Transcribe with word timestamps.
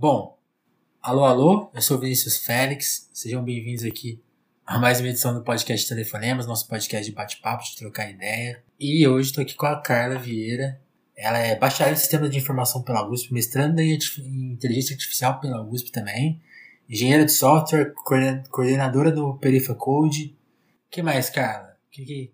Bom, 0.00 0.38
alô, 1.02 1.24
alô, 1.24 1.70
eu 1.74 1.82
sou 1.82 1.98
Vinícius 1.98 2.38
Félix, 2.46 3.10
sejam 3.12 3.42
bem-vindos 3.42 3.82
aqui 3.82 4.22
a 4.64 4.78
mais 4.78 5.00
uma 5.00 5.08
edição 5.08 5.34
do 5.34 5.42
podcast 5.42 5.88
Telefonemas, 5.88 6.46
nosso 6.46 6.68
podcast 6.68 7.04
de 7.04 7.12
bate-papo, 7.12 7.64
de 7.64 7.76
trocar 7.76 8.08
ideia. 8.08 8.62
E 8.78 9.08
hoje 9.08 9.30
estou 9.30 9.42
aqui 9.42 9.56
com 9.56 9.66
a 9.66 9.74
Carla 9.80 10.16
Vieira. 10.16 10.80
Ela 11.16 11.38
é 11.38 11.56
bacharel 11.56 11.94
em 11.94 11.96
Sistema 11.96 12.28
de 12.28 12.38
Informação 12.38 12.84
pela 12.84 13.10
USP, 13.10 13.34
mestranda 13.34 13.82
em 13.82 13.98
Inteligência 14.52 14.94
Artificial 14.94 15.40
pela 15.40 15.64
USP 15.64 15.90
também, 15.90 16.40
engenheira 16.88 17.24
de 17.24 17.32
software, 17.32 17.92
coordenadora 18.52 19.10
do 19.10 19.34
Perifa 19.38 19.74
Code. 19.74 20.26
O 20.86 20.90
que 20.92 21.02
mais, 21.02 21.28
Carla? 21.28 21.76
Que, 21.90 22.04
que, 22.04 22.32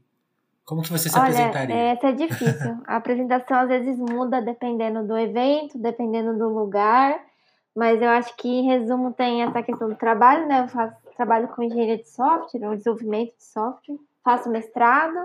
como 0.67 0.83
que 0.83 0.91
você 0.91 1.09
se 1.09 1.19
Olha, 1.19 1.31
apresentaria? 1.31 1.75
Essa 1.75 2.09
é 2.09 2.13
difícil. 2.13 2.83
A 2.87 2.97
apresentação 2.97 3.57
às 3.61 3.69
vezes 3.71 3.97
muda 3.97 4.43
dependendo 4.43 5.07
do 5.07 5.17
evento, 5.17 5.79
dependendo 5.79 6.37
do 6.37 6.51
lugar. 6.51 7.33
Mas 7.75 8.01
eu 8.01 8.09
acho 8.09 8.37
que, 8.37 8.49
em 8.49 8.67
resumo, 8.67 9.13
tem 9.13 9.43
essa 9.43 9.63
questão 9.63 9.89
do 9.89 9.97
trabalho, 9.97 10.47
né? 10.47 10.63
Eu 10.63 10.69
faço, 10.69 10.97
trabalho 11.17 11.49
com 11.49 11.63
engenharia 11.63 11.99
de 11.99 12.09
software, 12.09 12.69
ou 12.69 12.77
desenvolvimento 12.77 13.37
de 13.37 13.45
software. 13.45 13.99
Faço 14.23 14.49
mestrado, 14.49 15.19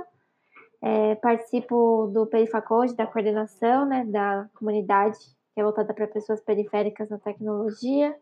é, 0.81 1.15
participo 1.15 2.09
do 2.13 2.25
Perifacode, 2.25 2.95
da 2.95 3.05
coordenação, 3.05 3.85
né? 3.85 4.03
Da 4.05 4.49
comunidade, 4.55 5.17
que 5.53 5.61
é 5.61 5.63
voltada 5.63 5.93
para 5.93 6.07
pessoas 6.07 6.41
periféricas 6.41 7.09
na 7.09 7.19
tecnologia. 7.19 8.15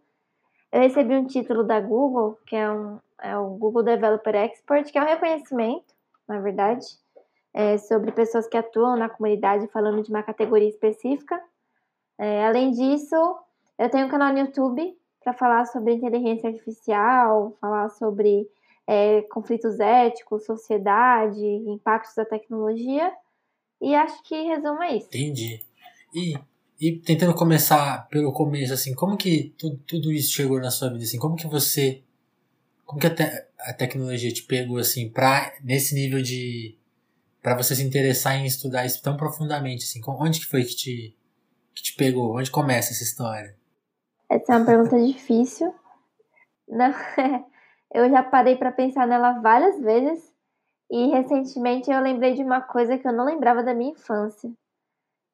Eu 0.71 0.81
recebi 0.81 1.15
um 1.15 1.25
título 1.25 1.63
da 1.63 1.79
Google, 1.79 2.37
que 2.45 2.55
é, 2.55 2.69
um, 2.69 2.99
é 3.21 3.37
o 3.37 3.51
Google 3.51 3.83
Developer 3.83 4.35
Expert, 4.35 4.91
que 4.91 4.97
é 4.97 5.01
um 5.01 5.05
reconhecimento, 5.05 5.95
na 6.27 6.41
verdade, 6.41 6.85
é, 7.53 7.77
sobre 7.77 8.11
pessoas 8.11 8.47
que 8.47 8.57
atuam 8.57 8.97
na 8.97 9.07
comunidade 9.07 9.67
falando 9.67 10.03
de 10.03 10.09
uma 10.09 10.21
categoria 10.21 10.67
específica. 10.67 11.41
É, 12.19 12.45
além 12.45 12.71
disso, 12.71 13.15
eu 13.77 13.89
tenho 13.89 14.07
um 14.07 14.09
canal 14.09 14.33
no 14.33 14.39
YouTube 14.39 14.97
para 15.23 15.33
falar 15.33 15.65
sobre 15.65 15.93
inteligência 15.93 16.49
artificial, 16.49 17.57
falar 17.59 17.89
sobre 17.89 18.49
é, 18.87 19.21
conflitos 19.23 19.79
éticos, 19.79 20.45
sociedade, 20.45 21.45
impactos 21.45 22.15
da 22.15 22.25
tecnologia. 22.25 23.11
E 23.81 23.93
acho 23.93 24.23
que 24.23 24.41
resumo 24.43 24.81
é 24.81 24.97
isso. 24.97 25.07
Entendi. 25.07 25.63
E, 26.13 26.39
e 26.79 26.97
tentando 26.97 27.35
começar 27.35 28.07
pelo 28.07 28.31
começo, 28.31 28.73
assim, 28.73 28.95
como 28.95 29.17
que 29.17 29.53
tudo, 29.57 29.77
tudo 29.85 30.11
isso 30.11 30.33
chegou 30.33 30.59
na 30.59 30.71
sua 30.71 30.89
vida? 30.89 31.03
Assim, 31.03 31.19
como 31.19 31.35
que 31.35 31.47
você. 31.47 32.01
Como 32.85 32.99
que 32.99 33.07
a, 33.07 33.13
te, 33.13 33.23
a 33.59 33.73
tecnologia 33.73 34.31
te 34.31 34.43
pegou, 34.43 34.77
assim, 34.77 35.09
pra, 35.09 35.53
nesse 35.61 35.93
nível 35.93 36.21
de 36.21 36.77
para 37.41 37.55
você 37.55 37.75
se 37.75 37.83
interessar 37.83 38.35
em 38.35 38.45
estudar 38.45 38.85
isso 38.85 39.01
tão 39.01 39.15
profundamente 39.15 39.83
assim? 39.83 40.01
Onde 40.05 40.39
que 40.39 40.45
foi 40.45 40.63
que 40.63 40.75
te 40.75 41.15
que 41.73 41.83
te 41.83 41.95
pegou? 41.95 42.35
Onde 42.37 42.49
começa 42.49 42.91
essa 42.91 43.03
história? 43.03 43.55
Essa 44.29 44.53
é 44.53 44.57
uma 44.57 44.65
pergunta 44.65 44.99
difícil. 45.01 45.73
Não, 46.67 46.91
eu 47.93 48.09
já 48.09 48.21
parei 48.23 48.55
para 48.55 48.71
pensar 48.71 49.07
nela 49.07 49.39
várias 49.39 49.79
vezes 49.79 50.33
e 50.89 51.07
recentemente 51.07 51.91
eu 51.91 51.99
lembrei 52.01 52.33
de 52.33 52.43
uma 52.43 52.61
coisa 52.61 52.97
que 52.97 53.07
eu 53.07 53.13
não 53.13 53.25
lembrava 53.25 53.63
da 53.63 53.73
minha 53.73 53.91
infância. 53.91 54.51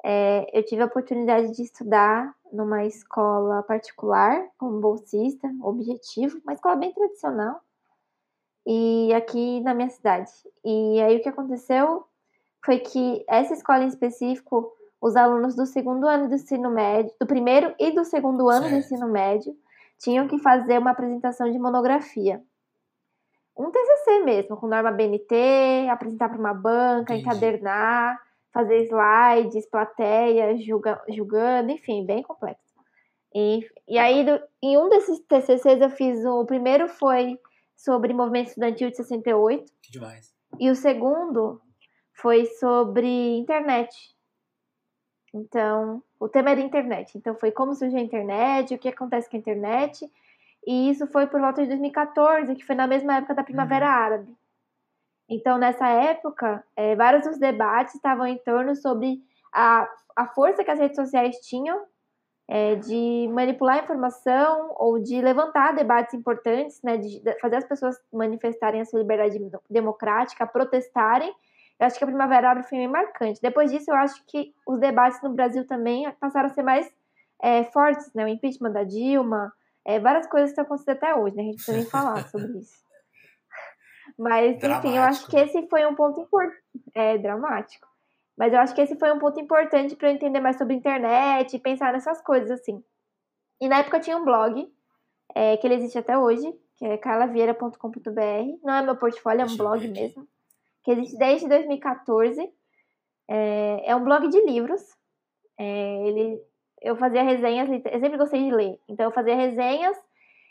É, 0.04 0.46
eu 0.58 0.64
tive 0.66 0.82
a 0.82 0.86
oportunidade 0.86 1.56
de 1.56 1.64
estudar 1.64 2.36
numa 2.52 2.84
escola 2.86 3.64
particular 3.64 4.46
como 4.58 4.80
bolsista, 4.80 5.50
objetivo, 5.62 6.40
uma 6.44 6.54
escola 6.54 6.76
bem 6.76 6.94
tradicional 6.94 7.62
e 8.66 9.14
aqui 9.14 9.62
na 9.62 9.74
minha 9.74 9.90
cidade. 9.90 10.32
E 10.64 11.02
aí 11.02 11.18
o 11.18 11.22
que 11.22 11.30
aconteceu 11.30 12.06
foi 12.64 12.80
que 12.80 13.24
essa 13.28 13.54
escola 13.54 13.84
em 13.84 13.88
específico, 13.88 14.74
os 15.04 15.18
alunos 15.18 15.54
do 15.54 15.66
segundo 15.66 16.08
ano 16.08 16.30
do 16.30 16.36
ensino 16.36 16.72
médio, 16.72 17.14
do 17.20 17.28
primeiro 17.28 17.76
e 17.78 17.92
do 17.92 18.06
segundo 18.06 18.48
ano 18.50 18.62
certo. 18.62 18.72
do 18.72 18.78
ensino 18.78 19.08
médio, 19.10 19.54
tinham 20.00 20.30
que 20.30 20.40
fazer 20.40 20.80
uma 20.80 20.92
apresentação 20.92 21.52
de 21.52 21.60
monografia. 21.60 22.42
Um 23.56 23.70
TCC 23.70 24.20
mesmo, 24.24 24.56
com 24.56 24.66
norma 24.66 24.94
BNT, 24.94 25.90
apresentar 25.90 26.30
para 26.30 26.40
uma 26.40 26.54
banca, 26.54 27.14
Entendi. 27.14 27.22
encadernar, 27.22 28.18
fazer 28.54 28.86
slides, 28.86 29.70
plateia, 29.70 30.58
julga, 30.58 31.02
julgando, 31.10 31.72
enfim, 31.72 32.06
bem 32.06 32.24
complexo. 32.24 32.74
E, 33.36 33.60
e 33.86 33.98
aí, 33.98 34.24
do, 34.24 34.40
em 34.62 34.78
um 34.78 34.88
desses 34.88 35.20
TCCs 35.20 35.82
eu 35.82 35.90
fiz, 35.90 36.24
o 36.24 36.46
primeiro 36.46 36.88
foi 36.88 37.38
sobre 37.76 38.14
movimento 38.14 38.48
estudantil 38.48 38.90
de 38.90 38.96
68. 38.96 39.66
Que 39.82 39.92
demais. 39.92 40.34
E 40.58 40.70
o 40.70 40.76
segundo 40.76 41.62
foi 42.14 42.46
sobre 42.46 43.36
internet. 43.38 44.14
Então, 45.34 46.04
o 46.20 46.30
tema 46.30 46.52
era 46.52 46.62
internet. 46.62 47.18
Então, 47.18 47.36
foi 47.36 47.52
como 47.52 47.74
surgiu 47.74 47.98
a 47.98 48.02
internet, 48.02 48.74
o 48.74 48.78
que 48.78 48.90
acontece 48.90 49.30
com 49.30 49.36
a 49.36 49.40
internet. 49.40 50.10
E 50.66 50.90
isso 50.90 51.08
foi 51.08 51.28
por 51.28 51.40
volta 51.42 51.62
de 51.62 51.68
2014, 51.68 52.56
que 52.56 52.66
foi 52.66 52.76
na 52.76 52.88
mesma 52.88 53.18
época 53.18 53.34
da 53.34 53.44
Primavera 53.44 53.86
uhum. 53.86 53.92
Árabe. 53.92 54.38
Então, 55.28 55.58
nessa 55.58 55.88
época, 55.88 56.64
é, 56.76 56.96
vários 56.96 57.26
dos 57.26 57.40
debates 57.40 57.96
estavam 57.96 58.28
em 58.28 58.38
torno 58.38 58.76
sobre 58.76 59.22
a, 59.52 59.90
a 60.16 60.28
força 60.28 60.64
que 60.64 60.72
as 60.72 60.80
redes 60.80 60.96
sociais 60.96 61.38
tinham 61.38 61.84
é, 62.48 62.76
de 62.76 63.28
manipular 63.32 63.78
a 63.78 63.84
informação 63.84 64.76
ou 64.78 65.00
de 65.00 65.22
levantar 65.22 65.74
debates 65.74 66.14
importantes, 66.14 66.82
né, 66.84 66.98
de 66.98 67.22
fazer 67.42 67.56
as 67.58 67.66
pessoas 67.66 67.96
manifestarem 68.12 68.82
a 68.82 68.86
sua 68.86 69.00
liberdade 69.00 69.40
democrática, 69.70 70.46
protestarem. 70.46 71.34
Eu 71.84 71.88
acho 71.88 71.98
que 71.98 72.04
a 72.06 72.08
Primavera 72.08 72.50
Árabe 72.50 72.70
foi 72.70 72.78
bem 72.78 72.88
marcante. 72.88 73.42
Depois 73.42 73.70
disso, 73.70 73.92
eu 73.92 73.96
acho 73.96 74.24
que 74.26 74.54
os 74.66 74.80
debates 74.80 75.22
no 75.22 75.34
Brasil 75.34 75.68
também 75.68 76.10
passaram 76.14 76.48
a 76.48 76.54
ser 76.54 76.64
mais 76.64 76.90
é, 77.42 77.66
fortes, 77.66 78.10
né? 78.14 78.24
O 78.24 78.28
impeachment 78.30 78.72
da 78.72 78.86
Dilma, 78.86 79.52
é, 79.86 80.00
várias 80.00 80.26
coisas 80.28 80.50
que 80.50 80.54
estão 80.54 80.64
acontecendo 80.64 80.96
até 80.96 81.14
hoje, 81.14 81.36
né? 81.36 81.42
A 81.42 81.46
gente 81.46 81.56
precisa 81.56 81.78
nem 81.78 81.86
falar 81.86 82.24
sobre 82.32 82.58
isso. 82.58 82.82
Mas, 84.18 84.58
dramático. 84.60 84.88
enfim, 84.88 84.98
eu 84.98 85.04
acho 85.04 85.28
que 85.28 85.36
esse 85.36 85.68
foi 85.68 85.86
um 85.86 85.94
ponto 85.94 86.22
importante. 86.22 86.64
É 86.96 87.18
dramático. 87.18 87.86
Mas 88.38 88.54
eu 88.54 88.60
acho 88.60 88.74
que 88.74 88.80
esse 88.80 88.96
foi 88.96 89.12
um 89.12 89.20
ponto 89.20 89.38
importante 89.42 89.94
para 89.98 90.10
eu 90.10 90.16
entender 90.16 90.40
mais 90.40 90.58
sobre 90.58 90.76
internet 90.76 91.54
e 91.54 91.60
pensar 91.60 91.92
nessas 91.92 92.22
coisas, 92.22 92.50
assim. 92.50 92.82
E 93.60 93.68
na 93.68 93.80
época 93.80 93.98
eu 93.98 94.02
tinha 94.02 94.18
um 94.18 94.24
blog, 94.24 94.74
é, 95.36 95.58
que 95.58 95.68
ele 95.68 95.76
existe 95.76 95.98
até 95.98 96.18
hoje, 96.18 96.50
que 96.78 96.86
é 96.86 96.98
carlavieira.com.br. 96.98 98.58
Não 98.64 98.74
é 98.74 98.82
meu 98.82 98.96
portfólio, 98.96 99.42
é 99.42 99.46
um 99.46 99.58
blog 99.58 99.86
mesmo. 99.90 100.26
Que 100.84 100.92
existe 100.92 101.18
desde 101.18 101.48
2014. 101.48 102.50
É, 103.30 103.92
é 103.92 103.96
um 103.96 104.04
blog 104.04 104.28
de 104.28 104.42
livros. 104.42 104.82
É, 105.58 106.08
ele, 106.08 106.42
eu 106.82 106.96
fazia 106.96 107.24
resenhas, 107.24 107.70
eu 107.70 108.00
sempre 108.00 108.18
gostei 108.18 108.44
de 108.44 108.56
ler. 108.56 108.80
Então 108.88 109.06
eu 109.06 109.12
fazia 109.12 109.36
resenhas 109.36 109.98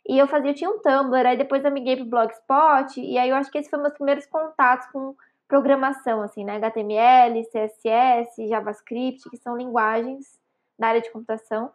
e 0.06 0.18
eu 0.18 0.26
fazia, 0.26 0.50
eu 0.50 0.54
tinha 0.54 0.70
um 0.70 0.80
Tumblr, 0.80 1.26
aí 1.26 1.36
depois 1.36 1.64
eu 1.64 1.70
migrei 1.70 1.96
pro 1.96 2.06
Blogspot, 2.06 3.00
e 3.00 3.16
aí 3.16 3.28
eu 3.28 3.36
acho 3.36 3.50
que 3.50 3.58
esses 3.58 3.70
foram 3.70 3.84
meus 3.84 3.94
primeiros 3.94 4.26
contatos 4.26 4.88
com 4.88 5.14
programação, 5.46 6.22
assim, 6.22 6.44
né? 6.44 6.56
HTML, 6.56 7.44
CSS, 7.44 8.48
JavaScript, 8.48 9.28
que 9.30 9.36
são 9.36 9.56
linguagens 9.56 10.26
da 10.78 10.88
área 10.88 11.00
de 11.00 11.10
computação. 11.10 11.70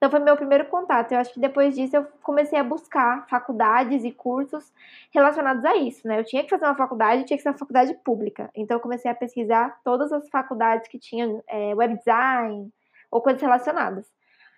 Então 0.00 0.10
foi 0.10 0.18
meu 0.18 0.34
primeiro 0.34 0.64
contato. 0.64 1.12
Eu 1.12 1.18
acho 1.18 1.34
que 1.34 1.38
depois 1.38 1.74
disso 1.74 1.94
eu 1.94 2.06
comecei 2.22 2.58
a 2.58 2.64
buscar 2.64 3.28
faculdades 3.28 4.02
e 4.02 4.10
cursos 4.10 4.72
relacionados 5.12 5.62
a 5.62 5.76
isso, 5.76 6.08
né? 6.08 6.18
Eu 6.18 6.24
tinha 6.24 6.42
que 6.42 6.48
fazer 6.48 6.64
uma 6.64 6.74
faculdade, 6.74 7.24
tinha 7.24 7.36
que 7.36 7.42
ser 7.42 7.50
uma 7.50 7.58
faculdade 7.58 7.92
pública. 8.02 8.50
Então 8.54 8.78
eu 8.78 8.80
comecei 8.80 9.10
a 9.10 9.14
pesquisar 9.14 9.78
todas 9.84 10.10
as 10.10 10.26
faculdades 10.30 10.88
que 10.88 10.98
tinham 10.98 11.42
é, 11.46 11.74
web 11.74 11.98
design 11.98 12.72
ou 13.10 13.20
coisas 13.20 13.42
relacionadas. 13.42 14.06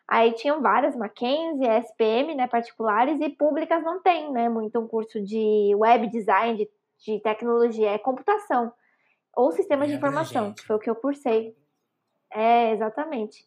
Aí 0.07 0.33
tinham 0.33 0.61
várias, 0.61 0.95
Mackenzie, 0.95 1.67
SPM, 1.67 2.35
né, 2.35 2.47
particulares, 2.47 3.21
e 3.21 3.29
públicas 3.31 3.83
não 3.83 4.01
tem, 4.01 4.31
né, 4.33 4.49
muito 4.49 4.79
um 4.79 4.87
curso 4.87 5.21
de 5.23 5.75
web 5.75 6.09
design, 6.09 6.57
de 6.57 6.69
de 7.05 7.21
tecnologia, 7.21 7.91
é 7.91 7.99
computação. 7.99 8.73
Ou 9.35 9.51
sistemas 9.53 9.89
de 9.89 9.97
informação, 9.97 10.53
que 10.53 10.63
foi 10.63 10.77
o 10.77 10.79
que 10.79 10.91
eu 10.91 10.95
cursei. 10.95 11.57
É, 12.31 12.71
exatamente. 12.71 13.47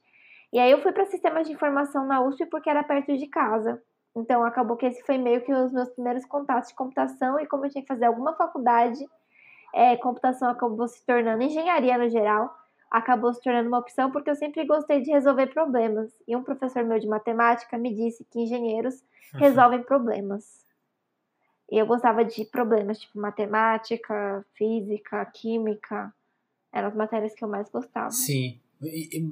E 0.55 0.59
aí 0.59 0.71
eu 0.71 0.81
fui 0.81 0.93
para 0.93 1.05
sistemas 1.07 1.45
de 1.45 1.53
informação 1.53 2.07
na 2.07 2.21
USP 2.21 2.45
porque 2.45 2.69
era 2.69 2.81
perto 2.81 3.17
de 3.17 3.27
casa. 3.27 3.83
Então 4.15 4.41
acabou 4.41 4.77
que 4.77 4.85
esse 4.85 5.03
foi 5.03 5.17
meio 5.17 5.43
que 5.43 5.53
os 5.53 5.73
meus 5.73 5.89
primeiros 5.89 6.25
contatos 6.25 6.69
de 6.69 6.75
computação 6.75 7.37
e 7.37 7.45
como 7.45 7.65
eu 7.65 7.69
tinha 7.69 7.81
que 7.81 7.89
fazer 7.89 8.05
alguma 8.05 8.33
faculdade, 8.37 9.05
é, 9.73 9.97
computação 9.97 10.47
acabou 10.49 10.87
se 10.87 11.05
tornando 11.05 11.43
engenharia 11.43 11.97
no 11.97 12.09
geral, 12.09 12.55
acabou 12.89 13.33
se 13.33 13.41
tornando 13.41 13.67
uma 13.67 13.79
opção 13.79 14.09
porque 14.09 14.29
eu 14.29 14.35
sempre 14.35 14.65
gostei 14.65 15.01
de 15.01 15.11
resolver 15.11 15.47
problemas. 15.47 16.09
E 16.25 16.37
um 16.37 16.41
professor 16.41 16.85
meu 16.85 16.99
de 16.99 17.07
matemática 17.09 17.77
me 17.77 17.93
disse 17.93 18.23
que 18.23 18.39
engenheiros 18.39 19.03
uhum. 19.33 19.41
resolvem 19.41 19.83
problemas. 19.83 20.65
E 21.69 21.77
eu 21.77 21.85
gostava 21.85 22.23
de 22.23 22.45
problemas 22.45 22.99
tipo 22.99 23.19
matemática, 23.19 24.45
física, 24.53 25.25
química. 25.33 26.15
Eram 26.71 26.87
as 26.87 26.95
matérias 26.95 27.35
que 27.35 27.43
eu 27.43 27.49
mais 27.49 27.69
gostava. 27.69 28.11
Sim. 28.11 28.61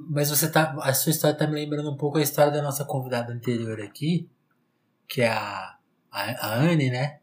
Mas 0.08 0.30
você 0.30 0.50
tá. 0.50 0.76
A 0.80 0.92
sua 0.94 1.10
história 1.10 1.36
tá 1.36 1.46
me 1.46 1.54
lembrando 1.54 1.90
um 1.90 1.96
pouco 1.96 2.18
a 2.18 2.22
história 2.22 2.52
da 2.52 2.62
nossa 2.62 2.84
convidada 2.84 3.32
anterior 3.32 3.80
aqui, 3.80 4.28
que 5.08 5.22
é 5.22 5.28
a, 5.28 5.76
a, 6.10 6.46
a 6.46 6.54
Anne, 6.54 6.90
né? 6.90 7.18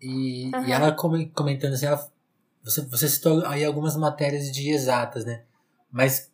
E, 0.00 0.50
uhum. 0.54 0.64
e 0.66 0.72
ela 0.72 0.92
comentando 0.92 1.74
assim, 1.74 1.86
ela, 1.86 2.10
você, 2.62 2.82
você 2.82 3.08
citou 3.08 3.44
aí 3.46 3.64
algumas 3.64 3.96
matérias 3.96 4.50
de 4.50 4.70
exatas, 4.70 5.24
né? 5.24 5.42
Mas 5.90 6.30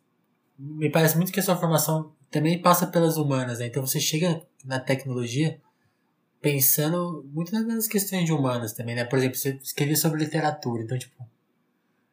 me 0.57 0.89
parece 0.89 1.15
muito 1.17 1.31
que 1.31 1.39
a 1.39 1.43
sua 1.43 1.57
formação 1.57 2.13
também 2.31 2.61
passa 2.61 2.87
pelas 2.87 3.17
humanas, 3.17 3.59
né? 3.59 3.67
Então 3.67 3.85
você 3.85 3.99
chega 3.99 4.41
na 4.63 4.79
tecnologia 4.79 5.59
pensando 6.41 7.25
muito 7.33 7.51
nas 7.51 7.87
questões 7.87 8.25
de 8.25 8.31
humanas 8.31 8.73
também, 8.73 8.95
né? 8.95 9.03
Por 9.03 9.17
exemplo, 9.17 9.37
você 9.37 9.59
escrevia 9.61 9.95
sobre 9.95 10.23
literatura, 10.23 10.83
então, 10.83 10.97
tipo, 10.97 11.15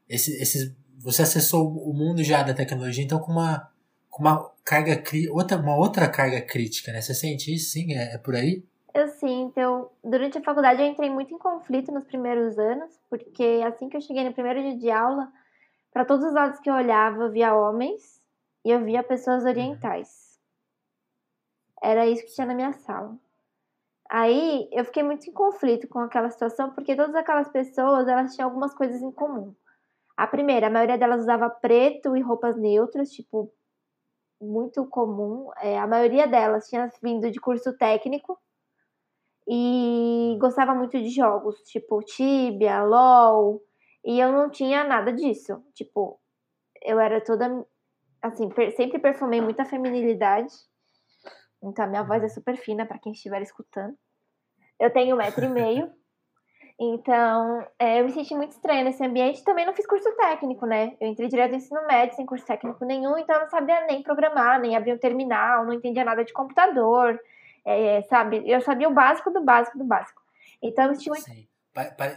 esse, 0.09 0.33
esses, 0.41 0.73
você 1.05 1.21
acessou 1.23 1.69
o 1.69 1.93
mundo 1.93 2.25
já 2.25 2.43
da 2.43 2.55
tecnologia, 2.55 3.05
então 3.05 3.21
com 3.21 3.31
uma, 3.31 3.71
com 4.09 4.23
uma 4.23 4.51
carga, 4.65 5.03
outra, 5.31 5.59
uma 5.59 5.77
outra 5.77 6.09
carga 6.09 6.41
crítica, 6.41 6.91
né? 6.91 7.03
Você 7.03 7.15
sente 7.15 7.55
isso, 7.55 7.73
sim? 7.73 7.93
É, 7.93 8.15
é 8.15 8.19
por 8.19 8.35
aí? 8.35 8.65
Eu 8.95 9.09
sinto. 9.09 9.59
Eu, 9.59 9.93
durante 10.03 10.39
a 10.39 10.43
faculdade 10.43 10.81
eu 10.81 10.89
entrei 10.89 11.11
muito 11.11 11.35
em 11.35 11.39
conflito 11.39 11.93
nos 11.93 12.05
primeiros 12.05 12.59
anos, 12.59 12.99
porque 13.11 13.61
assim 13.67 13.91
que 13.91 13.99
eu 13.99 14.01
cheguei 14.01 14.25
no 14.25 14.33
primeiro 14.33 14.63
dia 14.63 14.79
de 14.79 14.91
aula, 14.91 15.31
para 15.93 16.07
todos 16.07 16.25
os 16.25 16.33
lados 16.33 16.59
que 16.61 16.71
eu 16.71 16.75
olhava, 16.75 17.25
eu 17.25 17.31
via 17.31 17.55
homens 17.55 18.19
e 18.65 18.71
eu 18.71 18.83
via 18.83 19.03
pessoas 19.03 19.43
uhum. 19.43 19.51
orientais. 19.51 20.39
Era 21.83 22.07
isso 22.07 22.25
que 22.25 22.33
tinha 22.35 22.47
na 22.47 22.55
minha 22.55 22.73
sala. 22.73 23.15
Aí 24.09 24.71
eu 24.73 24.87
fiquei 24.87 25.03
muito 25.03 25.29
em 25.29 25.33
conflito 25.33 25.87
com 25.87 25.99
aquela 25.99 26.31
situação, 26.31 26.71
porque 26.71 26.97
todas 26.97 27.15
aquelas 27.15 27.51
pessoas 27.51 28.09
elas 28.09 28.35
tinham 28.35 28.49
algumas 28.49 28.73
coisas 28.75 29.03
em 29.03 29.13
comum. 29.13 29.55
A 30.17 30.27
primeira, 30.27 30.69
a 30.69 30.71
maioria 30.71 30.99
delas 30.99 31.23
usava 31.23 31.51
preto 31.51 32.17
e 32.17 32.21
roupas 32.21 32.57
neutras, 32.57 33.11
tipo, 33.11 33.53
muito 34.41 34.87
comum. 34.87 35.51
É, 35.59 35.79
a 35.79 35.87
maioria 35.87 36.27
delas 36.27 36.69
tinha 36.69 36.91
vindo 37.03 37.31
de 37.31 37.41
curso 37.41 37.77
técnico 37.77 38.39
e 39.49 40.37
gostava 40.41 40.75
muito 40.75 40.99
de 40.99 41.09
jogos, 41.09 41.61
tipo 41.63 42.03
Tibia, 42.03 42.83
LOL, 42.83 43.63
e 44.05 44.19
eu 44.19 44.33
não 44.33 44.51
tinha 44.51 44.85
nada 44.85 45.13
disso. 45.13 45.63
Tipo, 45.75 46.21
eu 46.83 47.01
era 47.01 47.21
toda 47.21 47.67
assim, 48.23 48.49
sempre 48.77 48.99
perfumei 48.99 49.41
muita 49.41 49.65
feminilidade. 49.65 50.53
Então 51.63 51.89
minha 51.89 52.03
voz 52.03 52.23
é 52.23 52.29
super 52.29 52.57
fina 52.57 52.87
para 52.87 52.99
quem 52.99 53.13
estiver 53.13 53.43
escutando. 53.43 53.97
Eu 54.79 54.93
tenho 54.93 55.15
um 55.15 55.19
metro 55.19 55.45
e 55.45 55.49
meio. 55.49 55.93
Então, 56.79 57.65
é, 57.79 58.01
eu 58.01 58.05
me 58.05 58.13
senti 58.13 58.35
muito 58.35 58.53
estranha 58.53 58.83
nesse 58.83 59.05
ambiente. 59.05 59.45
Também 59.45 59.65
não 59.65 59.75
fiz 59.75 59.87
curso 59.87 60.11
técnico, 60.17 60.67
né? 60.67 60.97
Eu 61.01 61.09
entrei 61.09 61.29
direto 61.29 61.53
no 61.53 61.57
ensino 61.57 61.87
médio, 61.87 62.17
sem 62.17 62.27
curso 62.27 62.45
técnico 62.45 62.85
nenhum, 62.85 63.17
então 63.17 63.37
eu 63.37 63.43
não 63.43 63.49
sabia 63.49 63.87
nem 63.87 64.03
programar, 64.03 64.61
nem 64.61 64.77
abrir 64.77 64.93
um 64.93 64.99
terminal, 64.99 65.65
não 65.65 65.73
entendia 65.73 66.05
nada 66.05 66.25
de 66.25 66.33
computador, 66.33 67.19
é, 67.65 68.03
sabe? 68.03 68.43
Eu 68.45 68.61
sabia 68.61 68.89
o 68.89 68.93
básico 68.93 69.31
do 69.31 69.41
básico 69.41 69.79
do 69.79 69.85
básico. 69.85 70.21
Então, 70.61 70.85
eu 70.85 70.91
me 70.91 70.97
senti 70.97 71.11
muito... 71.11 71.25
Sim. 71.25 71.47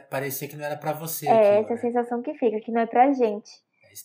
Parecia 0.10 0.48
que 0.48 0.56
não 0.56 0.66
era 0.66 0.78
para 0.78 0.94
você. 0.94 1.28
É, 1.28 1.32
aquilo, 1.32 1.64
essa 1.64 1.74
né? 1.74 1.80
sensação 1.80 2.22
que 2.22 2.34
fica, 2.36 2.60
que 2.60 2.72
não 2.72 2.82
é 2.82 2.86
pra 2.86 3.12
gente. 3.12 3.50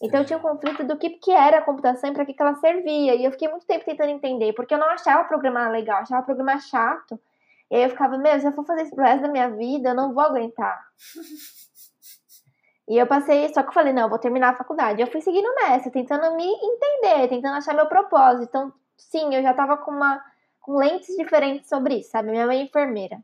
Então 0.01 0.21
eu 0.21 0.27
tinha 0.27 0.39
um 0.39 0.43
conflito 0.43 0.85
do 0.85 0.97
que, 0.97 1.11
que 1.11 1.31
era 1.31 1.59
a 1.59 1.63
computação 1.63 2.11
e 2.11 2.15
para 2.15 2.25
que, 2.25 2.33
que 2.33 2.43
ela 2.43 2.55
servia. 2.55 3.15
E 3.15 3.25
eu 3.25 3.33
fiquei 3.33 3.49
muito 3.49 3.67
tempo 3.67 3.85
tentando 3.85 4.11
entender, 4.11 4.55
porque 4.55 4.73
eu 4.73 4.79
não 4.79 4.89
achava 4.89 5.25
programar 5.25 5.71
legal, 5.71 6.01
achava 6.01 6.25
programar 6.25 6.61
chato. 6.61 7.21
E 7.73 7.75
aí 7.75 7.85
eu 7.85 7.89
ficava, 7.89 8.19
meu, 8.19 8.39
se 8.39 8.47
eu 8.47 8.53
for 8.53 8.67
fazer 8.67 8.83
isso 8.83 8.95
pro 8.95 9.03
resto 9.03 9.23
da 9.23 9.31
minha 9.31 9.49
vida, 9.49 9.89
eu 9.89 9.95
não 9.95 10.13
vou 10.13 10.23
aguentar. 10.23 10.79
e 12.87 12.99
eu 12.99 13.07
passei, 13.07 13.49
só 13.49 13.63
que 13.63 13.71
eu 13.71 13.73
falei, 13.73 13.95
não, 13.95 14.03
eu 14.03 14.09
vou 14.11 14.19
terminar 14.19 14.51
a 14.51 14.57
faculdade. 14.57 15.01
Eu 15.01 15.07
fui 15.07 15.23
seguindo 15.23 15.49
nessa, 15.55 15.91
tentando 15.91 16.37
me 16.37 16.45
entender, 16.45 17.29
tentando 17.29 17.57
achar 17.57 17.75
meu 17.75 17.87
propósito. 17.87 18.45
Então, 18.45 18.73
sim, 18.99 19.35
eu 19.35 19.43
já 19.43 19.55
tava 19.55 19.79
com 19.79 19.91
uma 19.91 20.23
com 20.61 20.77
lentes 20.77 21.17
diferentes 21.17 21.67
sobre 21.67 21.95
isso, 21.95 22.11
sabe? 22.11 22.31
Minha 22.31 22.47
mãe 22.47 22.61
é 22.61 22.65
enfermeira. 22.65 23.19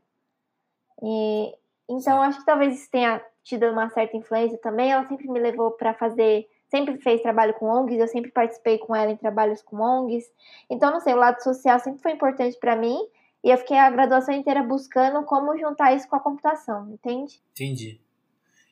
E, 1.03 1.53
então, 1.87 2.19
acho 2.19 2.39
que 2.39 2.45
talvez 2.45 2.73
isso 2.73 2.89
tenha 2.89 3.23
tido 3.43 3.67
uma 3.67 3.87
certa 3.91 4.17
influência 4.17 4.57
também. 4.57 4.91
Ela 4.91 5.05
sempre 5.07 5.27
me 5.29 5.39
levou 5.39 5.73
para 5.73 5.93
fazer 5.93 6.49
sempre 6.69 6.97
fez 6.99 7.21
trabalho 7.21 7.53
com 7.55 7.67
ONGs, 7.67 7.99
eu 7.99 8.07
sempre 8.07 8.31
participei 8.31 8.77
com 8.77 8.95
ela 8.95 9.11
em 9.11 9.17
trabalhos 9.17 9.61
com 9.61 9.77
ONGs. 9.77 10.25
Então, 10.69 10.91
não 10.91 10.99
sei, 10.99 11.13
o 11.13 11.17
lado 11.17 11.41
social 11.41 11.79
sempre 11.79 12.01
foi 12.01 12.13
importante 12.13 12.57
para 12.59 12.75
mim 12.75 12.97
e 13.43 13.49
eu 13.49 13.57
fiquei 13.57 13.77
a 13.77 13.89
graduação 13.89 14.33
inteira 14.33 14.63
buscando 14.63 15.23
como 15.23 15.57
juntar 15.57 15.93
isso 15.93 16.07
com 16.07 16.15
a 16.15 16.19
computação, 16.19 16.91
entende? 16.91 17.41
Entendi. 17.51 18.01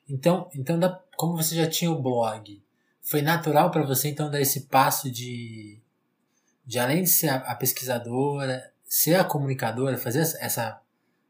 Então, 0.08 0.48
então 0.54 0.78
como 1.16 1.36
você 1.36 1.54
já 1.54 1.68
tinha 1.68 1.90
o 1.90 2.00
blog, 2.00 2.62
foi 3.02 3.22
natural 3.22 3.70
para 3.70 3.86
você 3.86 4.08
então 4.08 4.30
dar 4.30 4.40
esse 4.40 4.68
passo 4.68 5.10
de, 5.10 5.80
de 6.64 6.78
além 6.78 7.02
de 7.02 7.08
ser 7.08 7.28
a, 7.28 7.36
a 7.36 7.54
pesquisadora, 7.54 8.72
ser 8.84 9.16
a 9.16 9.24
comunicadora, 9.24 9.96
fazer 9.96 10.20
essa 10.20 10.80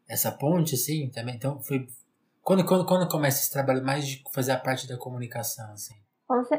essa 0.08 0.32
ponte 0.32 0.74
assim 0.74 1.10
também. 1.10 1.34
Então 1.34 1.60
foi 1.60 1.86
quando 2.42 2.64
quando 2.64 2.86
quando 2.86 3.08
começa 3.08 3.40
esse 3.40 3.52
trabalho 3.52 3.84
mais 3.84 4.06
de 4.06 4.22
fazer 4.32 4.52
a 4.52 4.58
parte 4.58 4.88
da 4.88 4.96
comunicação 4.96 5.70
assim 5.72 5.94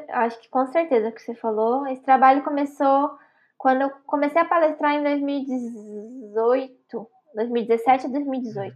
acho 0.10 0.40
que 0.42 0.50
com 0.50 0.66
certeza 0.68 1.12
que 1.12 1.22
você 1.22 1.36
falou. 1.36 1.86
Esse 1.88 2.02
trabalho 2.02 2.44
começou 2.44 3.18
quando 3.60 3.82
eu 3.82 3.92
comecei 4.08 4.42
a 4.42 4.46
palestrar 4.46 4.94
em 4.94 5.04
2018, 5.04 7.08
2017 7.36 8.06
a 8.06 8.10
2018. 8.10 8.76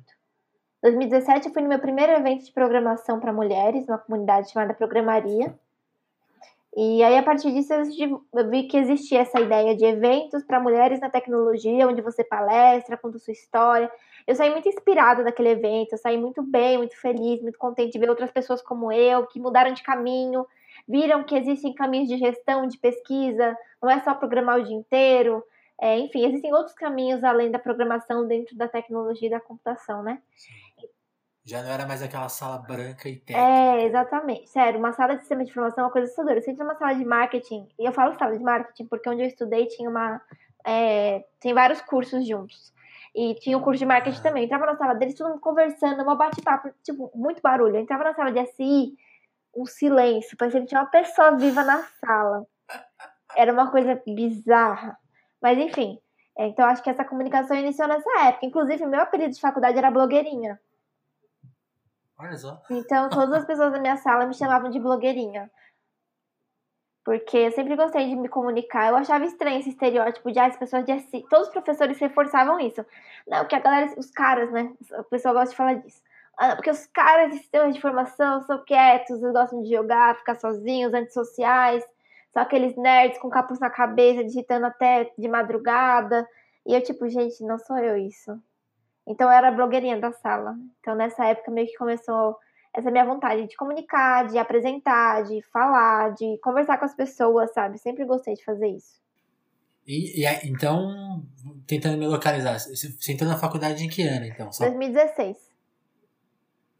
2017 0.84 1.48
eu 1.48 1.54
fui 1.54 1.62
no 1.62 1.70
meu 1.70 1.80
primeiro 1.80 2.12
evento 2.12 2.44
de 2.44 2.52
programação 2.52 3.18
para 3.18 3.32
mulheres, 3.32 3.88
numa 3.88 3.98
comunidade 3.98 4.52
chamada 4.52 4.74
Programaria. 4.74 5.58
E 6.76 7.02
aí, 7.02 7.18
a 7.18 7.24
partir 7.24 7.54
disso, 7.54 7.72
eu 7.72 8.50
vi 8.50 8.64
que 8.64 8.76
existia 8.76 9.22
essa 9.22 9.40
ideia 9.40 9.74
de 9.74 9.86
eventos 9.86 10.44
para 10.44 10.60
mulheres 10.60 11.00
na 11.00 11.10
tecnologia, 11.10 11.88
onde 11.88 12.02
você 12.02 12.24
palestra, 12.24 12.98
conta 12.98 13.20
sua 13.20 13.32
história. 13.32 13.90
Eu 14.28 14.36
saí 14.36 14.50
muito 14.50 14.68
inspirada 14.68 15.24
daquele 15.24 15.50
evento, 15.50 15.94
eu 15.94 15.98
saí 15.98 16.18
muito 16.18 16.42
bem, 16.42 16.78
muito 16.78 17.00
feliz, 17.00 17.42
muito 17.42 17.58
contente 17.58 17.94
de 17.94 18.00
ver 18.00 18.10
outras 18.10 18.32
pessoas 18.32 18.62
como 18.62 18.92
eu, 18.92 19.26
que 19.28 19.40
mudaram 19.40 19.72
de 19.72 19.84
caminho, 19.84 20.46
viram 20.88 21.24
que 21.24 21.36
existem 21.36 21.74
caminhos 21.74 22.08
de 22.08 22.18
gestão, 22.18 22.68
de 22.68 22.78
pesquisa, 22.78 23.58
não 23.82 23.90
é 23.90 24.00
só 24.02 24.14
programar 24.14 24.60
o 24.60 24.64
dia 24.64 24.76
inteiro. 24.76 25.44
É, 25.80 25.98
enfim, 26.00 26.26
existem 26.26 26.54
outros 26.54 26.76
caminhos 26.76 27.24
além 27.24 27.52
da 27.52 27.60
programação 27.60 28.28
dentro 28.28 28.56
da 28.56 28.68
tecnologia 28.68 29.28
e 29.28 29.32
da 29.32 29.40
computação, 29.40 30.04
né? 30.04 30.22
Já 31.46 31.62
não 31.62 31.70
era 31.70 31.86
mais 31.86 32.02
aquela 32.02 32.30
sala 32.30 32.58
branca 32.58 33.10
e 33.10 33.18
técnica. 33.18 33.38
É, 33.38 33.86
exatamente. 33.86 34.50
Sério, 34.50 34.80
uma 34.80 34.94
sala 34.94 35.16
de 35.16 35.22
sistema 35.22 35.44
de 35.44 35.50
informação 35.50 35.84
é 35.84 35.88
uma 35.88 35.92
coisa 35.92 36.06
assustadora. 36.06 36.42
Você 36.42 36.52
entra 36.52 36.64
numa 36.64 36.78
sala 36.78 36.94
de 36.96 37.04
marketing, 37.04 37.68
e 37.78 37.86
eu 37.86 37.92
falo 37.92 38.18
sala 38.18 38.38
de 38.38 38.44
marketing 38.44 38.86
porque 38.86 39.10
onde 39.10 39.24
eu 39.24 39.28
estudei 39.28 39.66
tinha 39.68 39.90
uma. 39.90 40.22
É, 40.66 41.26
tem 41.42 41.54
vários 41.54 41.82
cursos 41.82 42.26
juntos. 42.26 42.72
E 43.14 43.36
tinha 43.36 43.58
o 43.58 43.60
um 43.60 43.64
curso 43.64 43.80
de 43.80 43.86
marketing 43.86 44.20
ah. 44.20 44.24
também. 44.24 44.44
Eu 44.44 44.46
entrava 44.46 44.66
na 44.66 44.78
sala 44.78 44.94
deles, 44.94 45.16
todo 45.16 45.30
mundo 45.30 45.42
conversando, 45.42 46.02
uma 46.02 46.16
bate-papo, 46.16 46.72
tipo, 46.82 47.12
muito 47.14 47.42
barulho. 47.42 47.76
Eu 47.76 47.82
entrava 47.82 48.06
na 48.06 48.14
sala 48.14 48.32
de 48.32 48.46
SI, 48.54 48.98
um 49.56 49.66
silêncio, 49.66 50.38
parecia 50.38 50.62
que 50.62 50.68
tinha 50.68 50.82
uma 50.82 50.90
pessoa 50.90 51.38
viva 51.38 51.64
na 51.64 51.84
sala. 52.00 52.46
Era 53.36 53.54
uma 53.54 53.72
coisa 53.72 54.02
bizarra. 54.06 54.98
Mas 55.42 55.58
enfim, 55.58 56.00
é, 56.38 56.48
então 56.48 56.66
acho 56.66 56.82
que 56.82 56.90
essa 56.90 57.06
comunicação 57.06 57.56
iniciou 57.56 57.88
nessa 57.88 58.10
época. 58.22 58.46
Inclusive, 58.46 58.86
meu 58.86 59.02
apelido 59.02 59.34
de 59.34 59.42
faculdade 59.42 59.78
era 59.78 59.92
blogueirinha. 59.92 60.60
Olha 62.18 62.38
só. 62.38 62.62
Então, 62.70 63.10
todas 63.10 63.34
as 63.36 63.46
pessoas 63.46 63.72
da 63.72 63.80
minha 63.80 63.98
sala 63.98 64.26
me 64.26 64.34
chamavam 64.34 64.70
de 64.70 64.80
blogueirinha. 64.80 65.52
Porque 67.04 67.38
eu 67.38 67.52
sempre 67.52 67.76
gostei 67.76 68.08
de 68.08 68.16
me 68.16 68.30
comunicar. 68.30 68.90
Eu 68.90 68.96
achava 68.96 69.26
estranho 69.26 69.60
esse 69.60 69.70
estereótipo 69.70 70.32
de 70.32 70.40
ah, 70.40 70.46
as 70.46 70.56
pessoas 70.56 70.86
de 70.86 70.98
SI. 71.02 71.26
Todos 71.30 71.48
os 71.48 71.54
professores 71.54 72.00
reforçavam 72.00 72.60
isso. 72.60 72.86
Não, 73.28 73.46
que 73.46 73.56
a 73.56 73.60
galera, 73.60 73.94
os 73.98 74.10
caras, 74.10 74.50
né? 74.52 74.74
O 75.00 75.04
pessoal 75.04 75.34
gosta 75.34 75.50
de 75.50 75.58
falar 75.58 75.74
disso. 75.74 76.02
Ah, 76.38 76.56
porque 76.56 76.72
os 76.72 76.86
caras 76.88 77.32
de 77.32 77.38
sistemas 77.38 77.74
de 77.74 77.78
informação 77.78 78.42
são 78.44 78.64
quietos, 78.66 79.22
eles 79.22 79.34
gostam 79.34 79.62
de 79.62 79.70
jogar, 79.70 80.18
ficar 80.18 80.36
sozinhos, 80.36 80.94
antissociais. 80.94 81.84
São 82.32 82.42
aqueles 82.42 82.76
nerds 82.76 83.20
com 83.20 83.30
capuz 83.30 83.60
na 83.60 83.70
cabeça, 83.70 84.24
digitando 84.24 84.66
até 84.66 85.12
de 85.18 85.28
madrugada. 85.28 86.28
E 86.66 86.74
eu, 86.74 86.82
tipo, 86.82 87.08
gente, 87.08 87.44
não 87.44 87.60
sou 87.60 87.78
eu 87.78 87.98
isso. 87.98 88.32
Então 89.06 89.28
eu 89.28 89.34
era 89.34 89.50
a 89.50 89.52
blogueirinha 89.52 90.00
da 90.00 90.12
sala. 90.12 90.56
Então 90.80 90.96
nessa 90.96 91.26
época 91.26 91.52
meio 91.52 91.68
que 91.68 91.78
começou 91.78 92.38
essa 92.74 92.90
minha 92.90 93.06
vontade 93.06 93.48
de 93.48 93.56
comunicar, 93.56 94.28
de 94.28 94.38
apresentar, 94.38 95.24
de 95.26 95.42
falar, 95.52 96.14
de 96.14 96.40
conversar 96.40 96.80
com 96.80 96.86
as 96.86 96.96
pessoas, 96.96 97.54
sabe? 97.54 97.78
Sempre 97.78 98.04
gostei 98.06 98.34
de 98.34 98.44
fazer 98.44 98.68
isso. 98.68 99.00
E, 99.86 100.24
e 100.24 100.48
então, 100.48 101.24
tentando 101.68 101.98
me 101.98 102.08
localizar, 102.08 102.58
você 102.58 103.12
entrou 103.12 103.30
na 103.30 103.38
faculdade 103.38 103.84
em 103.84 103.90
que 103.90 104.02
ano, 104.02 104.26
então? 104.26 104.52
Só... 104.52 104.66
2016. 104.66 105.53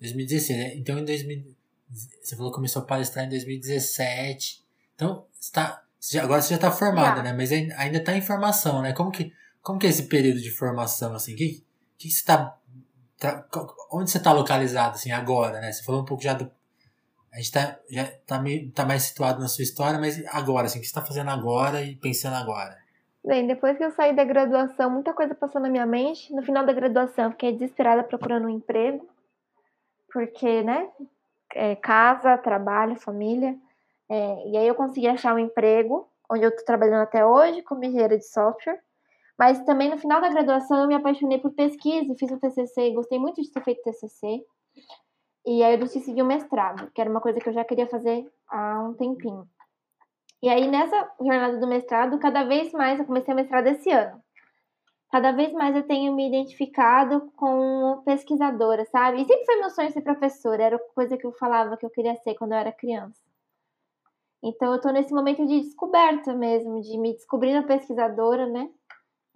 2016, 0.04 0.60
né? 0.60 0.76
Então 0.76 1.00
em 1.00 1.06
2000, 1.06 1.56
você 2.22 2.36
falou 2.36 2.52
que 2.52 2.56
começou 2.56 2.82
a 2.82 2.86
palestrar 2.86 3.26
em 3.26 3.30
2017. 3.30 4.64
Então, 4.96 5.26
está, 5.40 5.84
agora 6.22 6.42
você 6.42 6.50
já 6.50 6.56
está 6.56 6.72
formada, 6.72 7.24
né? 7.24 7.34
Mas 7.34 7.52
ainda 7.52 7.98
está 7.98 8.16
em 8.16 8.22
formação, 8.22 8.82
né? 8.82 8.94
Como 8.94 9.12
que, 9.12 9.34
como 9.62 9.80
que 9.80 9.88
é 9.88 9.90
esse 9.90 10.04
período 10.04 10.42
de 10.42 10.52
formação, 10.52 11.14
assim? 11.14 11.36
Que, 11.36 11.64
que 11.98 12.10
você 12.10 12.20
está 12.20 12.58
onde 13.90 14.12
você 14.12 14.18
está 14.18 14.34
localizado, 14.34 14.96
assim, 14.96 15.12
agora, 15.12 15.62
né? 15.62 15.72
Você 15.72 15.82
falou 15.84 16.02
um 16.02 16.06
pouco 16.06 16.22
já 16.22 16.34
do... 16.34 16.52
A 17.32 17.38
gente 17.38 17.52
tá, 17.52 17.80
já 17.90 18.06
tá, 18.28 18.40
meio, 18.40 18.70
tá 18.72 18.86
mais 18.86 19.04
situado 19.04 19.40
na 19.40 19.48
sua 19.48 19.64
história, 19.64 19.98
mas 19.98 20.22
agora, 20.28 20.66
assim, 20.66 20.80
o 20.80 20.82
que 20.82 20.88
você 20.88 20.92
está 20.92 21.02
fazendo 21.02 21.30
agora 21.30 21.82
e 21.82 21.96
pensando 21.96 22.36
agora? 22.36 22.78
Bem, 23.26 23.48
depois 23.48 23.78
que 23.78 23.84
eu 23.86 23.92
saí 23.92 24.14
da 24.14 24.26
graduação, 24.26 24.90
muita 24.90 25.14
coisa 25.14 25.34
passou 25.34 25.62
na 25.62 25.70
minha 25.70 25.86
mente. 25.86 26.34
No 26.34 26.44
final 26.44 26.66
da 26.66 26.74
graduação, 26.74 27.32
fiquei 27.32 27.54
desesperada 27.54 28.04
procurando 28.04 28.48
um 28.48 28.50
emprego 28.50 29.08
porque, 30.14 30.62
né, 30.62 30.90
é, 31.56 31.76
casa, 31.76 32.38
trabalho, 32.38 32.96
família. 32.96 33.58
É, 34.10 34.50
e 34.50 34.58
aí 34.58 34.68
eu 34.68 34.76
consegui 34.76 35.08
achar 35.08 35.34
um 35.34 35.40
emprego 35.40 36.08
onde 36.30 36.44
eu 36.44 36.50
estou 36.50 36.66
trabalhando 36.66 37.02
até 37.02 37.26
hoje, 37.26 37.64
como 37.64 37.84
engenheira 37.84 38.18
de 38.18 38.26
software. 38.26 38.80
Mas 39.38 39.60
também 39.66 39.90
no 39.90 39.98
final 39.98 40.22
da 40.22 40.30
graduação 40.30 40.82
eu 40.82 40.88
me 40.88 40.94
apaixonei 40.94 41.40
por 41.40 41.52
pesquisa, 41.52 42.16
fiz 42.18 42.32
um 42.32 42.40
TCC, 42.40 42.92
gostei 42.92 43.18
muito 43.18 43.42
de 43.42 43.52
ter 43.52 43.64
feito 43.64 43.82
TCC. 43.82 44.46
E 45.46 45.64
aí 45.64 45.74
eu 45.74 45.80
decidi 45.80 46.22
o 46.22 46.26
mestrado, 46.26 46.90
que 46.92 47.02
era 47.02 47.10
uma 47.10 47.20
coisa 47.20 47.40
que 47.40 47.50
eu 47.50 47.54
já 47.54 47.66
queria 47.66 47.88
fazer 47.88 48.32
há 48.48 48.80
um 48.82 48.94
tempinho. 48.94 49.48
E 50.42 50.50
aí 50.50 50.68
nessa 50.68 51.12
jornada 51.20 51.58
do 51.58 51.68
mestrado, 51.68 52.20
cada 52.20 52.44
vez 52.44 52.72
mais, 52.72 53.00
eu 53.00 53.06
comecei 53.06 53.34
a 53.34 53.36
mestrado 53.36 53.68
esse 53.68 53.90
ano. 53.90 54.23
Cada 55.14 55.32
vez 55.32 55.54
mais 55.54 55.76
eu 55.76 55.84
tenho 55.84 56.12
me 56.16 56.28
identificado 56.28 57.32
com 57.36 58.02
pesquisadora, 58.04 58.84
sabe? 58.86 59.22
E 59.22 59.26
sempre 59.26 59.46
foi 59.46 59.56
meu 59.58 59.70
sonho 59.70 59.92
ser 59.92 60.02
professora, 60.02 60.64
era 60.64 60.80
coisa 60.96 61.16
que 61.16 61.26
eu 61.26 61.32
falava 61.34 61.78
que 61.78 61.86
eu 61.86 61.90
queria 61.92 62.16
ser 62.16 62.34
quando 62.34 62.54
eu 62.54 62.58
era 62.58 62.72
criança. 62.72 63.22
Então 64.42 64.74
eu 64.74 64.82
tô 64.82 64.90
nesse 64.90 65.14
momento 65.14 65.46
de 65.46 65.62
descoberta 65.62 66.34
mesmo, 66.34 66.82
de 66.82 66.98
me 66.98 67.14
descobrindo 67.14 67.68
pesquisadora, 67.68 68.48
né? 68.48 68.72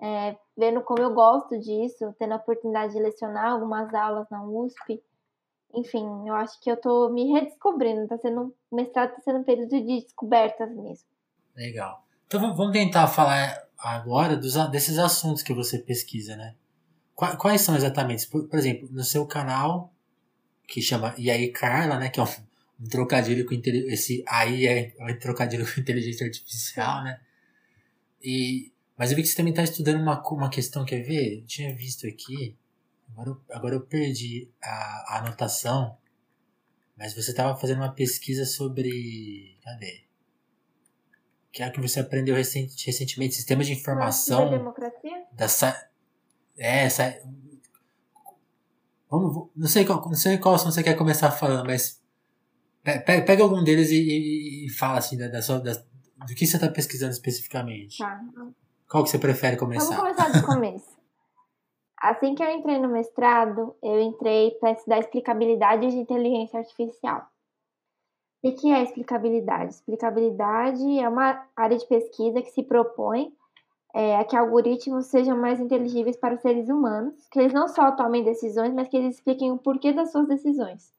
é, 0.02 0.38
vendo 0.56 0.82
como 0.82 1.02
eu 1.02 1.14
gosto 1.14 1.60
disso, 1.60 2.16
tendo 2.20 2.34
a 2.34 2.38
oportunidade 2.38 2.94
de 2.94 3.00
lecionar 3.00 3.52
algumas 3.52 3.94
aulas 3.94 4.30
na 4.30 4.44
USP. 4.44 5.02
Enfim, 5.74 6.28
eu 6.28 6.34
acho 6.36 6.60
que 6.62 6.72
eu 6.72 6.78
tô 6.78 7.10
me 7.10 7.32
redescobrindo, 7.32 8.08
tá 8.08 8.18
sendo 8.18 8.42
um 8.42 8.76
mestrado 8.76 9.16
tá 9.16 9.22
sendo 9.22 9.40
um 9.40 9.44
período 9.44 9.70
de 9.70 10.02
descobertas 10.02 10.74
mesmo. 10.76 11.08
Legal. 11.56 12.07
Então 12.28 12.54
vamos 12.54 12.74
tentar 12.74 13.08
falar 13.08 13.58
agora 13.78 14.36
dos, 14.36 14.54
desses 14.70 14.98
assuntos 14.98 15.42
que 15.42 15.54
você 15.54 15.80
pesquisa, 15.80 16.36
né? 16.36 16.56
Quais 17.16 17.62
são 17.62 17.76
exatamente? 17.76 18.28
Por, 18.28 18.48
por 18.48 18.60
exemplo, 18.60 18.88
no 18.92 19.04
seu 19.04 19.26
canal, 19.26 19.92
que 20.68 20.82
chama 20.82 21.16
E 21.18 21.32
aí 21.32 21.50
Carla, 21.52 21.98
né? 21.98 22.10
Que 22.10 22.20
é 22.20 22.24
um, 22.24 22.28
um 22.82 22.88
trocadilho 22.88 23.46
com 23.46 23.56
esse 23.56 24.24
aí 24.28 24.68
é 24.68 24.94
um 25.00 25.18
trocadilho 25.18 25.66
com 25.66 25.80
inteligência 25.80 26.26
artificial, 26.26 27.04
né? 27.04 27.20
E 28.22 28.72
mas 28.98 29.12
eu 29.12 29.16
vi 29.16 29.22
que 29.22 29.30
você 29.30 29.36
também 29.36 29.52
está 29.52 29.64
estudando 29.64 30.02
uma, 30.02 30.22
uma 30.32 30.50
questão, 30.50 30.84
quer 30.84 31.04
ver? 31.04 31.40
Eu 31.40 31.46
tinha 31.46 31.74
visto 31.76 32.08
aqui, 32.08 32.58
agora 33.12 33.30
eu, 33.30 33.42
agora 33.52 33.76
eu 33.76 33.82
perdi 33.82 34.50
a, 34.62 34.70
a 34.70 35.20
anotação, 35.20 35.96
mas 36.98 37.14
você 37.14 37.30
estava 37.30 37.56
fazendo 37.56 37.78
uma 37.78 37.94
pesquisa 37.94 38.44
sobre. 38.44 39.56
Cadê? 39.64 40.07
Que 41.52 41.64
é 41.64 41.68
o 41.68 41.72
que 41.72 41.82
você 41.82 42.00
aprendeu 42.00 42.36
recent, 42.36 42.72
recentemente, 42.86 43.36
sistemas 43.36 43.66
de 43.66 43.74
informação. 43.74 44.50
Da 44.50 44.58
democracia? 44.58 45.24
Da, 45.34 45.46
é, 46.58 46.86
essa. 46.86 47.22
Vamos, 49.10 49.50
não 49.56 49.68
sei 49.68 49.86
qual, 49.86 50.06
não 50.06 50.16
sei 50.16 50.38
qual 50.38 50.58
você 50.58 50.84
quer 50.84 50.96
começar 50.96 51.32
falando, 51.32 51.66
mas 51.66 52.02
pega, 52.84 53.22
pega 53.24 53.44
algum 53.44 53.64
deles 53.64 53.90
e, 53.90 53.96
e, 53.96 54.66
e 54.66 54.70
fala 54.70 54.98
assim 54.98 55.18
da, 55.18 55.28
da 55.28 55.42
sua, 55.42 55.60
da, 55.60 55.74
do 55.74 56.36
que 56.36 56.46
você 56.46 56.58
está 56.58 56.68
pesquisando 56.68 57.14
especificamente. 57.14 58.00
Tá. 58.00 58.22
Qual 58.90 59.04
que 59.04 59.10
você 59.10 59.20
prefere 59.20 59.58
começar? 59.58 59.96
Vamos 59.96 60.16
começar 60.16 60.40
do 60.40 60.46
começo. 60.46 60.98
Assim 62.00 62.36
que 62.36 62.44
eu 62.44 62.52
entrei 62.52 62.78
no 62.78 62.90
mestrado, 62.90 63.76
eu 63.82 64.00
entrei 64.00 64.52
para 64.60 64.72
estudar 64.72 65.00
explicabilidade 65.00 65.90
de 65.90 65.98
inteligência 65.98 66.60
artificial. 66.60 67.28
O 68.48 68.56
que 68.56 68.72
é 68.72 68.82
explicabilidade? 68.82 69.74
Explicabilidade 69.74 71.00
é 71.00 71.10
uma 71.10 71.46
área 71.54 71.78
de 71.78 71.86
pesquisa 71.86 72.42
que 72.42 72.50
se 72.50 72.64
propõe 72.64 73.34
é, 73.94 74.24
que 74.24 74.38
algoritmos 74.38 75.08
sejam 75.08 75.38
mais 75.38 75.60
inteligíveis 75.60 76.16
para 76.16 76.36
os 76.36 76.42
seres 76.42 76.70
humanos, 76.70 77.14
que 77.30 77.40
eles 77.40 77.52
não 77.52 77.68
só 77.68 77.92
tomem 77.92 78.24
decisões, 78.24 78.74
mas 78.74 78.88
que 78.88 78.96
eles 78.96 79.16
expliquem 79.16 79.52
o 79.52 79.58
porquê 79.58 79.92
das 79.92 80.14
suas 80.14 80.30
decisões. 80.30 80.94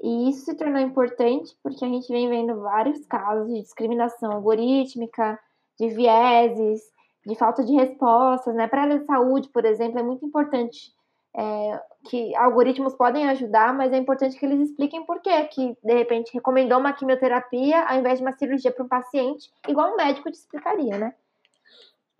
E 0.00 0.30
isso 0.30 0.46
se 0.46 0.54
tornou 0.54 0.80
importante 0.80 1.54
porque 1.62 1.84
a 1.84 1.88
gente 1.88 2.08
vem 2.08 2.30
vendo 2.30 2.58
vários 2.62 3.04
casos 3.04 3.52
de 3.52 3.60
discriminação 3.60 4.32
algorítmica, 4.32 5.38
de 5.78 5.90
vieses, 5.90 6.80
de 7.26 7.34
falta 7.34 7.62
de 7.62 7.74
respostas, 7.74 8.54
né? 8.54 8.66
Para 8.66 8.80
a 8.80 8.84
área 8.84 8.98
de 8.98 9.04
saúde, 9.04 9.50
por 9.50 9.66
exemplo, 9.66 9.98
é 9.98 10.02
muito 10.02 10.24
importante 10.24 10.90
é, 11.34 11.82
que 12.04 12.34
algoritmos 12.36 12.94
podem 12.94 13.28
ajudar, 13.30 13.72
mas 13.72 13.92
é 13.92 13.96
importante 13.96 14.38
que 14.38 14.44
eles 14.44 14.68
expliquem 14.68 15.04
por 15.04 15.20
que 15.20 15.44
que, 15.44 15.76
de 15.82 15.94
repente, 15.94 16.32
recomendou 16.32 16.78
uma 16.78 16.92
quimioterapia 16.92 17.84
ao 17.84 17.98
invés 17.98 18.18
de 18.18 18.24
uma 18.24 18.32
cirurgia 18.32 18.70
para 18.70 18.84
um 18.84 18.88
paciente, 18.88 19.50
igual 19.66 19.92
um 19.92 19.96
médico 19.96 20.30
te 20.30 20.36
explicaria, 20.36 20.98
né? 20.98 21.14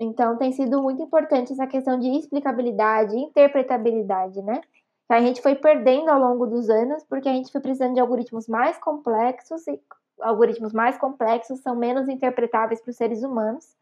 Então, 0.00 0.36
tem 0.36 0.50
sido 0.52 0.82
muito 0.82 1.02
importante 1.02 1.52
essa 1.52 1.66
questão 1.66 1.98
de 1.98 2.08
explicabilidade, 2.08 3.16
interpretabilidade, 3.16 4.40
né? 4.42 4.60
A 5.08 5.20
gente 5.20 5.42
foi 5.42 5.54
perdendo 5.54 6.08
ao 6.08 6.18
longo 6.18 6.46
dos 6.46 6.70
anos, 6.70 7.04
porque 7.04 7.28
a 7.28 7.32
gente 7.32 7.52
foi 7.52 7.60
precisando 7.60 7.94
de 7.94 8.00
algoritmos 8.00 8.48
mais 8.48 8.78
complexos 8.78 9.66
e 9.68 9.78
algoritmos 10.20 10.72
mais 10.72 10.96
complexos 10.96 11.60
são 11.60 11.76
menos 11.76 12.08
interpretáveis 12.08 12.80
para 12.80 12.90
os 12.90 12.96
seres 12.96 13.22
humanos. 13.22 13.76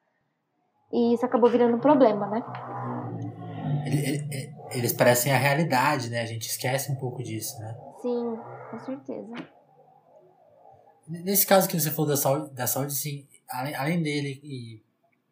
E 0.93 1.15
isso 1.15 1.25
acabou 1.25 1.49
virando 1.49 1.77
um 1.77 1.81
problema, 1.81 2.27
né? 2.27 2.45
Eles 4.71 4.93
parecem 4.93 5.33
a 5.33 5.37
realidade, 5.37 6.11
né? 6.11 6.21
A 6.21 6.27
gente 6.27 6.47
esquece 6.49 6.91
um 6.93 6.97
pouco 6.97 7.23
disso, 7.23 7.59
né? 7.59 7.77
Sim, 8.01 8.39
com 8.71 8.79
certeza. 8.81 9.49
Nesse 11.09 11.47
caso 11.47 11.69
que 11.69 11.79
você 11.79 11.91
falou 11.91 12.07
da 12.07 12.17
saúde, 12.17 12.55
da 12.55 12.67
saúde 12.67 12.95
sim, 12.95 13.27
além, 13.49 13.75
além 13.75 14.03
dele, 14.03 14.41
e 14.45 14.81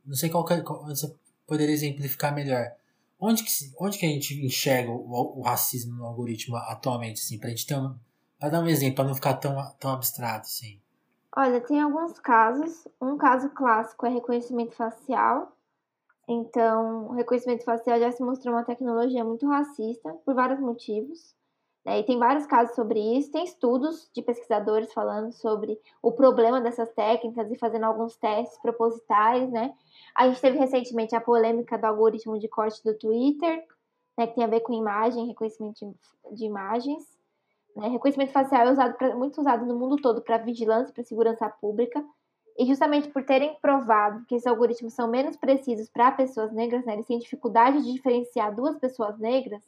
não 0.04 0.16
sei 0.16 0.28
qual, 0.28 0.44
que, 0.44 0.60
qual 0.62 0.84
você 0.84 1.14
poderia 1.46 1.74
exemplificar 1.74 2.34
melhor. 2.34 2.72
Onde 3.20 3.42
que, 3.44 3.50
onde 3.80 3.98
que 3.98 4.06
a 4.06 4.08
gente 4.08 4.34
enxerga 4.44 4.90
o, 4.90 5.38
o 5.38 5.42
racismo 5.42 5.94
no 5.94 6.04
algoritmo 6.04 6.56
atualmente, 6.56 7.20
assim, 7.20 7.38
pra 7.38 7.50
gente 7.50 7.66
ter. 7.66 7.76
Pra 8.38 8.48
dar 8.48 8.60
um 8.60 8.68
exemplo, 8.68 8.96
pra 8.96 9.04
não 9.04 9.14
ficar 9.14 9.34
tão, 9.34 9.56
tão 9.80 9.92
abstrato, 9.92 10.46
assim. 10.46 10.80
Olha, 11.36 11.60
tem 11.60 11.80
alguns 11.80 12.18
casos. 12.20 12.86
Um 13.00 13.16
caso 13.16 13.50
clássico 13.50 14.06
é 14.06 14.10
reconhecimento 14.10 14.74
facial. 14.74 15.56
Então, 16.28 17.08
o 17.08 17.12
reconhecimento 17.12 17.64
facial 17.64 17.98
já 17.98 18.12
se 18.12 18.22
mostrou 18.22 18.54
uma 18.54 18.64
tecnologia 18.64 19.24
muito 19.24 19.48
racista 19.48 20.12
por 20.26 20.34
vários 20.34 20.60
motivos. 20.60 21.34
Né? 21.86 22.00
E 22.00 22.02
tem 22.04 22.18
vários 22.18 22.46
casos 22.46 22.74
sobre 22.74 23.00
isso. 23.00 23.32
Tem 23.32 23.44
estudos 23.44 24.10
de 24.12 24.20
pesquisadores 24.20 24.92
falando 24.92 25.32
sobre 25.32 25.80
o 26.02 26.12
problema 26.12 26.60
dessas 26.60 26.92
técnicas 26.92 27.50
e 27.50 27.56
fazendo 27.56 27.84
alguns 27.84 28.14
testes 28.16 28.58
propositais, 28.60 29.50
né? 29.50 29.74
A 30.14 30.28
gente 30.28 30.40
teve 30.40 30.58
recentemente 30.58 31.16
a 31.16 31.20
polêmica 31.20 31.78
do 31.78 31.86
algoritmo 31.86 32.38
de 32.38 32.46
corte 32.46 32.84
do 32.84 32.92
Twitter, 32.92 33.64
né, 34.18 34.26
que 34.26 34.34
tem 34.34 34.44
a 34.44 34.48
ver 34.48 34.60
com 34.60 34.74
imagem, 34.74 35.28
reconhecimento 35.28 35.94
de, 36.32 36.44
imagens. 36.44 37.04
Né? 37.74 37.88
Reconhecimento 37.88 38.32
facial 38.32 38.66
é 38.66 38.72
usado 38.72 38.94
pra, 38.98 39.16
muito 39.16 39.40
usado 39.40 39.64
no 39.64 39.78
mundo 39.78 39.96
todo 39.96 40.20
para 40.20 40.36
vigilância, 40.38 40.92
para 40.92 41.04
segurança 41.04 41.48
pública. 41.48 42.04
E 42.58 42.66
justamente 42.66 43.08
por 43.08 43.22
terem 43.22 43.56
provado 43.62 44.24
que 44.26 44.34
esses 44.34 44.46
algoritmos 44.46 44.92
são 44.92 45.06
menos 45.08 45.36
precisos 45.36 45.88
para 45.88 46.10
pessoas 46.10 46.52
negras, 46.52 46.84
né, 46.84 46.94
eles 46.94 47.06
têm 47.06 47.18
dificuldade 47.18 47.84
de 47.84 47.92
diferenciar 47.92 48.52
duas 48.52 48.76
pessoas 48.78 49.16
negras 49.18 49.62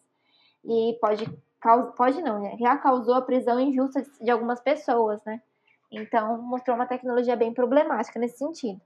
e 0.64 0.98
pode 1.00 1.24
pode 1.94 2.20
não, 2.22 2.40
né, 2.40 2.56
já 2.58 2.76
causou 2.76 3.14
a 3.14 3.22
prisão 3.22 3.60
injusta 3.60 4.02
de 4.20 4.30
algumas 4.30 4.60
pessoas, 4.60 5.22
né? 5.24 5.40
Então 5.92 6.40
mostrou 6.42 6.74
uma 6.74 6.86
tecnologia 6.86 7.36
bem 7.36 7.52
problemática 7.52 8.18
nesse 8.18 8.38
sentido. 8.38 8.80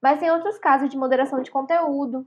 Mas 0.00 0.18
tem 0.18 0.30
outros 0.30 0.58
casos 0.58 0.88
de 0.88 0.96
moderação 0.96 1.40
de 1.42 1.50
conteúdo, 1.50 2.26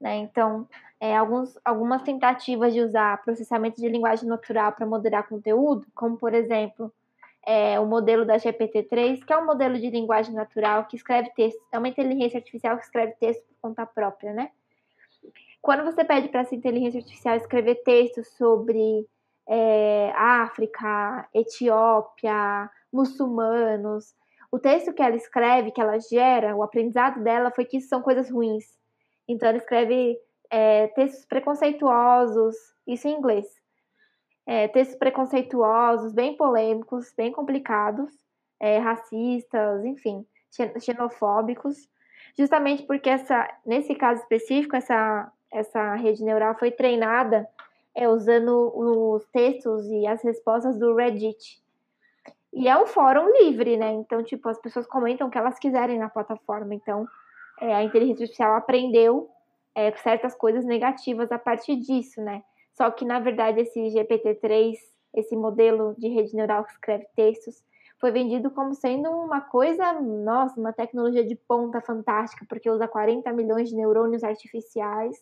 né? 0.00 0.16
Então 0.16 0.66
é, 0.98 1.16
alguns, 1.16 1.58
algumas 1.64 2.02
tentativas 2.02 2.72
de 2.72 2.80
usar 2.80 3.22
processamento 3.24 3.80
de 3.80 3.88
linguagem 3.88 4.28
natural 4.28 4.72
para 4.72 4.86
moderar 4.86 5.28
conteúdo, 5.28 5.86
como 5.94 6.16
por 6.16 6.32
exemplo 6.32 6.92
é, 7.46 7.78
o 7.80 7.86
modelo 7.86 8.24
da 8.24 8.36
GPT-3, 8.36 9.24
que 9.24 9.32
é 9.32 9.38
um 9.38 9.46
modelo 9.46 9.78
de 9.78 9.90
linguagem 9.90 10.34
natural 10.34 10.86
que 10.86 10.96
escreve 10.96 11.30
texto, 11.34 11.60
é 11.72 11.78
uma 11.78 11.88
inteligência 11.88 12.38
artificial 12.38 12.76
que 12.76 12.84
escreve 12.84 13.12
texto 13.18 13.44
por 13.46 13.68
conta 13.68 13.84
própria, 13.84 14.32
né? 14.32 14.50
Quando 15.60 15.84
você 15.84 16.04
pede 16.04 16.28
para 16.28 16.40
essa 16.40 16.54
inteligência 16.54 16.98
artificial 16.98 17.36
escrever 17.36 17.82
textos 17.84 18.28
sobre 18.36 19.06
é, 19.48 20.12
África, 20.14 21.28
Etiópia, 21.32 22.70
muçulmanos, 22.92 24.14
o 24.50 24.58
texto 24.58 24.92
que 24.92 25.02
ela 25.02 25.16
escreve, 25.16 25.70
que 25.70 25.80
ela 25.80 25.98
gera, 25.98 26.54
o 26.54 26.62
aprendizado 26.62 27.22
dela 27.22 27.50
foi 27.50 27.64
que 27.64 27.78
isso 27.78 27.88
são 27.88 28.02
coisas 28.02 28.30
ruins. 28.30 28.64
Então 29.26 29.48
ela 29.48 29.58
escreve 29.58 30.18
é, 30.50 30.88
textos 30.88 31.24
preconceituosos, 31.24 32.54
isso 32.86 33.08
em 33.08 33.16
inglês. 33.16 33.46
É, 34.46 34.66
textos 34.68 34.98
preconceituosos, 34.98 36.12
bem 36.12 36.36
polêmicos, 36.36 37.12
bem 37.16 37.30
complicados, 37.30 38.10
é, 38.58 38.78
racistas, 38.78 39.84
enfim, 39.84 40.26
xenofóbicos, 40.80 41.88
justamente 42.36 42.82
porque 42.84 43.08
essa, 43.08 43.48
nesse 43.64 43.94
caso 43.94 44.20
específico, 44.20 44.76
essa, 44.76 45.30
essa 45.50 45.94
rede 45.94 46.24
neural 46.24 46.56
foi 46.58 46.70
treinada 46.70 47.48
é, 47.94 48.08
usando 48.08 48.72
os 48.74 49.26
textos 49.26 49.86
e 49.86 50.06
as 50.06 50.22
respostas 50.22 50.78
do 50.78 50.94
Reddit. 50.94 51.60
E 52.52 52.68
é 52.68 52.76
um 52.76 52.86
fórum 52.86 53.30
livre, 53.32 53.76
né? 53.76 53.92
Então, 53.92 54.22
tipo, 54.22 54.48
as 54.48 54.60
pessoas 54.60 54.86
comentam 54.86 55.26
o 55.26 55.30
que 55.30 55.38
elas 55.38 55.58
quiserem 55.58 55.98
na 55.98 56.10
plataforma. 56.10 56.74
Então, 56.74 57.06
é, 57.60 57.74
a 57.74 57.82
inteligência 57.82 58.24
artificial 58.24 58.54
aprendeu 58.54 59.30
é, 59.74 59.90
certas 59.92 60.34
coisas 60.34 60.64
negativas 60.64 61.32
a 61.32 61.38
partir 61.38 61.76
disso, 61.76 62.20
né? 62.20 62.42
Só 62.74 62.90
que, 62.90 63.04
na 63.04 63.18
verdade, 63.18 63.60
esse 63.60 63.80
GPT-3, 63.80 64.74
esse 65.14 65.36
modelo 65.36 65.94
de 65.98 66.08
rede 66.08 66.34
neural 66.34 66.64
que 66.64 66.72
escreve 66.72 67.06
textos, 67.14 67.62
foi 68.00 68.10
vendido 68.10 68.50
como 68.50 68.74
sendo 68.74 69.08
uma 69.10 69.40
coisa, 69.40 69.92
nossa, 70.00 70.58
uma 70.58 70.72
tecnologia 70.72 71.24
de 71.24 71.36
ponta 71.36 71.80
fantástica, 71.80 72.44
porque 72.48 72.68
usa 72.68 72.88
40 72.88 73.32
milhões 73.32 73.68
de 73.68 73.76
neurônios 73.76 74.24
artificiais. 74.24 75.16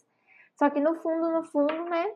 Só 0.59 0.71
que 0.71 0.81
no 0.81 0.95
fundo, 0.95 1.31
no 1.31 1.45
fundo, 1.45 1.85
né, 1.85 2.07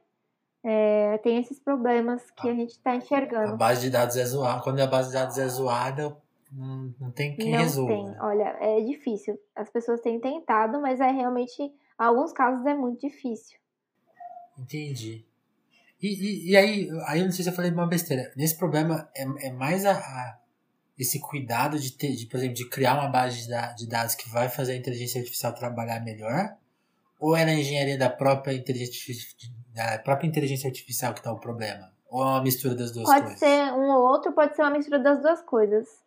é, 0.65 1.19
tem 1.19 1.39
esses 1.39 1.61
problemas 1.61 2.31
que 2.31 2.49
a 2.49 2.55
gente 2.55 2.71
está 2.71 2.97
enxergando. 2.97 3.53
A 3.53 3.57
base 3.57 3.83
de 3.83 3.91
dados 3.91 4.17
é 4.17 4.25
zoada. 4.25 4.63
Quando 4.63 4.81
a 4.81 4.87
base 4.87 5.09
de 5.09 5.15
dados 5.15 5.37
é 5.37 5.47
zoada, 5.47 6.17
não, 6.51 6.95
não 6.99 7.11
tem 7.11 7.37
quem 7.37 7.53
não 7.53 7.59
resolva. 7.59 7.93
Tem. 7.93 8.21
Olha, 8.21 8.57
é 8.61 8.81
difícil. 8.81 9.39
As 9.55 9.69
pessoas 9.69 10.01
têm 10.01 10.19
tentado, 10.19 10.81
mas 10.81 11.01
é 11.01 11.11
realmente, 11.11 11.63
em 11.63 11.73
alguns 11.99 12.33
casos, 12.33 12.65
é 12.65 12.73
muito 12.73 13.01
difícil. 13.01 13.59
Entendi. 14.59 15.25
E, 16.01 16.09
e, 16.09 16.51
e, 16.51 16.57
aí, 16.57 16.89
aí 17.07 17.21
eu 17.21 17.25
não 17.25 17.33
sei 17.33 17.43
se 17.43 17.51
eu 17.51 17.55
falei 17.55 17.71
uma 17.71 17.87
besteira. 17.87 18.33
Nesse 18.37 18.57
problema 18.57 19.09
é, 19.17 19.49
é 19.49 19.53
mais 19.53 19.85
a, 19.85 19.93
a, 19.93 20.39
esse 20.99 21.19
cuidado 21.21 21.79
de 21.79 21.93
ter, 21.93 22.15
de, 22.15 22.27
por 22.27 22.37
exemplo, 22.37 22.55
de 22.55 22.69
criar 22.69 22.95
uma 22.95 23.09
base 23.09 23.47
de, 23.47 23.75
de 23.77 23.89
dados 23.89 24.15
que 24.15 24.29
vai 24.29 24.49
fazer 24.49 24.73
a 24.73 24.77
inteligência 24.77 25.19
artificial 25.19 25.55
trabalhar 25.55 26.01
melhor? 26.01 26.57
Ou 27.19 27.37
é 27.37 27.45
na 27.45 27.55
engenharia 27.55 27.97
da 27.97 28.11
própria 28.11 28.53
inteligência, 28.53 29.25
da 29.73 29.99
própria 29.99 30.27
inteligência 30.27 30.69
artificial 30.69 31.15
que 31.15 31.21
está 31.21 31.33
o 31.33 31.41
problema? 31.41 31.91
Ou 32.11 32.23
é 32.23 32.27
uma 32.27 32.43
mistura 32.43 32.75
das 32.75 32.93
duas 32.93 33.07
pode 33.07 33.23
coisas? 33.23 33.41
Pode 33.41 33.53
ser 33.53 33.73
um 33.73 33.91
ou 33.91 34.03
outro, 34.03 34.33
pode 34.33 34.55
ser 34.55 34.63
uma 34.63 34.73
mistura 34.73 34.99
das 34.99 35.23
duas 35.23 35.41
coisas. 35.41 36.04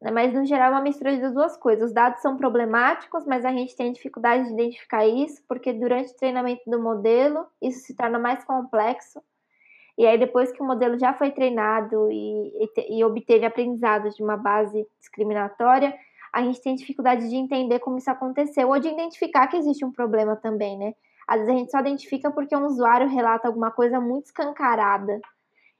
Né? 0.00 0.10
Mas 0.10 0.32
no 0.32 0.44
geral 0.44 0.68
é 0.72 0.76
uma 0.76 0.82
mistura 0.82 1.16
das 1.18 1.32
duas 1.32 1.56
coisas. 1.56 1.90
Os 1.90 1.94
dados 1.94 2.22
são 2.22 2.36
problemáticos, 2.36 3.26
mas 3.26 3.44
a 3.44 3.52
gente 3.52 3.76
tem 3.76 3.92
dificuldade 3.92 4.44
de 4.44 4.54
identificar 4.54 5.06
isso, 5.06 5.42
porque 5.46 5.72
durante 5.72 6.12
o 6.12 6.16
treinamento 6.16 6.62
do 6.66 6.80
modelo, 6.80 7.46
isso 7.60 7.80
se 7.80 7.94
torna 7.94 8.18
mais 8.18 8.44
complexo. 8.44 9.20
E 9.98 10.06
aí, 10.06 10.18
depois 10.18 10.50
que 10.50 10.62
o 10.62 10.66
modelo 10.66 10.98
já 10.98 11.12
foi 11.12 11.30
treinado 11.30 12.10
e, 12.10 12.64
e, 12.64 12.98
e 12.98 13.04
obteve 13.04 13.44
aprendizado 13.44 14.08
de 14.08 14.22
uma 14.22 14.36
base 14.36 14.86
discriminatória, 14.98 15.94
a 16.32 16.42
gente 16.42 16.62
tem 16.62 16.74
dificuldade 16.74 17.28
de 17.28 17.36
entender 17.36 17.80
como 17.80 17.98
isso 17.98 18.10
aconteceu 18.10 18.68
ou 18.68 18.78
de 18.78 18.88
identificar 18.88 19.48
que 19.48 19.56
existe 19.56 19.84
um 19.84 19.92
problema 19.92 20.36
também, 20.36 20.78
né? 20.78 20.94
Às 21.26 21.40
vezes 21.40 21.54
a 21.54 21.58
gente 21.58 21.70
só 21.70 21.80
identifica 21.80 22.30
porque 22.30 22.56
um 22.56 22.66
usuário 22.66 23.08
relata 23.08 23.48
alguma 23.48 23.70
coisa 23.70 24.00
muito 24.00 24.26
escancarada. 24.26 25.20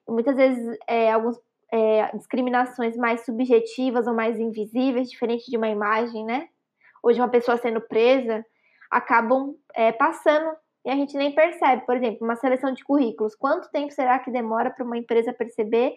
E 0.09 0.13
muitas 0.13 0.37
vezes 0.37 0.79
é, 0.87 1.11
algumas 1.13 1.41
é, 1.73 2.17
discriminações 2.17 2.97
mais 2.97 3.25
subjetivas 3.25 4.07
ou 4.07 4.15
mais 4.15 4.39
invisíveis, 4.39 5.11
diferente 5.11 5.51
de 5.51 5.57
uma 5.57 5.69
imagem, 5.69 6.25
né? 6.25 6.49
Ou 7.03 7.13
de 7.13 7.21
uma 7.21 7.29
pessoa 7.29 7.57
sendo 7.57 7.81
presa, 7.81 8.45
acabam 8.91 9.55
é, 9.75 9.93
passando 9.93 10.57
e 10.85 10.91
a 10.91 10.97
gente 10.97 11.17
nem 11.17 11.33
percebe. 11.33 11.87
Por 11.87 11.97
exemplo, 11.97 12.25
uma 12.25 12.37
seleção 12.37 12.73
de 12.73 12.83
currículos. 12.83 13.35
Quanto 13.35 13.71
tempo 13.71 13.93
será 13.93 14.19
que 14.19 14.31
demora 14.31 14.71
para 14.71 14.85
uma 14.85 14.99
empresa 14.99 15.33
perceber 15.33 15.95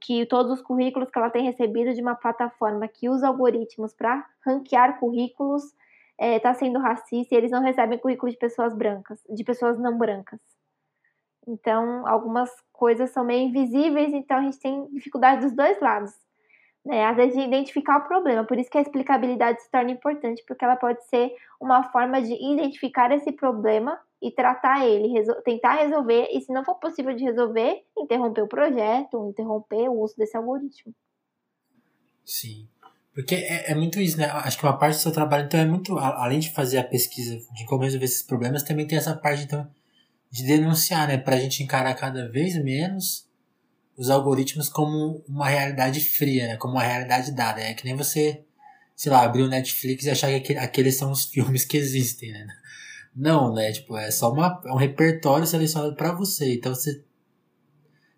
que 0.00 0.26
todos 0.26 0.52
os 0.52 0.62
currículos 0.62 1.08
que 1.10 1.18
ela 1.18 1.30
tem 1.30 1.44
recebido 1.44 1.94
de 1.94 2.02
uma 2.02 2.14
plataforma 2.14 2.86
que 2.88 3.08
usa 3.08 3.28
algoritmos 3.28 3.94
para 3.94 4.24
ranquear 4.44 4.98
currículos 4.98 5.62
está 5.64 6.26
é, 6.26 6.38
tá 6.38 6.54
sendo 6.54 6.78
racista 6.78 7.34
e 7.34 7.38
eles 7.38 7.50
não 7.50 7.60
recebem 7.60 7.98
currículo 7.98 8.30
de 8.30 8.38
pessoas 8.38 8.74
brancas, 8.74 9.20
de 9.28 9.42
pessoas 9.42 9.78
não 9.78 9.96
brancas. 9.96 10.40
Então, 11.46 12.06
algumas 12.06 12.50
coisas 12.74 13.10
são 13.10 13.24
meio 13.24 13.48
invisíveis, 13.48 14.12
então 14.12 14.36
a 14.36 14.42
gente 14.42 14.58
tem 14.58 14.86
dificuldade 14.88 15.40
dos 15.40 15.54
dois 15.54 15.80
lados. 15.80 16.12
Né? 16.84 17.06
Às 17.06 17.16
vezes, 17.16 17.34
de 17.34 17.40
identificar 17.40 17.98
o 17.98 18.06
problema. 18.06 18.44
Por 18.44 18.58
isso 18.58 18.70
que 18.70 18.76
a 18.76 18.82
explicabilidade 18.82 19.62
se 19.62 19.70
torna 19.70 19.90
importante, 19.90 20.44
porque 20.46 20.64
ela 20.64 20.76
pode 20.76 21.02
ser 21.06 21.32
uma 21.58 21.84
forma 21.90 22.20
de 22.20 22.34
identificar 22.34 23.10
esse 23.10 23.32
problema 23.32 23.98
e 24.20 24.30
tratar 24.30 24.86
ele, 24.86 25.08
resol 25.08 25.40
tentar 25.42 25.74
resolver, 25.76 26.28
e 26.30 26.40
se 26.40 26.52
não 26.52 26.64
for 26.64 26.74
possível 26.76 27.14
de 27.14 27.24
resolver, 27.24 27.82
interromper 27.96 28.42
o 28.42 28.48
projeto, 28.48 29.28
interromper 29.28 29.88
o 29.88 30.00
uso 30.00 30.14
desse 30.16 30.36
algoritmo. 30.36 30.94
Sim. 32.24 32.68
Porque 33.14 33.34
é, 33.34 33.70
é, 33.70 33.74
muito 33.74 34.00
isso, 34.00 34.18
né? 34.18 34.24
Acho 34.24 34.58
que 34.58 34.64
uma 34.64 34.76
parte 34.76 34.96
do 34.96 35.02
seu 35.02 35.12
trabalho, 35.12 35.44
então, 35.46 35.60
é 35.60 35.64
muito. 35.64 35.96
Além 35.98 36.40
de 36.40 36.52
fazer 36.52 36.78
a 36.78 36.84
pesquisa 36.84 37.38
de 37.54 37.64
como 37.64 37.84
resolver 37.84 38.06
esses 38.06 38.22
problemas, 38.22 38.64
também 38.64 38.86
tem 38.86 38.98
essa 38.98 39.14
parte, 39.14 39.44
então, 39.44 39.70
de 40.34 40.44
denunciar, 40.44 41.06
né? 41.06 41.16
Pra 41.16 41.36
gente 41.36 41.62
encarar 41.62 41.94
cada 41.94 42.28
vez 42.28 42.60
menos 42.60 43.30
os 43.96 44.10
algoritmos 44.10 44.68
como 44.68 45.22
uma 45.28 45.48
realidade 45.48 46.00
fria, 46.00 46.48
né? 46.48 46.56
Como 46.56 46.74
uma 46.74 46.82
realidade 46.82 47.30
dada. 47.30 47.60
É 47.60 47.72
que 47.72 47.84
nem 47.84 47.94
você, 47.94 48.44
sei 48.96 49.12
lá, 49.12 49.22
abrir 49.22 49.42
o 49.42 49.48
Netflix 49.48 50.04
e 50.04 50.10
achar 50.10 50.40
que 50.40 50.56
aqueles 50.56 50.96
são 50.96 51.12
os 51.12 51.24
filmes 51.30 51.64
que 51.64 51.76
existem, 51.76 52.32
né? 52.32 52.48
Não, 53.14 53.54
né? 53.54 53.70
Tipo, 53.70 53.96
é 53.96 54.10
só 54.10 54.32
uma, 54.32 54.60
é 54.66 54.72
um 54.72 54.76
repertório 54.76 55.46
selecionado 55.46 55.94
para 55.94 56.10
você. 56.10 56.54
Então, 56.54 56.74
você, 56.74 57.04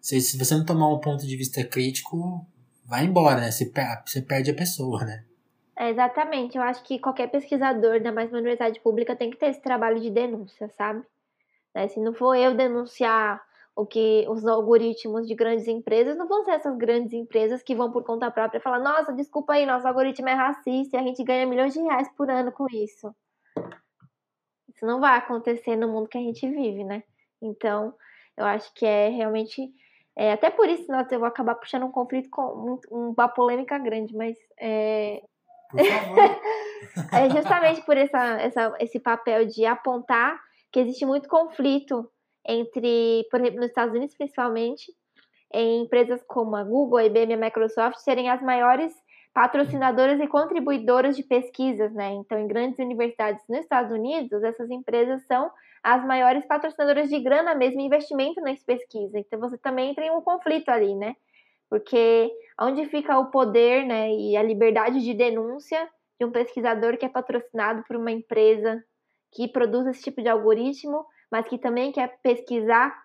se, 0.01 0.19
se 0.23 0.39
você 0.39 0.55
não 0.55 0.65
tomar 0.65 0.89
um 0.89 1.01
ponto 1.01 1.27
de 1.27 1.37
vista 1.37 1.63
crítico, 1.65 2.47
vai 2.87 3.05
embora, 3.05 3.43
né? 3.43 3.51
Você, 3.51 3.71
você 4.07 4.23
perde 4.23 4.51
a 4.51 4.55
pessoa, 4.55 5.05
né? 5.05 5.23
É, 5.79 5.91
exatamente. 5.91 6.57
Eu 6.57 6.63
acho 6.63 6.83
que 6.83 6.99
qualquer 6.99 7.31
pesquisador, 7.31 8.01
da 8.01 8.11
mais 8.11 8.31
uma 8.31 8.39
universidade 8.39 8.81
pública, 8.81 9.15
tem 9.15 9.31
que 9.31 9.37
ter 9.37 9.51
esse 9.51 9.61
trabalho 9.61 10.01
de 10.01 10.11
denúncia, 10.11 10.71
sabe? 10.79 11.05
Né? 11.77 11.89
Se 11.89 12.01
não 12.01 12.15
for 12.15 12.35
eu 12.35 12.55
denunciar 12.55 13.45
o 13.77 13.85
que 13.85 14.25
os 14.31 14.47
algoritmos 14.47 15.29
de 15.29 15.35
grandes 15.35 15.69
empresas, 15.69 16.17
não 16.17 16.27
vão 16.27 16.43
ser 16.43 16.53
essas 16.53 16.75
grandes 16.79 17.13
empresas 17.13 17.63
que 17.63 17.75
vão 17.75 17.93
por 17.93 18.03
conta 18.03 18.31
própria 18.31 18.63
falar: 18.63 18.79
nossa, 18.79 19.13
desculpa 19.13 19.53
aí, 19.53 19.67
nosso 19.67 19.87
algoritmo 19.87 20.27
é 20.27 20.33
racista 20.33 20.97
e 20.97 21.01
a 21.01 21.03
gente 21.03 21.23
ganha 21.23 21.45
milhões 21.45 21.75
de 21.75 21.81
reais 21.81 22.09
por 22.17 22.31
ano 22.31 22.51
com 22.51 22.67
isso. 22.71 23.15
Isso 24.75 24.87
não 24.87 25.01
vai 25.01 25.19
acontecer 25.19 25.77
no 25.77 25.87
mundo 25.87 26.09
que 26.09 26.17
a 26.17 26.21
gente 26.23 26.49
vive, 26.49 26.83
né? 26.83 27.03
Então, 27.43 27.93
eu 28.39 28.47
acho 28.47 28.73
que 28.73 28.87
é 28.87 29.11
realmente. 29.11 29.71
É, 30.19 30.33
até 30.33 30.49
por 30.49 30.67
isso, 30.71 30.91
nossa, 30.91 31.15
eu 31.15 31.19
vou 31.19 31.29
acabar 31.29 31.57
puxando 31.57 31.85
um 31.85 31.93
conflito 31.93 32.31
com 32.31 32.81
um, 32.91 33.13
uma 33.13 33.29
polêmica 33.29 33.77
grande, 33.77 34.17
mas. 34.17 34.35
É, 34.59 35.23
é 37.13 37.29
justamente 37.29 37.83
por 37.85 37.99
essa, 37.99 38.41
essa, 38.41 38.75
esse 38.81 38.99
papel 38.99 39.45
de 39.45 39.67
apontar 39.67 40.46
que 40.77 40.81
existe 40.81 41.07
muito 41.07 41.27
conflito 41.27 42.07
entre, 42.47 43.27
por 43.31 43.41
exemplo, 43.41 43.61
nos 43.61 43.69
Estados 43.69 43.95
Unidos 43.95 44.15
principalmente, 44.15 44.93
em 45.51 45.85
empresas 45.85 46.23
como 46.27 46.55
a 46.55 46.63
Google, 46.63 46.99
a 46.99 47.05
IBM 47.07 47.33
e 47.33 47.35
a 47.35 47.39
Microsoft 47.39 47.97
serem 48.01 48.29
as 48.29 48.43
maiores 48.43 48.93
patrocinadoras 49.33 50.21
e 50.21 50.29
contribuidoras 50.29 51.17
de 51.17 51.23
pesquisas, 51.23 51.95
né? 51.95 52.13
Então, 52.13 52.39
em 52.39 52.47
grandes 52.47 52.79
universidades 52.79 53.43
nos 53.49 53.61
Estados 53.61 53.91
Unidos, 53.91 54.43
essas 54.43 54.71
empresas 54.71 55.25
são 55.27 55.51
as 55.83 56.05
maiores 56.05 56.45
patrocinadoras 56.45 57.09
de 57.09 57.21
grana 57.21 57.55
mesmo, 57.55 57.81
investimento 57.81 58.43
nessa 58.43 58.65
pesquisa. 58.67 59.19
Então, 59.19 59.41
você 59.41 59.57
também 59.57 59.93
entra 59.93 60.05
em 60.05 60.11
um 60.11 60.21
conflito 60.21 60.69
ali, 60.69 60.95
né? 60.95 61.17
Porque 61.71 62.31
onde 62.61 62.85
fica 62.91 63.19
o 63.19 63.31
poder, 63.31 63.87
né, 63.87 64.11
e 64.13 64.37
a 64.37 64.43
liberdade 64.43 65.03
de 65.03 65.15
denúncia 65.15 65.89
de 66.21 66.27
um 66.27 66.31
pesquisador 66.31 66.99
que 66.99 67.07
é 67.07 67.09
patrocinado 67.09 67.83
por 67.89 67.97
uma 67.97 68.13
empresa 68.13 68.85
que 69.37 69.47
produz 69.47 69.87
esse 69.87 70.03
tipo 70.03 70.23
de 70.23 70.29
algoritmo, 70.29 71.05
mas 71.31 71.47
que 71.47 71.59
também 71.59 71.93
quer 71.93 72.19
pesquisar 72.23 72.97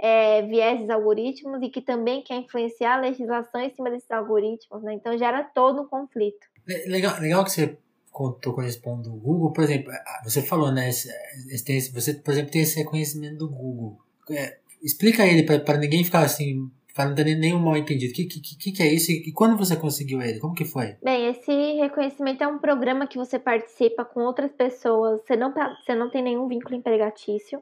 é, 0.00 0.42
vieses 0.42 0.88
algoritmos 0.88 1.62
e 1.62 1.68
que 1.68 1.82
também 1.82 2.22
quer 2.22 2.36
influenciar 2.36 2.94
a 2.94 3.00
legislação 3.00 3.60
em 3.60 3.70
cima 3.74 3.90
desses 3.90 4.10
algoritmos, 4.10 4.82
né? 4.82 4.94
Então 4.94 5.16
gera 5.18 5.44
todo 5.44 5.82
um 5.82 5.86
conflito. 5.86 6.46
Legal, 6.86 7.20
legal 7.20 7.44
que 7.44 7.50
você 7.50 7.76
contou 8.10 8.54
com 8.54 8.62
esse 8.62 8.80
ponto 8.80 9.10
do 9.10 9.16
Google, 9.16 9.52
por 9.52 9.64
exemplo, 9.64 9.92
você 10.24 10.40
falou, 10.40 10.72
né? 10.72 10.90
Você, 10.90 12.14
por 12.14 12.32
exemplo, 12.32 12.50
tem 12.50 12.62
esse 12.62 12.78
reconhecimento 12.78 13.38
do 13.38 13.50
Google. 13.50 13.98
É, 14.30 14.56
explica 14.82 15.26
ele 15.26 15.42
para 15.42 15.76
ninguém 15.76 16.02
ficar 16.02 16.20
assim, 16.20 16.70
para 16.94 17.08
não 17.08 17.14
ter 17.14 17.24
nenhum 17.34 17.58
mal 17.58 17.76
entendido. 17.76 18.12
O 18.12 18.14
que, 18.14 18.24
que, 18.26 18.72
que 18.72 18.82
é 18.82 18.86
isso 18.86 19.10
e 19.10 19.32
quando 19.32 19.56
você 19.56 19.76
conseguiu 19.76 20.22
ele? 20.22 20.38
Como 20.38 20.54
que 20.54 20.64
foi? 20.64 20.96
Bem, 21.02 21.28
esse 21.28 21.52
reconhecimento 21.80 22.44
é 22.44 22.46
um 22.46 22.58
programa 22.58 23.06
que 23.06 23.18
você 23.18 23.38
participa 23.38 24.04
com 24.04 24.20
outras 24.20 24.52
pessoas, 24.52 25.20
você 25.22 25.36
não, 25.36 25.52
você 25.52 25.94
não 25.94 26.08
tem 26.08 26.22
nenhum 26.22 26.46
vínculo 26.46 26.76
empregatício. 26.76 27.60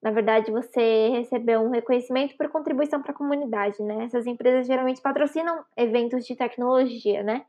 Na 0.00 0.10
verdade, 0.10 0.52
você 0.52 1.08
recebeu 1.08 1.60
um 1.62 1.70
reconhecimento 1.70 2.36
por 2.36 2.48
contribuição 2.50 3.02
para 3.02 3.12
a 3.12 3.16
comunidade, 3.16 3.82
né? 3.82 4.04
Essas 4.04 4.26
empresas 4.26 4.66
geralmente 4.66 5.00
patrocinam 5.00 5.64
eventos 5.76 6.24
de 6.26 6.36
tecnologia, 6.36 7.22
né? 7.22 7.44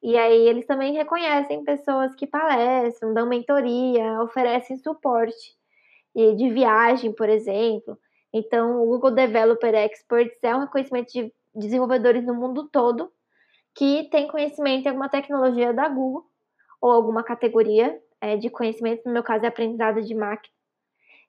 E 0.00 0.16
aí 0.16 0.46
eles 0.48 0.66
também 0.66 0.92
reconhecem 0.92 1.64
pessoas 1.64 2.14
que 2.14 2.26
palestram, 2.26 3.12
dão 3.12 3.28
mentoria, 3.28 4.22
oferecem 4.22 4.76
suporte 4.76 5.56
e 6.14 6.36
de 6.36 6.50
viagem, 6.50 7.12
por 7.12 7.28
exemplo. 7.28 7.98
Então, 8.38 8.82
o 8.82 8.86
Google 8.86 9.10
Developer 9.10 9.74
Experts 9.74 10.38
é 10.42 10.54
um 10.54 10.60
reconhecimento 10.60 11.12
de 11.12 11.32
desenvolvedores 11.54 12.24
no 12.24 12.34
mundo 12.34 12.68
todo 12.68 13.10
que 13.74 14.08
tem 14.10 14.28
conhecimento 14.28 14.86
em 14.86 14.88
alguma 14.88 15.08
tecnologia 15.08 15.72
da 15.72 15.88
Google 15.88 16.26
ou 16.80 16.90
alguma 16.90 17.22
categoria 17.22 18.00
é, 18.20 18.36
de 18.36 18.50
conhecimento, 18.50 19.02
no 19.06 19.12
meu 19.12 19.22
caso 19.22 19.44
é 19.44 19.48
aprendizado 19.48 20.02
de 20.02 20.14
máquina. 20.14 20.52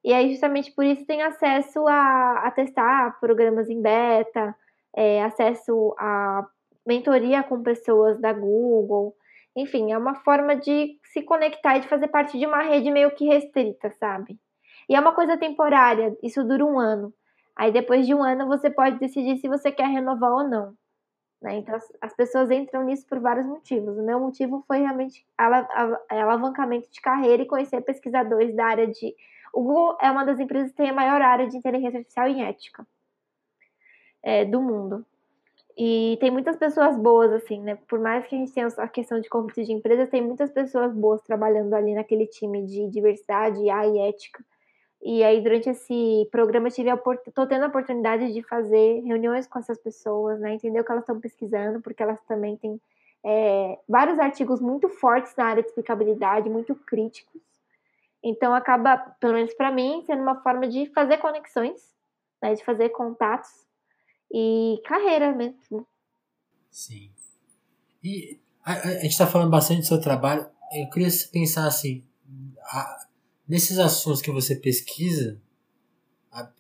E 0.04 0.13
aí, 0.13 0.32
justamente 0.32 0.72
por 0.72 0.86
isso, 0.86 1.06
tem 1.06 1.22
acesso 1.22 1.86
a, 1.88 2.48
a 2.48 2.52
testar 2.52 3.19
programas 3.19 3.69
em 3.69 3.82
beta, 3.82 4.56
é, 4.95 5.24
acesso 5.24 5.93
a 6.00 6.48
mentoria 6.86 7.43
com 7.43 7.62
pessoas 7.62 8.19
da 8.19 8.32
Google. 8.32 9.15
Enfim, 9.56 9.91
é 9.91 9.98
uma 9.98 10.15
forma 10.15 10.56
de 10.56 10.98
se 11.12 11.22
conectar 11.22 11.78
e 11.78 11.82
de 11.82 11.88
fazer 11.88 12.08
parte 12.08 12.38
de 12.38 12.45
uma 12.45 12.62
rede 12.62 12.89
meio 12.89 13.12
que 13.12 13.26
restrita, 13.26 13.91
sabe? 14.00 14.39
E 14.89 14.95
é 14.95 14.99
uma 14.99 15.13
coisa 15.13 15.38
temporária, 15.38 16.17
isso 16.23 16.43
dura 16.43 16.65
um 16.65 16.80
ano. 16.80 17.13
Aí 17.56 17.71
depois 17.71 18.08
de 18.08 18.15
um 18.15 18.23
ano 18.23 18.47
você 18.47 18.69
pode 18.69 18.97
decidir 18.99 19.38
se 19.38 19.47
você 19.47 19.71
quer 19.71 19.88
renovar 19.88 20.32
ou 20.32 20.43
não. 20.43 20.73
Né? 21.41 21.58
Então, 21.58 21.75
as, 21.75 21.88
as, 22.02 22.13
pessoas 22.13 22.49
entram 22.52 22.84
nisso 22.84 23.06
por 23.08 23.19
vários 23.19 23.45
motivos. 23.45 23.97
O 23.97 24.04
meu 24.04 24.19
motivo 24.19 24.63
foi 24.67 24.80
realmente 24.80 25.25
alavancamento 26.10 26.89
de 26.91 26.99
carreira 26.99 27.43
e 27.43 27.47
conhecer 27.47 27.82
pesquisadores 27.82 28.56
da 28.56 28.65
área 28.65 28.88
de. 28.88 29.15
O 29.54 29.63
Google 29.63 29.97
é 30.02 30.12
uma 30.12 30.25
das 30.25 30.39
empresas 30.39 30.71
que 30.71 30.78
tem 30.78 30.89
a 30.89 30.93
maior 30.93 31.21
área 31.21 31.47
de 31.47 31.56
inteligência 31.56 31.99
artificial 31.99 32.28
e 32.28 32.41
ética 32.41 32.86
é, 34.21 34.43
do 34.43 34.62
mundo. 34.62 35.06
E 35.78 36.17
tem 36.19 36.30
muitas 36.30 36.58
pessoas 36.58 36.97
boas, 36.97 37.32
assim, 37.32 37.62
né? 37.62 37.78
Por 37.88 37.99
mais 37.99 38.28
que 38.28 38.36
a 38.36 38.38
gente 38.38 38.52
tenha 38.52 38.67
a 38.67 38.88
questão 38.88 39.19
de 39.21 39.30
conflito 39.30 39.65
de 39.65 39.71
empresas, 39.71 40.10
tem 40.10 40.21
muitas 40.21 40.52
pessoas 40.52 40.93
boas 40.93 41.21
trabalhando 41.21 41.73
ali 41.73 41.93
naquele 41.93 42.28
time 42.28 42.65
de 42.65 42.89
diversidade, 42.89 43.63
IA 43.63 43.88
e 43.88 43.99
ética. 43.99 44.43
E 45.02 45.24
aí, 45.24 45.42
durante 45.42 45.70
esse 45.70 46.28
programa, 46.32 46.70
tive 46.70 46.90
a 46.90 46.98
tô 46.98 47.48
tendo 47.48 47.64
a 47.64 47.68
oportunidade 47.68 48.34
de 48.34 48.44
fazer 48.44 49.02
reuniões 49.02 49.48
com 49.48 49.58
essas 49.58 49.78
pessoas, 49.78 50.40
né? 50.40 50.54
Entender 50.54 50.82
o 50.82 50.84
que 50.84 50.92
elas 50.92 51.04
estão 51.04 51.20
pesquisando, 51.20 51.82
porque 51.82 52.04
elas 52.04 52.22
também 52.24 52.58
têm 52.58 52.80
é, 53.26 53.80
vários 53.88 54.20
artigos 54.20 54.60
muito 54.60 54.90
fortes 54.90 55.34
na 55.38 55.46
área 55.46 55.64
de 55.64 55.70
explicabilidade, 55.70 56.50
muito 56.50 56.76
críticos. 56.76 57.42
Então, 58.22 58.54
acaba, 58.54 58.98
pelo 59.22 59.34
menos 59.34 59.54
para 59.54 59.72
mim, 59.72 60.04
sendo 60.06 60.22
uma 60.22 60.42
forma 60.42 60.68
de 60.68 60.88
fazer 60.88 61.18
conexões, 61.18 61.82
né? 62.42 62.54
De 62.54 62.64
fazer 62.64 62.90
contatos 62.90 63.50
e 64.32 64.82
carreira 64.86 65.32
mesmo. 65.32 65.88
Sim. 66.70 67.10
E 68.04 68.38
a, 68.66 68.74
a 68.74 68.92
gente 69.00 69.12
está 69.12 69.26
falando 69.26 69.50
bastante 69.50 69.80
do 69.80 69.86
seu 69.86 70.02
trabalho. 70.02 70.46
Eu 70.74 70.90
queria 70.90 71.10
pensar 71.32 71.66
assim, 71.66 72.04
a, 72.64 73.08
nesses 73.50 73.80
assuntos 73.80 74.22
que 74.22 74.30
você 74.30 74.56
pesquisa, 74.56 75.42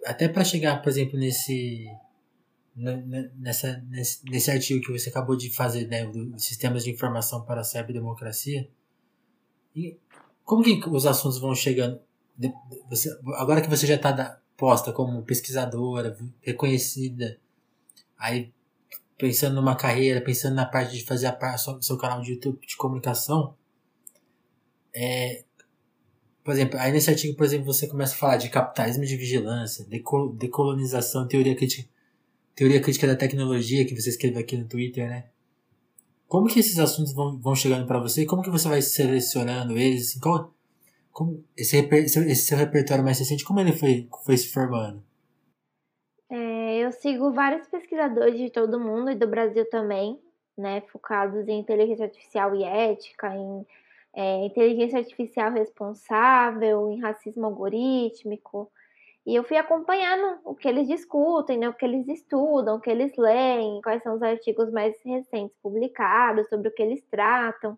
até 0.03 0.27
para 0.27 0.43
chegar, 0.43 0.81
por 0.81 0.89
exemplo, 0.89 1.19
nesse, 1.19 1.87
nessa, 2.75 3.77
nesse, 3.87 4.25
nesse 4.25 4.49
artigo 4.49 4.83
que 4.83 4.91
você 4.91 5.09
acabou 5.09 5.37
de 5.37 5.51
fazer, 5.51 5.87
né, 5.87 6.07
dos 6.07 6.43
sistemas 6.43 6.83
de 6.83 6.89
informação 6.89 7.45
para 7.45 7.61
a 7.61 7.63
cyberdemocracia, 7.63 8.67
e 9.75 9.95
como 10.43 10.63
que 10.63 10.81
os 10.89 11.05
assuntos 11.05 11.39
vão 11.39 11.53
chegando? 11.53 12.01
Você, 12.89 13.15
agora 13.35 13.61
que 13.61 13.69
você 13.69 13.85
já 13.85 13.95
está 13.95 14.41
posta 14.57 14.91
como 14.91 15.23
pesquisadora, 15.23 16.17
reconhecida, 16.41 17.39
aí 18.17 18.51
pensando 19.15 19.55
numa 19.55 19.75
carreira, 19.75 20.21
pensando 20.21 20.55
na 20.55 20.65
parte 20.65 20.97
de 20.97 21.05
fazer 21.05 21.27
a 21.27 21.33
parte 21.33 21.85
seu 21.85 21.97
canal 21.97 22.21
de 22.21 22.31
YouTube 22.31 22.65
de 22.65 22.75
comunicação, 22.75 23.55
é, 24.93 25.45
por 26.49 26.53
exemplo, 26.53 26.79
aí 26.79 26.91
nesse 26.91 27.11
artigo, 27.11 27.37
por 27.37 27.45
exemplo, 27.45 27.67
você 27.67 27.87
começa 27.87 28.15
a 28.15 28.17
falar 28.17 28.37
de 28.37 28.49
capitalismo 28.49 29.05
de 29.05 29.15
vigilância, 29.15 29.85
decol 29.85 30.33
decolonização, 30.33 31.27
teoria 31.27 31.55
crítica, 31.55 31.87
teoria 32.55 32.81
crítica 32.81 33.05
da 33.05 33.15
tecnologia, 33.15 33.85
que 33.85 33.95
você 33.95 34.09
escreveu 34.09 34.41
aqui 34.41 34.57
no 34.57 34.67
Twitter, 34.67 35.07
né? 35.07 35.29
Como 36.27 36.47
que 36.47 36.59
esses 36.59 36.79
assuntos 36.79 37.13
vão, 37.13 37.37
vão 37.37 37.53
chegando 37.53 37.85
para 37.85 37.99
você? 37.99 38.25
Como 38.25 38.41
que 38.41 38.49
você 38.49 38.67
vai 38.67 38.81
selecionando 38.81 39.77
eles? 39.77 40.09
Assim, 40.09 40.19
qual, 40.19 40.51
como 41.11 41.45
esse, 41.55 41.77
esse 41.77 42.47
seu 42.47 42.57
repertório 42.57 43.03
mais 43.03 43.19
recente, 43.19 43.45
como 43.45 43.59
ele 43.59 43.73
foi, 43.73 44.09
foi 44.25 44.35
se 44.35 44.51
formando? 44.51 45.03
É, 46.31 46.79
eu 46.79 46.91
sigo 46.93 47.31
vários 47.31 47.67
pesquisadores 47.67 48.39
de 48.39 48.49
todo 48.49 48.79
mundo 48.79 49.11
e 49.11 49.15
do 49.15 49.27
Brasil 49.27 49.69
também, 49.69 50.19
né, 50.57 50.81
focados 50.91 51.47
em 51.47 51.59
inteligência 51.59 52.05
artificial 52.05 52.55
e 52.55 52.63
ética, 52.63 53.35
em 53.35 53.63
é, 54.15 54.45
inteligência 54.45 54.99
artificial 54.99 55.51
responsável, 55.51 56.89
em 56.89 56.99
racismo 56.99 57.45
algorítmico. 57.45 58.71
E 59.25 59.35
eu 59.35 59.43
fui 59.43 59.57
acompanhando 59.57 60.39
o 60.43 60.55
que 60.55 60.67
eles 60.67 60.87
discutem, 60.87 61.57
né, 61.57 61.69
o 61.69 61.73
que 61.73 61.85
eles 61.85 62.07
estudam, 62.07 62.77
o 62.77 62.81
que 62.81 62.89
eles 62.89 63.15
leem, 63.17 63.81
quais 63.81 64.01
são 64.01 64.15
os 64.15 64.21
artigos 64.21 64.71
mais 64.71 64.95
recentes 65.03 65.55
publicados, 65.61 66.47
sobre 66.49 66.69
o 66.69 66.73
que 66.73 66.81
eles 66.81 67.03
tratam. 67.11 67.77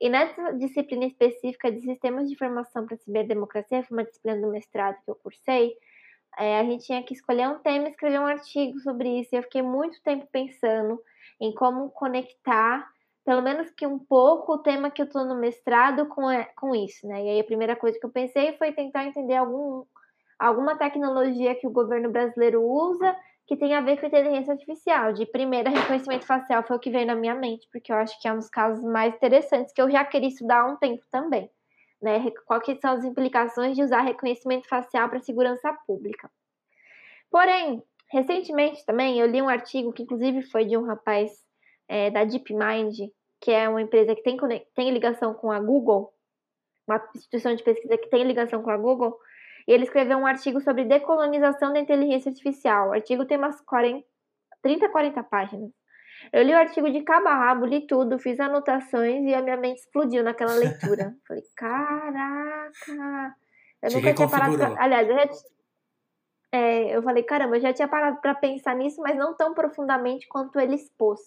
E 0.00 0.08
nessa 0.08 0.52
disciplina 0.52 1.06
específica 1.06 1.70
de 1.70 1.80
sistemas 1.80 2.28
de 2.28 2.34
informação 2.34 2.86
para 2.86 2.96
ciberdemocracia, 2.96 3.82
foi 3.82 3.96
uma 3.96 4.04
disciplina 4.04 4.40
do 4.40 4.52
mestrado 4.52 4.96
que 5.04 5.10
eu 5.10 5.16
cursei, 5.16 5.74
é, 6.38 6.60
a 6.60 6.64
gente 6.64 6.84
tinha 6.84 7.02
que 7.02 7.12
escolher 7.12 7.48
um 7.48 7.58
tema 7.58 7.88
e 7.88 7.90
escrever 7.90 8.20
um 8.20 8.26
artigo 8.26 8.78
sobre 8.80 9.20
isso. 9.20 9.30
E 9.32 9.38
eu 9.38 9.42
fiquei 9.42 9.60
muito 9.60 10.00
tempo 10.02 10.26
pensando 10.30 11.02
em 11.40 11.52
como 11.52 11.90
conectar 11.90 12.88
pelo 13.28 13.42
menos 13.42 13.70
que 13.72 13.86
um 13.86 13.98
pouco 13.98 14.54
o 14.54 14.58
tema 14.58 14.90
que 14.90 15.02
eu 15.02 15.04
estou 15.04 15.22
no 15.22 15.34
mestrado 15.34 16.06
com, 16.06 16.30
é, 16.30 16.44
com 16.56 16.74
isso, 16.74 17.06
né? 17.06 17.22
E 17.22 17.28
aí 17.28 17.40
a 17.40 17.44
primeira 17.44 17.76
coisa 17.76 18.00
que 18.00 18.06
eu 18.06 18.10
pensei 18.10 18.56
foi 18.56 18.72
tentar 18.72 19.04
entender 19.04 19.36
algum, 19.36 19.84
alguma 20.38 20.78
tecnologia 20.78 21.54
que 21.54 21.66
o 21.66 21.70
governo 21.70 22.10
brasileiro 22.10 22.62
usa 22.62 23.14
que 23.46 23.54
tem 23.54 23.74
a 23.74 23.82
ver 23.82 24.00
com 24.00 24.06
inteligência 24.06 24.54
artificial. 24.54 25.12
De 25.12 25.26
primeira, 25.26 25.68
reconhecimento 25.68 26.24
facial 26.24 26.62
foi 26.62 26.76
o 26.78 26.80
que 26.80 26.88
veio 26.88 27.06
na 27.06 27.14
minha 27.14 27.34
mente, 27.34 27.68
porque 27.70 27.92
eu 27.92 27.96
acho 27.96 28.18
que 28.18 28.26
é 28.26 28.32
um 28.32 28.38
dos 28.38 28.48
casos 28.48 28.82
mais 28.82 29.14
interessantes 29.14 29.74
que 29.74 29.82
eu 29.82 29.90
já 29.90 30.02
queria 30.06 30.30
estudar 30.30 30.62
há 30.62 30.66
um 30.66 30.76
tempo 30.76 31.04
também. 31.10 31.50
Né? 32.00 32.32
Quais 32.46 32.80
são 32.80 32.92
as 32.92 33.04
implicações 33.04 33.76
de 33.76 33.82
usar 33.82 34.00
reconhecimento 34.00 34.66
facial 34.66 35.06
para 35.06 35.20
segurança 35.20 35.70
pública? 35.86 36.30
Porém, 37.30 37.82
recentemente 38.10 38.86
também 38.86 39.20
eu 39.20 39.26
li 39.26 39.42
um 39.42 39.50
artigo 39.50 39.92
que 39.92 40.02
inclusive 40.02 40.40
foi 40.44 40.64
de 40.64 40.78
um 40.78 40.86
rapaz 40.86 41.30
é, 41.86 42.10
da 42.10 42.24
DeepMind, 42.24 43.10
que 43.40 43.50
é 43.50 43.68
uma 43.68 43.82
empresa 43.82 44.14
que 44.14 44.22
tem, 44.22 44.36
tem 44.74 44.90
ligação 44.90 45.34
com 45.34 45.50
a 45.50 45.60
Google, 45.60 46.12
uma 46.86 47.02
instituição 47.14 47.54
de 47.54 47.62
pesquisa 47.62 47.96
que 47.96 48.08
tem 48.08 48.24
ligação 48.24 48.62
com 48.62 48.70
a 48.70 48.76
Google, 48.76 49.18
e 49.66 49.72
ele 49.72 49.84
escreveu 49.84 50.18
um 50.18 50.26
artigo 50.26 50.60
sobre 50.60 50.84
decolonização 50.84 51.72
da 51.72 51.78
inteligência 51.78 52.30
artificial. 52.30 52.88
O 52.88 52.92
artigo 52.92 53.26
tem 53.26 53.36
umas 53.36 53.60
40, 53.60 54.04
30, 54.62 54.88
40 54.88 55.22
páginas. 55.24 55.70
Eu 56.32 56.42
li 56.42 56.52
o 56.52 56.58
artigo 56.58 56.90
de 56.90 57.02
cabo 57.02 57.28
a 57.28 57.34
rabo, 57.34 57.66
li 57.66 57.86
tudo, 57.86 58.18
fiz 58.18 58.40
anotações 58.40 59.24
e 59.24 59.34
a 59.34 59.42
minha 59.42 59.56
mente 59.56 59.80
explodiu 59.80 60.24
naquela 60.24 60.54
leitura. 60.56 61.14
Falei, 61.26 61.42
caraca! 61.54 63.36
Eu 63.82 63.92
nunca 63.92 64.14
tinha 64.14 64.28
parado 64.28 64.56
pra... 64.56 64.74
Aliás, 64.82 65.08
eu, 65.08 65.14
já... 65.14 65.28
é, 66.52 66.96
eu 66.96 67.02
falei, 67.02 67.22
caramba, 67.22 67.56
eu 67.56 67.60
já 67.60 67.72
tinha 67.72 67.86
parado 67.86 68.20
para 68.20 68.34
pensar 68.34 68.74
nisso, 68.74 69.00
mas 69.00 69.16
não 69.16 69.36
tão 69.36 69.54
profundamente 69.54 70.26
quanto 70.26 70.58
ele 70.58 70.74
expôs. 70.74 71.20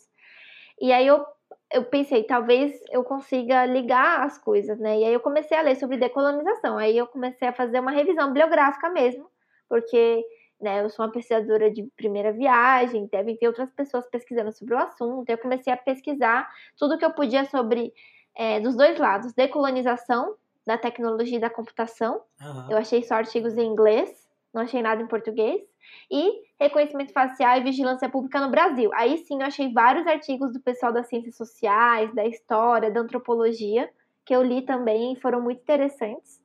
E 0.82 0.91
aí 0.91 1.08
eu 1.08 1.26
eu 1.74 1.86
pensei, 1.86 2.24
talvez 2.24 2.80
eu 2.92 3.04
consiga 3.04 3.66
ligar 3.66 4.26
as 4.26 4.38
coisas, 4.38 4.78
né? 4.80 5.00
E 5.00 5.06
aí 5.06 5.14
eu 5.14 5.20
comecei 5.20 5.58
a 5.58 5.62
ler 5.62 5.76
sobre 5.76 5.98
decolonização. 5.98 6.78
Aí 6.78 6.98
eu 6.98 7.08
comecei 7.08 7.48
a 7.48 7.54
fazer 7.54 7.80
uma 7.80 7.92
revisão 7.92 8.28
bibliográfica 8.28 8.90
mesmo, 8.90 9.30
porque 9.70 10.24
né, 10.60 10.84
eu 10.84 10.90
sou 10.90 11.06
uma 11.06 11.12
pesquisadora 11.12 11.72
de 11.72 11.84
primeira 11.96 12.32
viagem, 12.32 13.08
devem 13.08 13.36
ter 13.36 13.48
outras 13.48 13.72
pessoas 13.72 14.08
pesquisando 14.08 14.52
sobre 14.52 14.76
o 14.76 14.78
assunto. 14.78 15.30
Eu 15.30 15.38
comecei 15.38 15.72
a 15.74 15.78
pesquisar 15.78 16.48
tudo 16.78 16.98
que 16.98 17.06
eu 17.06 17.14
podia 17.14 17.46
sobre 17.46 17.94
é, 18.36 18.60
dos 18.60 18.76
dois 18.76 18.98
lados, 19.00 19.34
decolonização 19.34 20.36
da 20.66 20.78
tecnologia 20.78 21.38
e 21.38 21.42
da 21.42 21.50
computação. 21.50 22.22
Uhum. 22.40 22.72
Eu 22.72 22.78
achei 22.78 23.02
só 23.02 23.16
artigos 23.16 23.58
em 23.58 23.66
inglês, 23.66 24.21
não 24.54 24.62
achei 24.62 24.82
nada 24.82 25.02
em 25.02 25.08
português 25.08 25.62
e 26.10 26.42
reconhecimento 26.60 27.14
facial 27.14 27.58
e 27.58 27.64
vigilância 27.64 28.10
pública 28.10 28.40
no 28.40 28.52
Brasil. 28.52 28.92
Aí 28.94 29.18
sim 29.18 29.42
eu 29.42 29.48
achei 29.48 29.72
vários 29.72 30.06
artigos 30.06 30.52
do 30.54 30.60
pessoal 30.60 30.92
das 30.92 31.08
ciências 31.08 31.36
sociais, 31.36 32.14
da 32.14 32.26
história, 32.26 32.92
da 32.92 33.00
antropologia, 33.00 33.90
que 34.26 34.36
eu 34.36 34.44
li 34.44 34.62
também 34.62 35.14
e 35.14 35.20
foram 35.20 35.42
muito 35.42 35.62
interessantes. 35.62 36.42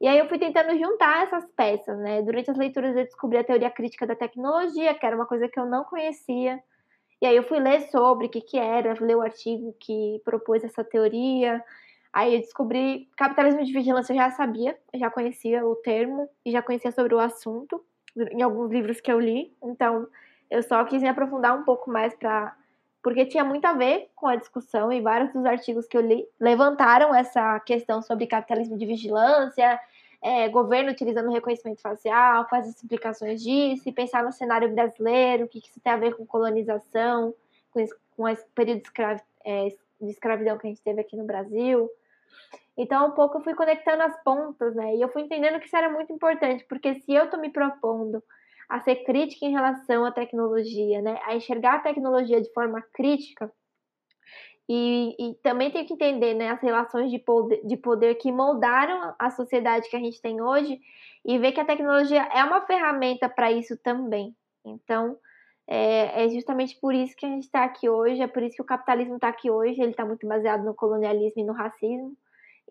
E 0.00 0.06
aí 0.08 0.18
eu 0.18 0.28
fui 0.28 0.38
tentando 0.38 0.76
juntar 0.78 1.24
essas 1.24 1.44
peças, 1.54 1.98
né? 1.98 2.22
Durante 2.22 2.50
as 2.50 2.56
leituras 2.56 2.96
eu 2.96 3.04
descobri 3.04 3.38
a 3.38 3.44
teoria 3.44 3.70
crítica 3.70 4.06
da 4.06 4.14
tecnologia, 4.14 4.94
que 4.94 5.04
era 5.04 5.16
uma 5.16 5.26
coisa 5.26 5.48
que 5.48 5.58
eu 5.58 5.66
não 5.66 5.84
conhecia. 5.84 6.58
E 7.20 7.26
aí 7.26 7.36
eu 7.36 7.42
fui 7.42 7.58
ler 7.58 7.82
sobre 7.90 8.26
o 8.26 8.30
que, 8.30 8.40
que 8.40 8.58
era, 8.58 8.96
ler 9.00 9.16
o 9.16 9.22
artigo 9.22 9.74
que 9.80 10.20
propôs 10.24 10.62
essa 10.64 10.84
teoria. 10.84 11.62
Aí 12.12 12.34
eu 12.34 12.40
descobri 12.40 13.08
capitalismo 13.16 13.64
de 13.64 13.72
vigilância, 13.72 14.12
eu 14.12 14.16
já 14.16 14.30
sabia, 14.30 14.76
eu 14.92 14.98
já 14.98 15.10
conhecia 15.10 15.66
o 15.66 15.76
termo 15.76 16.28
e 16.44 16.50
já 16.50 16.62
conhecia 16.62 16.92
sobre 16.92 17.14
o 17.14 17.18
assunto 17.18 17.84
em 18.16 18.42
alguns 18.42 18.70
livros 18.70 19.00
que 19.00 19.12
eu 19.12 19.20
li. 19.20 19.54
Então, 19.62 20.06
eu 20.50 20.62
só 20.62 20.84
quis 20.84 21.02
me 21.02 21.08
aprofundar 21.08 21.58
um 21.58 21.64
pouco 21.64 21.90
mais 21.90 22.14
para 22.14 22.56
porque 23.02 23.24
tinha 23.24 23.44
muito 23.44 23.64
a 23.64 23.72
ver 23.72 24.10
com 24.16 24.26
a 24.26 24.34
discussão 24.34 24.92
e 24.92 25.00
vários 25.00 25.32
dos 25.32 25.44
artigos 25.44 25.86
que 25.86 25.96
eu 25.96 26.00
li 26.00 26.26
levantaram 26.40 27.14
essa 27.14 27.60
questão 27.60 28.02
sobre 28.02 28.26
capitalismo 28.26 28.76
de 28.76 28.84
vigilância, 28.84 29.78
é, 30.20 30.48
governo 30.48 30.90
utilizando 30.90 31.30
reconhecimento 31.30 31.80
facial, 31.80 32.46
quais 32.46 32.68
as 32.68 32.82
implicações 32.82 33.40
disso, 33.40 33.88
e 33.88 33.92
pensar 33.92 34.24
no 34.24 34.32
cenário 34.32 34.68
brasileiro, 34.74 35.44
o 35.44 35.48
que, 35.48 35.58
isso 35.58 35.78
tem 35.80 35.92
a 35.92 35.96
ver 35.96 36.16
com 36.16 36.26
colonização, 36.26 37.32
com, 37.70 37.84
com 38.16 38.28
esse 38.28 38.44
período 38.52 38.78
de, 38.78 38.88
escravi, 38.88 39.22
é, 39.44 39.68
de 40.00 40.10
escravidão 40.10 40.58
que 40.58 40.66
a 40.66 40.70
gente 40.70 40.82
teve 40.82 41.00
aqui 41.00 41.16
no 41.16 41.24
Brasil. 41.24 41.88
Então, 42.76 43.08
um 43.08 43.10
pouco 43.12 43.38
eu 43.38 43.42
fui 43.42 43.54
conectando 43.54 44.02
as 44.02 44.22
pontas, 44.22 44.74
né? 44.74 44.96
E 44.96 45.00
eu 45.00 45.08
fui 45.08 45.22
entendendo 45.22 45.58
que 45.58 45.66
isso 45.66 45.76
era 45.76 45.90
muito 45.90 46.12
importante, 46.12 46.64
porque 46.68 46.94
se 46.96 47.12
eu 47.12 47.30
tô 47.30 47.38
me 47.38 47.50
propondo 47.50 48.22
a 48.68 48.80
ser 48.80 48.96
crítica 49.04 49.46
em 49.46 49.52
relação 49.52 50.04
à 50.04 50.12
tecnologia, 50.12 51.00
né? 51.00 51.18
A 51.24 51.34
enxergar 51.34 51.76
a 51.76 51.80
tecnologia 51.80 52.40
de 52.40 52.52
forma 52.52 52.82
crítica, 52.92 53.50
e, 54.68 55.14
e, 55.18 55.34
também 55.42 55.70
tenho 55.70 55.86
que 55.86 55.94
entender 55.94 56.34
né, 56.34 56.48
as 56.48 56.60
relações 56.60 57.08
de 57.08 57.20
poder, 57.20 57.64
de 57.64 57.76
poder 57.76 58.16
que 58.16 58.32
moldaram 58.32 59.14
a 59.16 59.30
sociedade 59.30 59.88
que 59.88 59.94
a 59.94 60.00
gente 60.00 60.20
tem 60.20 60.40
hoje 60.40 60.80
e 61.24 61.38
ver 61.38 61.52
que 61.52 61.60
a 61.60 61.64
tecnologia 61.64 62.22
é 62.32 62.42
uma 62.42 62.60
ferramenta 62.66 63.28
para 63.28 63.52
isso 63.52 63.76
também. 63.78 64.34
Então, 64.64 65.16
É, 65.68 66.24
é, 66.24 66.28
justamente 66.28 66.78
por 66.80 66.94
isso 66.94 67.16
que 67.16 67.26
a 67.26 67.28
gente 67.28 67.44
está 67.44 67.64
aqui 67.64 67.88
hoje, 67.88 68.22
é 68.22 68.28
por 68.28 68.42
isso 68.42 68.56
que 68.56 68.62
o 68.62 68.66
capitalismo 68.66 69.16
está 69.16 69.28
aqui 69.28 69.50
hoje, 69.50 69.80
ele 69.80 69.90
está 69.90 70.04
muito 70.04 70.26
baseado 70.26 70.64
no 70.64 70.74
colonialismo 70.74 71.42
e 71.42 71.44
no 71.44 71.52
racismo. 71.52 72.16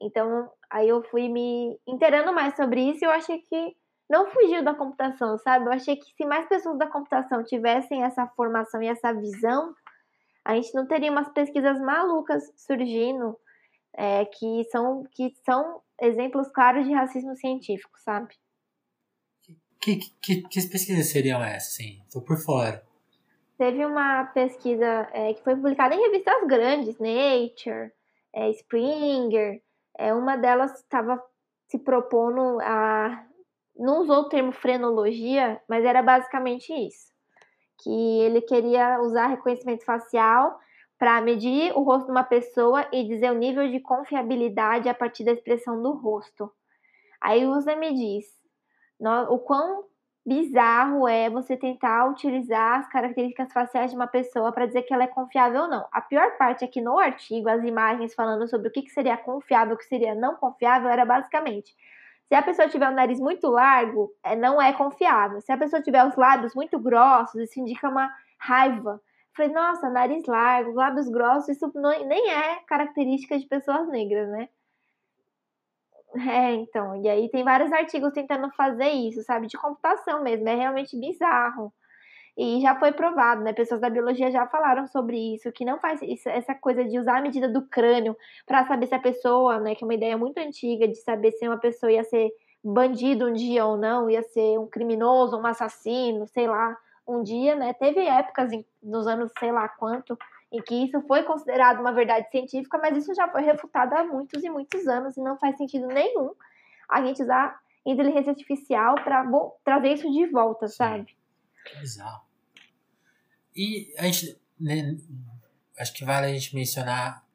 Então, 0.02 0.50
aí 0.70 0.88
eu 0.88 1.04
fui 1.04 1.28
me 1.28 1.78
inteirando 1.88 2.34
mais 2.34 2.56
sobre 2.56 2.82
isso 2.90 3.04
e 3.04 3.08
eu 3.08 3.12
achei 3.12 3.40
que 3.40 3.76
não 4.10 4.28
fugiu 4.28 4.64
da 4.64 4.74
computação, 4.74 5.38
sabe? 5.40 5.66
Eu 5.66 5.74
achei 5.74 5.96
que 5.96 6.06
se 6.16 6.26
mais 6.26 6.48
pessoas 6.48 6.78
da 6.78 6.88
computação 6.88 7.44
tivessem 7.44 8.04
essa 8.04 8.28
formação 8.28 8.82
e 8.82 8.88
essa 8.88 9.14
visão, 9.14 9.74
a 10.44 10.56
gente 10.56 10.74
não 10.74 10.88
teria 10.88 11.12
umas 11.12 11.28
pesquisas 11.30 11.80
malucas 11.80 12.44
surgindo 12.56 13.38
é, 13.98 14.26
que, 14.26 14.64
são, 14.72 15.04
que 15.12 15.34
são 15.44 15.82
exemplos 16.02 16.50
claros 16.50 16.86
de 16.86 16.94
racismo 16.94 17.36
científico, 17.36 17.98
sabe? 18.00 18.36
Que, 19.86 19.98
que, 20.20 20.42
que 20.42 20.68
pesquisas 20.68 21.12
seriam 21.12 21.44
essas, 21.44 21.74
sim? 21.74 22.02
Tô 22.12 22.20
por 22.20 22.38
fora. 22.38 22.84
Teve 23.56 23.86
uma 23.86 24.26
pesquisa 24.34 25.08
é, 25.14 25.32
que 25.36 25.44
foi 25.44 25.56
publicada 25.56 25.94
em 25.94 26.02
revistas 26.02 26.48
grandes, 26.48 26.98
Nature, 26.98 27.92
é, 28.34 28.50
Springer. 28.50 29.62
É, 29.96 30.12
uma 30.12 30.38
delas 30.38 30.74
estava 30.80 31.24
se 31.68 31.78
propondo 31.78 32.60
a. 32.64 33.28
Não 33.78 34.02
usou 34.02 34.22
o 34.22 34.30
termo 34.30 34.52
frenologia, 34.52 35.62
mas 35.70 35.86
era 35.86 36.02
basicamente 36.02 36.74
isso. 36.74 37.14
Que 37.84 38.22
ele 38.22 38.42
queria 38.42 39.00
usar 39.02 39.28
reconhecimento 39.28 39.86
facial 39.86 40.60
para 40.98 41.22
medir 41.22 41.74
o 41.78 41.84
rosto 41.84 42.08
de 42.08 42.12
uma 42.12 42.24
pessoa 42.24 42.88
e 42.92 43.04
dizer 43.08 43.30
o 43.30 43.38
nível 43.38 43.70
de 43.70 43.80
confiabilidade 43.80 44.90
a 44.90 44.96
partir 44.96 45.24
da 45.24 45.32
expressão 45.32 45.80
do 45.80 45.92
rosto. 45.92 46.52
Aí 47.22 47.46
Zé 47.62 47.76
me 47.76 47.94
diz 47.94 48.45
o 49.30 49.40
quão 49.40 49.86
bizarro 50.26 51.08
é 51.08 51.30
você 51.30 51.56
tentar 51.56 52.10
utilizar 52.10 52.80
as 52.80 52.90
características 52.90 53.54
faciais 53.54 53.92
de 53.92 53.96
uma 53.96 54.08
pessoa 54.08 54.52
para 54.52 54.66
dizer 54.66 54.82
que 54.84 54.94
ela 54.94 55.04
é 55.04 55.08
confiável 55.08 55.64
ou 55.64 55.68
não. 55.68 55.88
A 55.92 56.02
pior 56.02 56.38
parte 56.38 56.64
é 56.64 56.68
que 56.68 56.82
no 56.82 56.98
artigo, 56.98 57.48
as 57.48 57.64
imagens 57.64 58.16
falando 58.16 58.48
sobre 58.48 58.70
o 58.70 58.72
que 58.72 58.90
seria 58.90 59.18
confiável, 59.18 59.76
o 59.76 59.78
que 59.78 59.86
seria 59.86 60.16
não 60.16 60.36
confiável, 60.36 60.90
era 60.90 61.06
basicamente 61.06 61.76
se 62.28 62.34
a 62.34 62.42
pessoa 62.42 62.68
tiver 62.68 62.90
o 62.90 62.94
nariz 62.94 63.20
muito 63.20 63.48
largo, 63.48 64.12
é, 64.24 64.36
não 64.36 64.62
é 64.62 64.74
confiável. 64.74 65.40
Se 65.42 65.52
a 65.52 65.58
pessoa 65.58 65.82
tiver 65.82 66.04
os 66.06 66.16
lábios 66.16 66.56
muito 66.56 66.80
grossos, 66.80 67.36
isso 67.36 67.60
indica 67.60 67.88
uma 67.88 68.12
raiva. 68.40 69.00
Falei, 69.36 69.52
nossa, 69.52 69.90
nariz 69.90 70.26
largo, 70.26 70.74
lábios 70.74 71.08
grossos, 71.10 71.50
isso 71.50 71.72
não, 71.76 71.92
nem 72.06 72.32
é 72.32 72.56
característica 72.68 73.38
de 73.38 73.46
pessoas 73.46 73.88
negras, 73.90 74.30
né? 74.30 74.50
É, 76.18 76.54
então, 76.54 76.96
e 77.04 77.10
aí 77.10 77.30
tem 77.30 77.44
vários 77.44 77.72
artigos 77.72 78.14
tentando 78.14 78.50
fazer 78.52 78.90
isso, 78.90 79.22
sabe? 79.24 79.48
De 79.48 79.58
computação 79.58 80.24
mesmo, 80.24 80.48
é 80.48 80.56
realmente 80.56 80.98
bizarro. 80.98 81.74
E 82.38 82.62
já 82.62 82.76
foi 82.80 82.92
provado, 82.94 83.44
né? 83.44 83.54
Pessoas 83.54 83.82
da 83.82 83.90
biologia 83.90 84.32
já 84.32 84.48
falaram 84.48 84.88
sobre 84.88 85.36
isso, 85.36 85.52
que 85.52 85.66
não 85.66 85.80
faz 85.80 86.02
isso, 86.02 86.30
essa 86.30 86.56
coisa 86.56 86.86
de 86.86 87.00
usar 87.00 87.18
a 87.20 87.22
medida 87.22 87.50
do 87.50 87.68
crânio 87.68 88.16
para 88.46 88.66
saber 88.68 88.88
se 88.88 88.96
a 88.96 89.00
pessoa, 89.00 89.60
né? 89.60 89.76
Que 89.76 89.84
é 89.84 89.88
uma 89.88 89.94
ideia 89.96 90.18
muito 90.18 90.38
antiga 90.40 90.88
de 90.88 90.96
saber 90.96 91.32
se 91.34 91.48
uma 91.48 91.58
pessoa 91.60 91.92
ia 91.92 92.04
ser 92.04 92.32
bandido 92.64 93.28
um 93.28 93.34
dia 93.34 93.66
ou 93.66 93.78
não, 93.78 94.10
ia 94.10 94.24
ser 94.24 94.60
um 94.60 94.68
criminoso, 94.68 95.38
um 95.38 95.46
assassino, 95.46 96.28
sei 96.28 96.48
lá 96.48 96.78
um 97.08 97.24
dia, 97.24 97.56
né? 97.56 97.74
Teve 97.74 98.02
épocas 98.02 98.52
nos 98.82 99.08
anos 99.08 99.32
sei 99.40 99.52
lá 99.52 99.70
quanto 99.70 100.18
em 100.56 100.62
que 100.62 100.86
isso 100.86 101.02
foi 101.02 101.24
considerado 101.24 101.80
uma 101.80 101.92
verdade 101.92 102.30
científica, 102.30 102.78
mas 102.78 102.98
isso 102.98 103.14
já 103.14 103.28
foi 103.30 103.42
refutado 103.42 103.94
há 103.96 104.04
muitos 104.04 104.44
e 104.44 104.50
muitos 104.50 104.88
anos 104.88 105.18
e 105.18 105.22
não 105.22 105.38
faz 105.38 105.58
sentido 105.58 105.88
nenhum 105.88 106.34
a 106.90 107.04
gente 107.04 107.22
usar 107.22 107.60
inteligência 107.86 108.32
artificial 108.32 108.96
para 108.96 109.26
trazer 109.64 109.94
isso 109.94 110.10
de 110.12 110.26
volta, 110.28 110.68
Sim. 110.68 110.76
sabe? 110.76 111.18
Que 111.66 111.80
bizarro. 111.80 112.24
E 113.56 113.94
a 113.98 114.04
gente, 114.04 114.40
né, 114.60 114.98
acho 115.78 115.94
que 115.94 116.06
vale 116.06 116.28
a 116.28 116.34
gente 116.34 116.56
mencionar, 116.56 117.26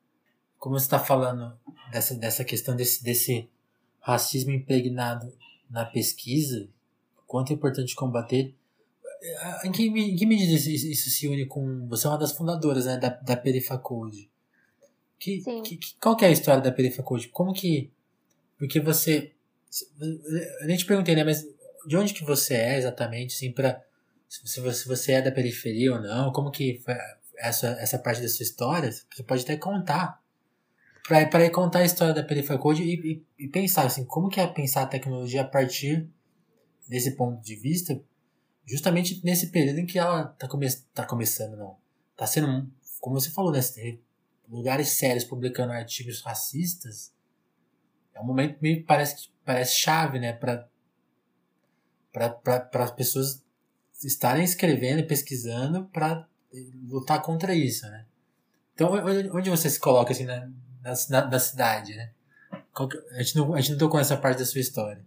como 0.59 0.79
você 0.79 0.87
está 0.87 0.99
falando 0.99 1.59
dessa, 1.91 2.15
dessa 2.15 2.45
questão 2.45 2.77
desse, 2.77 3.03
desse 3.03 3.51
racismo 4.01 4.51
impregnado 4.51 5.33
na 5.69 5.85
pesquisa, 5.85 6.69
quanto 7.27 7.53
é 7.53 7.55
importante 7.55 7.95
combater 7.95 8.55
em 9.65 9.73
que, 9.73 9.87
em 9.87 10.17
que 10.17 10.27
medida 10.27 10.53
isso, 10.53 10.71
isso, 10.71 11.11
se 11.11 11.29
une 11.29 11.47
com. 11.47 11.87
Você 11.89 12.07
é 12.07 12.11
uma 12.11 12.19
das 12.19 12.33
fundadoras 12.33 12.87
né, 12.87 12.97
da, 12.97 13.09
da 13.09 13.37
Perifacode. 13.37 14.31
Que, 15.19 15.43
que, 15.63 15.79
qual 16.01 16.17
que 16.17 16.25
é 16.25 16.29
a 16.29 16.33
história 16.33 16.63
da 16.63 16.73
Perifacode? 16.73 17.29
Como 17.29 17.53
que. 17.53 17.91
Porque 18.59 18.81
você. 18.81 19.33
Eu 20.61 20.67
nem 20.67 20.77
te 20.77 20.87
perguntei, 20.87 21.15
né? 21.15 21.23
Mas 21.23 21.47
de 21.87 21.97
onde 21.97 22.15
que 22.15 22.25
você 22.25 22.55
é 22.55 22.79
exatamente, 22.79 23.35
assim, 23.35 23.53
pra. 23.53 23.83
Se 24.27 24.43
você, 24.47 24.73
se 24.73 24.89
você 24.89 25.13
é 25.13 25.23
da 25.23 25.33
periferia 25.33 25.93
ou 25.93 26.01
não, 26.01 26.33
como 26.33 26.51
que 26.51 26.81
essa, 27.37 27.69
essa 27.81 27.99
parte 27.99 28.23
da 28.23 28.29
sua 28.29 28.45
história, 28.45 28.91
você 28.91 29.23
pode 29.23 29.43
até 29.43 29.57
contar. 29.57 30.21
Para 31.07 31.45
ir 31.45 31.51
contar 31.51 31.81
a 31.81 31.85
história 31.85 32.15
da 32.15 32.23
Perifacode 32.23 32.85
e, 32.85 32.95
e, 32.95 33.45
e 33.45 33.49
pensar, 33.49 33.87
assim, 33.87 34.05
como 34.05 34.29
que 34.29 34.39
é 34.39 34.47
pensar 34.47 34.83
a 34.83 34.87
tecnologia 34.87 35.41
a 35.41 35.45
partir 35.45 36.09
desse 36.89 37.17
ponto 37.17 37.43
de 37.43 37.57
vista 37.57 38.01
justamente 38.71 39.21
nesse 39.25 39.49
período 39.49 39.81
em 39.81 39.87
que 39.87 39.99
ela 39.99 40.29
tá, 40.39 40.49
come 40.49 40.67
tá 40.95 41.05
começando, 41.05 41.57
não. 41.57 41.77
Tá 42.17 42.27
sendo, 42.27 42.71
como 43.01 43.21
você 43.21 43.31
falou, 43.31 43.53
né? 43.53 43.61
Lugares 44.49 44.91
sérios 44.91 45.25
publicando 45.25 45.73
artigos 45.73 46.23
racistas. 46.23 47.13
É 48.15 48.21
um 48.21 48.25
momento 48.25 48.59
meio 48.61 48.85
parece 48.85 49.31
parece 49.45 49.77
chave, 49.77 50.21
né, 50.21 50.33
para 50.33 50.69
as 52.75 52.91
pessoas 52.93 53.43
estarem 54.05 54.45
escrevendo 54.45 55.01
e 55.01 55.07
pesquisando 55.07 55.87
para 55.87 56.29
lutar 56.89 57.21
contra 57.23 57.55
isso, 57.55 57.87
né? 57.87 58.07
Então, 58.75 58.93
onde 59.35 59.51
você 59.51 59.69
se 59.69 59.79
coloca 59.79 60.13
assim 60.13 60.25
na, 60.25 60.49
na, 60.83 61.27
na 61.27 61.39
cidade, 61.39 61.95
né? 61.95 62.13
A 63.13 63.23
gente, 63.23 63.37
não, 63.37 63.55
a 63.55 63.61
gente 63.61 63.73
não 63.73 63.79
tocou 63.79 64.01
essa 64.01 64.17
parte 64.17 64.39
da 64.39 64.47
sua 64.47 64.61
história. 64.61 65.05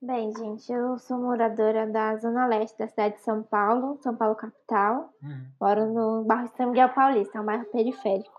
Bem, 0.00 0.30
gente, 0.36 0.70
eu 0.70 0.98
sou 0.98 1.18
moradora 1.18 1.86
da 1.86 2.16
zona 2.18 2.46
leste 2.46 2.76
da 2.78 2.86
cidade 2.86 3.14
de 3.14 3.22
São 3.22 3.42
Paulo, 3.42 3.98
São 4.02 4.14
Paulo 4.14 4.36
capital. 4.36 5.10
Uhum. 5.22 5.46
Moro 5.58 5.86
no 5.86 6.24
bairro 6.24 6.48
São 6.54 6.68
Miguel 6.68 6.90
Paulista, 6.90 7.38
é 7.38 7.40
um 7.40 7.44
bairro 7.46 7.64
periférico. 7.66 8.38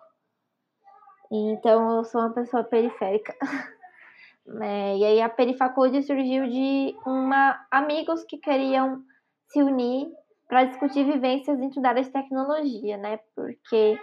Então 1.31 1.97
eu 1.97 2.03
sou 2.03 2.21
uma 2.21 2.29
pessoa 2.29 2.63
periférica. 2.63 3.35
é, 4.61 4.97
e 4.97 5.03
aí 5.03 5.21
a 5.21 5.29
Perifaculdade 5.29 6.05
surgiu 6.05 6.47
de 6.47 6.95
uma 7.05 7.65
amigos 7.71 8.23
que 8.23 8.37
queriam 8.37 9.03
se 9.47 9.61
unir 9.63 10.07
para 10.47 10.65
discutir 10.65 11.05
vivências 11.05 11.57
dentro 11.57 11.81
da 11.81 11.89
área 11.89 12.03
de 12.03 12.11
tecnologia, 12.11 12.97
né? 12.97 13.19
Porque 13.35 13.99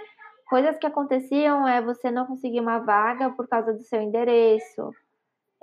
coisas 0.48 0.76
que 0.76 0.86
aconteciam 0.86 1.68
é 1.68 1.80
você 1.80 2.10
não 2.10 2.26
conseguir 2.26 2.60
uma 2.60 2.80
vaga 2.80 3.30
por 3.30 3.46
causa 3.46 3.72
do 3.72 3.82
seu 3.84 4.02
endereço, 4.02 4.92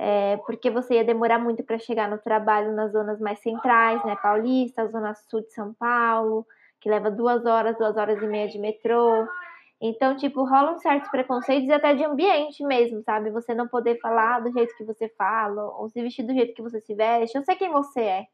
é, 0.03 0.37
porque 0.47 0.71
você 0.71 0.95
ia 0.95 1.03
demorar 1.03 1.37
muito 1.37 1.63
para 1.63 1.77
chegar 1.77 2.09
no 2.09 2.17
trabalho 2.17 2.71
nas 2.71 2.91
zonas 2.91 3.19
mais 3.19 3.37
centrais, 3.37 4.03
né? 4.03 4.15
Paulista, 4.15 4.87
Zona 4.87 5.13
Sul 5.13 5.41
de 5.41 5.53
São 5.53 5.75
Paulo, 5.75 6.43
que 6.79 6.89
leva 6.89 7.11
duas 7.11 7.45
horas, 7.45 7.77
duas 7.77 7.95
horas 7.95 8.19
e 8.19 8.25
meia 8.25 8.47
de 8.47 8.57
metrô. 8.57 9.27
Então, 9.79 10.17
tipo, 10.17 10.43
rolam 10.43 10.79
certos 10.79 11.07
preconceitos 11.11 11.69
até 11.69 11.93
de 11.93 12.03
ambiente 12.03 12.63
mesmo, 12.63 13.03
sabe? 13.03 13.29
Você 13.29 13.53
não 13.53 13.67
poder 13.67 13.99
falar 13.99 14.39
do 14.39 14.51
jeito 14.51 14.75
que 14.75 14.83
você 14.83 15.07
fala, 15.09 15.65
ou 15.77 15.87
se 15.87 16.01
vestir 16.01 16.25
do 16.25 16.33
jeito 16.33 16.55
que 16.55 16.63
você 16.63 16.81
se 16.81 16.95
veste. 16.95 17.37
Eu 17.37 17.43
sei 17.43 17.55
quem 17.55 17.69
você 17.69 18.01
é. 18.01 18.25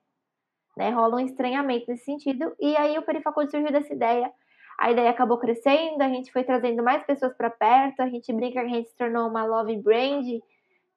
Né? 0.77 0.91
Rola 0.91 1.17
um 1.17 1.19
estranhamento 1.19 1.85
nesse 1.89 2.05
sentido. 2.05 2.55
E 2.61 2.77
aí 2.77 2.97
o 2.97 3.01
Perifaculdade 3.01 3.51
surgiu 3.51 3.73
dessa 3.73 3.93
ideia. 3.93 4.31
A 4.79 4.89
ideia 4.89 5.09
acabou 5.09 5.37
crescendo, 5.37 6.01
a 6.01 6.07
gente 6.07 6.31
foi 6.31 6.45
trazendo 6.45 6.81
mais 6.81 7.03
pessoas 7.03 7.33
para 7.33 7.49
perto, 7.49 7.99
a 7.99 8.07
gente 8.07 8.31
brinca 8.31 8.61
que 8.61 8.67
a 8.67 8.69
gente 8.69 8.87
se 8.87 8.95
tornou 8.95 9.27
uma 9.27 9.43
love 9.43 9.75
brand, 9.81 10.23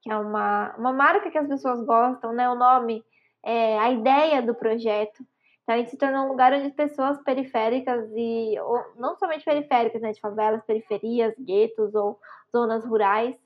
que 0.02 0.10
é 0.10 0.16
uma, 0.16 0.74
uma 0.76 0.92
marca 0.92 1.30
que 1.30 1.38
as 1.38 1.48
pessoas 1.48 1.84
gostam, 1.84 2.32
né? 2.32 2.48
O 2.48 2.54
nome, 2.54 3.04
é, 3.42 3.78
a 3.78 3.90
ideia 3.90 4.42
do 4.42 4.54
projeto. 4.54 5.24
Então, 5.62 5.74
a 5.74 5.78
gente 5.78 5.90
se 5.90 5.96
tornou 5.96 6.24
um 6.24 6.28
lugar 6.28 6.52
onde 6.52 6.70
pessoas 6.70 7.22
periféricas 7.22 8.10
e 8.14 8.58
ou, 8.60 8.82
não 8.96 9.16
somente 9.16 9.44
periféricas, 9.44 10.00
né, 10.02 10.12
de 10.12 10.20
favelas, 10.20 10.64
periferias, 10.64 11.34
guetos 11.38 11.94
ou 11.94 12.18
zonas 12.50 12.84
rurais, 12.84 13.36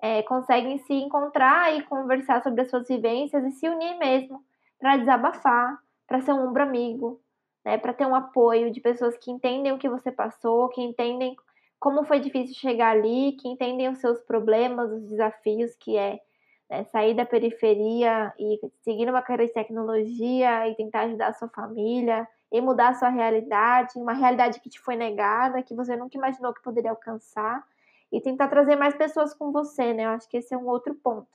é, 0.00 0.22
conseguem 0.22 0.78
se 0.78 0.94
encontrar 0.94 1.74
e 1.76 1.82
conversar 1.82 2.42
sobre 2.42 2.62
as 2.62 2.70
suas 2.70 2.86
vivências 2.88 3.44
e 3.44 3.50
se 3.50 3.68
unir 3.68 3.98
mesmo 3.98 4.42
para 4.78 4.96
desabafar, 4.96 5.78
para 6.06 6.20
ser 6.20 6.32
um 6.32 6.48
ombro 6.48 6.62
amigo, 6.62 7.20
né, 7.64 7.76
para 7.78 7.92
ter 7.92 8.06
um 8.06 8.14
apoio 8.14 8.70
de 8.70 8.80
pessoas 8.80 9.16
que 9.16 9.30
entendem 9.30 9.72
o 9.72 9.78
que 9.78 9.88
você 9.88 10.12
passou, 10.12 10.68
que 10.68 10.80
entendem 10.80 11.36
como 11.78 12.04
foi 12.04 12.20
difícil 12.20 12.54
chegar 12.54 12.90
ali, 12.90 13.32
que 13.32 13.48
entendem 13.48 13.88
os 13.88 13.98
seus 13.98 14.20
problemas, 14.22 14.90
os 14.90 15.02
desafios 15.08 15.74
que 15.76 15.96
é 15.96 16.20
né, 16.68 16.84
sair 16.84 17.14
da 17.14 17.24
periferia 17.24 18.32
e 18.38 18.58
seguir 18.82 19.08
uma 19.08 19.22
carreira 19.22 19.46
de 19.46 19.52
tecnologia 19.52 20.68
e 20.68 20.74
tentar 20.74 21.02
ajudar 21.02 21.28
a 21.28 21.32
sua 21.34 21.48
família 21.48 22.26
e 22.50 22.60
mudar 22.60 22.88
a 22.90 22.94
sua 22.94 23.08
realidade, 23.08 23.98
uma 23.98 24.12
realidade 24.12 24.60
que 24.60 24.70
te 24.70 24.80
foi 24.80 24.96
negada, 24.96 25.62
que 25.62 25.74
você 25.74 25.96
nunca 25.96 26.16
imaginou 26.16 26.54
que 26.54 26.62
poderia 26.62 26.90
alcançar 26.90 27.64
e 28.12 28.20
tentar 28.20 28.48
trazer 28.48 28.76
mais 28.76 28.94
pessoas 28.94 29.34
com 29.34 29.50
você, 29.50 29.92
né? 29.92 30.04
Eu 30.04 30.10
acho 30.10 30.28
que 30.28 30.36
esse 30.36 30.54
é 30.54 30.56
um 30.58 30.66
outro 30.66 30.94
ponto. 30.94 31.28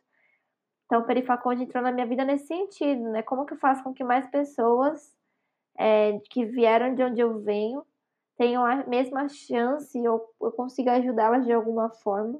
Então, 0.86 1.01
o 1.01 1.06
Perifaconde 1.06 1.63
entrou 1.63 1.84
na 1.84 1.91
minha 1.91 2.06
vida 2.06 2.25
nesse 2.25 2.47
sentido, 2.47 3.04
né? 3.12 3.21
Como 3.21 3.45
que 3.45 3.54
eu 3.54 3.58
faço 3.58 3.84
com 3.84 3.93
que 3.93 4.04
mais 4.04 4.27
pessoas 4.27 5.13
é, 5.77 6.19
que 6.30 6.45
vieram 6.45 6.95
de 6.95 7.04
onde 7.04 7.21
eu 7.21 7.39
venho 7.39 7.86
tenham 8.38 8.65
a 8.65 8.86
mesma 8.88 9.28
chance 9.30 9.98
ou 10.08 10.34
eu 10.41 10.52
consiga 10.52 10.94
ajudá-las 10.94 11.46
de 11.46 11.52
alguma 11.52 11.89
forma. 11.89 12.39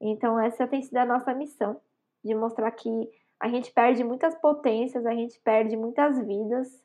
Então, 0.00 0.38
essa 0.38 0.66
tem 0.66 0.82
sido 0.82 0.96
a 0.96 1.06
nossa 1.06 1.32
missão, 1.34 1.80
de 2.22 2.34
mostrar 2.34 2.70
que 2.72 3.10
a 3.38 3.48
gente 3.48 3.72
perde 3.72 4.02
muitas 4.02 4.34
potências, 4.36 5.04
a 5.06 5.14
gente 5.14 5.38
perde 5.40 5.76
muitas 5.76 6.18
vidas 6.26 6.84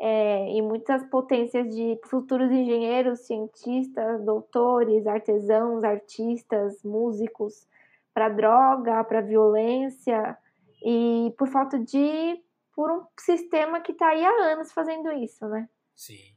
é, 0.00 0.52
e 0.52 0.60
muitas 0.60 1.04
potências 1.04 1.68
de 1.74 1.98
futuros 2.06 2.50
engenheiros, 2.50 3.20
cientistas, 3.20 4.24
doutores, 4.24 5.06
artesãos, 5.06 5.84
artistas, 5.84 6.82
músicos, 6.82 7.66
para 8.12 8.28
droga, 8.28 9.04
para 9.04 9.20
violência 9.20 10.36
e 10.84 11.32
por 11.38 11.48
falta 11.48 11.78
de 11.78 12.42
por 12.74 12.90
um 12.90 13.06
sistema 13.18 13.80
que 13.80 13.92
está 13.92 14.08
aí 14.08 14.24
há 14.24 14.52
anos 14.52 14.72
fazendo 14.72 15.12
isso, 15.12 15.46
né? 15.46 15.68
Sim. 15.94 16.31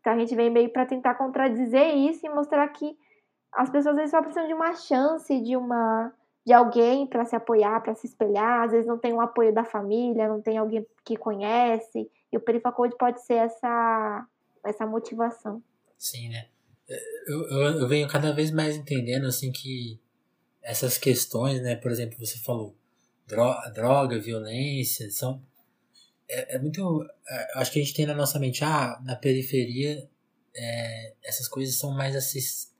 Então 0.00 0.14
a 0.14 0.18
gente 0.18 0.34
vem 0.34 0.50
meio 0.50 0.70
para 0.70 0.86
tentar 0.86 1.14
contradizer 1.14 1.94
isso 1.94 2.26
e 2.26 2.30
mostrar 2.30 2.66
que 2.68 2.96
as 3.52 3.68
pessoas 3.68 3.94
às 3.94 3.96
vezes 3.96 4.10
só 4.10 4.22
precisam 4.22 4.46
de 4.46 4.54
uma 4.54 4.74
chance, 4.74 5.40
de 5.40 5.56
uma 5.56 6.12
de 6.46 6.54
alguém 6.54 7.06
para 7.06 7.24
se 7.26 7.36
apoiar, 7.36 7.80
para 7.82 7.94
se 7.94 8.06
espelhar, 8.06 8.64
às 8.64 8.72
vezes 8.72 8.86
não 8.86 8.98
tem 8.98 9.12
um 9.12 9.20
apoio 9.20 9.52
da 9.52 9.62
família, 9.62 10.26
não 10.26 10.40
tem 10.40 10.56
alguém 10.56 10.86
que 11.04 11.14
conhece, 11.14 12.10
e 12.32 12.36
o 12.36 12.40
Perifacode 12.40 12.96
pode 12.96 13.20
ser 13.24 13.34
essa 13.34 14.26
essa 14.64 14.86
motivação. 14.86 15.62
Sim, 15.98 16.30
né? 16.30 16.48
Eu, 17.26 17.48
eu, 17.48 17.60
eu 17.80 17.88
venho 17.88 18.08
cada 18.08 18.32
vez 18.32 18.50
mais 18.50 18.76
entendendo 18.76 19.26
assim 19.26 19.52
que 19.52 20.00
essas 20.62 20.98
questões, 20.98 21.62
né, 21.62 21.76
por 21.76 21.90
exemplo, 21.90 22.18
você 22.18 22.38
falou 22.38 22.74
droga 23.72 24.18
violência, 24.18 25.10
são 25.10 25.40
é, 26.30 26.56
é 26.56 26.58
muito. 26.58 27.06
É, 27.28 27.58
acho 27.58 27.72
que 27.72 27.80
a 27.80 27.82
gente 27.82 27.94
tem 27.94 28.06
na 28.06 28.14
nossa 28.14 28.38
mente, 28.38 28.64
ah, 28.64 29.00
na 29.04 29.16
periferia 29.16 30.08
é, 30.54 31.14
essas 31.24 31.48
coisas 31.48 31.76
são 31.76 31.92
mais 31.92 32.14
acessíveis. 32.16 32.72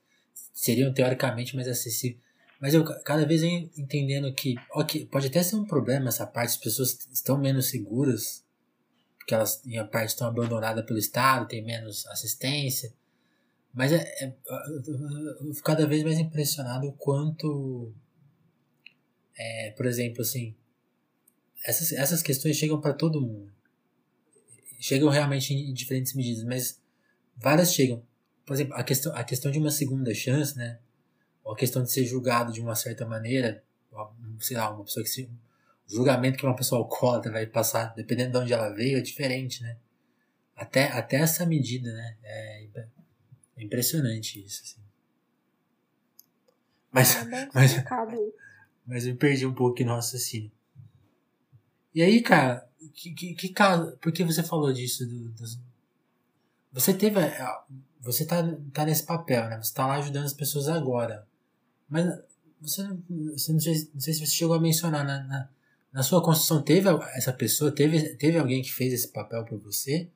seriam 0.53 0.93
teoricamente 0.93 1.55
mais 1.55 1.69
acessíveis. 1.69 2.21
Mas 2.61 2.75
eu 2.75 2.85
cada 2.85 3.27
vez 3.27 3.43
entendendo 3.43 4.33
que, 4.35 4.55
ok, 4.73 5.07
pode 5.07 5.29
até 5.29 5.43
ser 5.43 5.57
um 5.57 5.65
problema 5.65 6.09
essa 6.09 6.27
parte, 6.27 6.51
as 6.51 6.57
pessoas 6.59 7.09
estão 7.11 7.39
menos 7.39 7.71
seguras, 7.71 8.45
porque 9.17 9.35
elas 9.35 9.63
em 9.67 9.85
parte 9.87 10.11
estão 10.11 10.29
abandonadas 10.29 10.85
pelo 10.85 10.99
Estado, 10.99 11.49
tem 11.49 11.65
menos 11.65 12.07
assistência. 12.09 12.93
Mas 13.73 13.93
é, 13.93 14.03
é 14.21 14.35
eu 14.47 15.55
fico 15.55 15.65
cada 15.65 15.87
vez 15.87 16.03
mais 16.03 16.19
impressionado 16.19 16.87
o 16.89 16.93
quanto, 16.93 17.95
é, 19.39 19.71
por 19.71 19.87
exemplo, 19.87 20.21
assim, 20.21 20.55
essas, 21.65 21.93
essas 21.93 22.23
questões 22.23 22.57
chegam 22.57 22.81
para 22.81 22.93
todo 22.93 23.21
mundo. 23.21 23.53
Chegam 24.79 25.11
realmente 25.11 25.53
em 25.53 25.73
diferentes 25.75 26.15
medidas, 26.15 26.45
mas 26.45 26.81
várias 27.37 27.73
chegam. 27.73 28.03
Por 28.47 28.55
exemplo, 28.55 28.75
a 28.75 28.83
questão, 28.83 29.15
a 29.15 29.23
questão 29.23 29.51
de 29.51 29.59
uma 29.59 29.71
segunda 29.71 30.13
chance, 30.15 30.57
né? 30.57 30.79
Ou 31.45 31.53
a 31.53 31.57
questão 31.57 31.83
de 31.83 31.93
ser 31.93 32.05
julgado 32.05 32.53
de 32.53 32.61
uma 32.61 32.75
certa 32.75 33.07
maneira, 33.07 33.63
sei 34.41 34.57
lá, 34.57 34.71
uma 34.71 34.85
pessoa 34.85 35.05
que 35.05 35.11
se. 35.11 35.25
O 35.89 35.93
julgamento 35.93 36.39
que 36.39 36.47
uma 36.47 36.57
pessoa 36.57 36.81
alcoólatra 36.81 37.33
vai 37.33 37.47
passar, 37.47 37.95
dependendo 37.95 38.33
de 38.33 38.39
onde 38.39 38.53
ela 38.53 38.71
veio, 38.71 38.99
é 38.99 39.01
diferente, 39.01 39.63
né? 39.63 39.77
Até, 40.57 40.87
até 40.93 41.17
essa 41.17 41.45
medida, 41.45 41.93
né? 41.93 42.17
É, 42.23 42.65
é 43.57 43.63
impressionante 43.63 44.43
isso, 44.45 44.63
assim. 44.63 44.81
Mas, 46.93 47.17
é 47.17 47.49
mas, 47.55 47.85
mas 48.87 49.07
eu 49.07 49.17
perdi 49.17 49.47
um 49.47 49.55
pouco 49.55 49.83
no 49.85 49.95
raciocínio. 49.95 50.51
E 51.95 52.03
aí, 52.03 52.23
cara, 52.23 52.69
que, 52.95 53.13
que, 53.13 53.35
que 53.35 53.49
caso. 53.49 53.97
Por 53.99 54.13
que 54.13 54.25
você 54.25 54.43
falou 54.43 54.73
disso? 54.73 55.07
Do, 55.07 55.33
você 56.73 56.95
teve. 56.95 57.21
Você 58.01 58.25
tá, 58.25 58.37
tá 58.73 58.85
nesse 58.85 59.05
papel, 59.05 59.49
né? 59.49 59.61
Você 59.63 59.75
tá 59.75 59.87
lá 59.87 59.97
ajudando 59.97 60.25
as 60.25 60.33
pessoas 60.33 60.69
agora. 60.69 61.27
Mas 61.89 62.07
você, 62.61 62.87
você 63.33 63.53
não, 63.53 63.61
sei, 63.61 63.91
não 63.93 64.01
sei 64.01 64.15
se 64.15 64.27
você 64.27 64.35
chegou 64.35 64.55
a 64.55 64.61
mencionar 64.61 65.05
na, 65.05 65.23
na, 65.25 65.49
na 65.93 66.03
sua 66.03 66.23
construção, 66.23 66.63
teve 66.63 66.89
essa 67.15 67.33
pessoa, 67.33 67.75
teve, 67.75 68.17
teve 68.17 68.39
alguém 68.39 68.63
que 68.63 68.73
fez 68.73 68.93
esse 68.93 69.09
papel 69.09 69.45
para 69.45 69.57
você? 69.59 70.09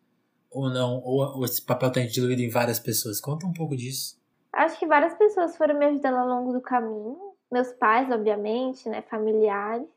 Ou 0.51 0.71
não? 0.71 1.03
Ou, 1.03 1.39
ou 1.39 1.45
esse 1.45 1.61
papel 1.61 1.91
tá 1.91 2.01
diluído 2.01 2.43
em 2.43 2.49
várias 2.49 2.79
pessoas? 2.79 3.21
Conta 3.21 3.47
um 3.47 3.53
pouco 3.53 3.77
disso. 3.77 4.17
Acho 4.53 4.79
que 4.79 4.87
várias 4.87 5.15
pessoas 5.15 5.57
foram 5.57 5.77
me 5.77 5.85
ajudando 5.87 6.15
ao 6.15 6.29
longo 6.29 6.53
do 6.53 6.61
caminho. 6.61 7.19
Meus 7.51 7.73
pais, 7.73 8.09
obviamente, 8.11 8.89
né? 8.89 9.03
Familiares. 9.03 9.89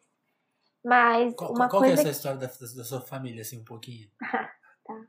Mas 0.88 1.36
qual, 1.36 1.52
uma 1.52 1.68
qual 1.68 1.82
coisa. 1.82 1.98
Qual 1.98 2.06
é 2.06 2.10
essa 2.10 2.18
história 2.18 2.40
da, 2.40 2.48
da, 2.48 2.84
sua 2.86 3.02
família, 3.02 3.42
assim, 3.42 3.60
um 3.60 3.66
pouquinho? 3.66 4.08
tá. 4.86 5.06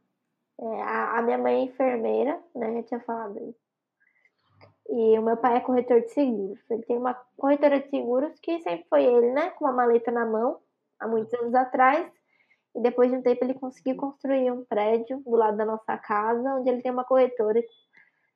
É, 0.61 0.83
a, 0.83 1.19
a, 1.19 1.23
minha 1.23 1.38
mãe 1.38 1.55
é 1.55 1.62
enfermeira, 1.67 2.43
né? 2.53 2.81
Eu 2.81 2.83
tinha 2.83 2.99
falado 2.99 3.38
isso. 3.38 3.69
E 4.91 5.17
o 5.17 5.23
meu 5.23 5.37
pai 5.37 5.59
é 5.59 5.61
corretor 5.61 6.01
de 6.01 6.09
seguros. 6.09 6.59
Ele 6.69 6.83
tem 6.83 6.97
uma 6.99 7.14
corretora 7.37 7.79
de 7.79 7.88
seguros 7.91 8.33
que 8.41 8.59
sempre 8.59 8.87
foi 8.91 9.05
ele, 9.05 9.31
né? 9.31 9.51
Com 9.51 9.67
uma 9.67 9.73
maleta 9.73 10.11
na 10.11 10.27
mão, 10.27 10.59
há 10.99 11.07
muitos 11.07 11.33
anos 11.35 11.55
atrás. 11.55 12.11
E 12.75 12.81
depois 12.81 13.09
de 13.09 13.17
um 13.17 13.23
tempo 13.23 13.45
ele 13.45 13.55
conseguiu 13.55 13.95
construir 13.95 14.51
um 14.51 14.64
prédio 14.64 15.21
do 15.21 15.37
lado 15.37 15.57
da 15.57 15.64
nossa 15.64 15.97
casa, 15.97 16.57
onde 16.57 16.71
ele 16.71 16.83
tem 16.83 16.91
uma 16.91 17.05
corretora. 17.05 17.62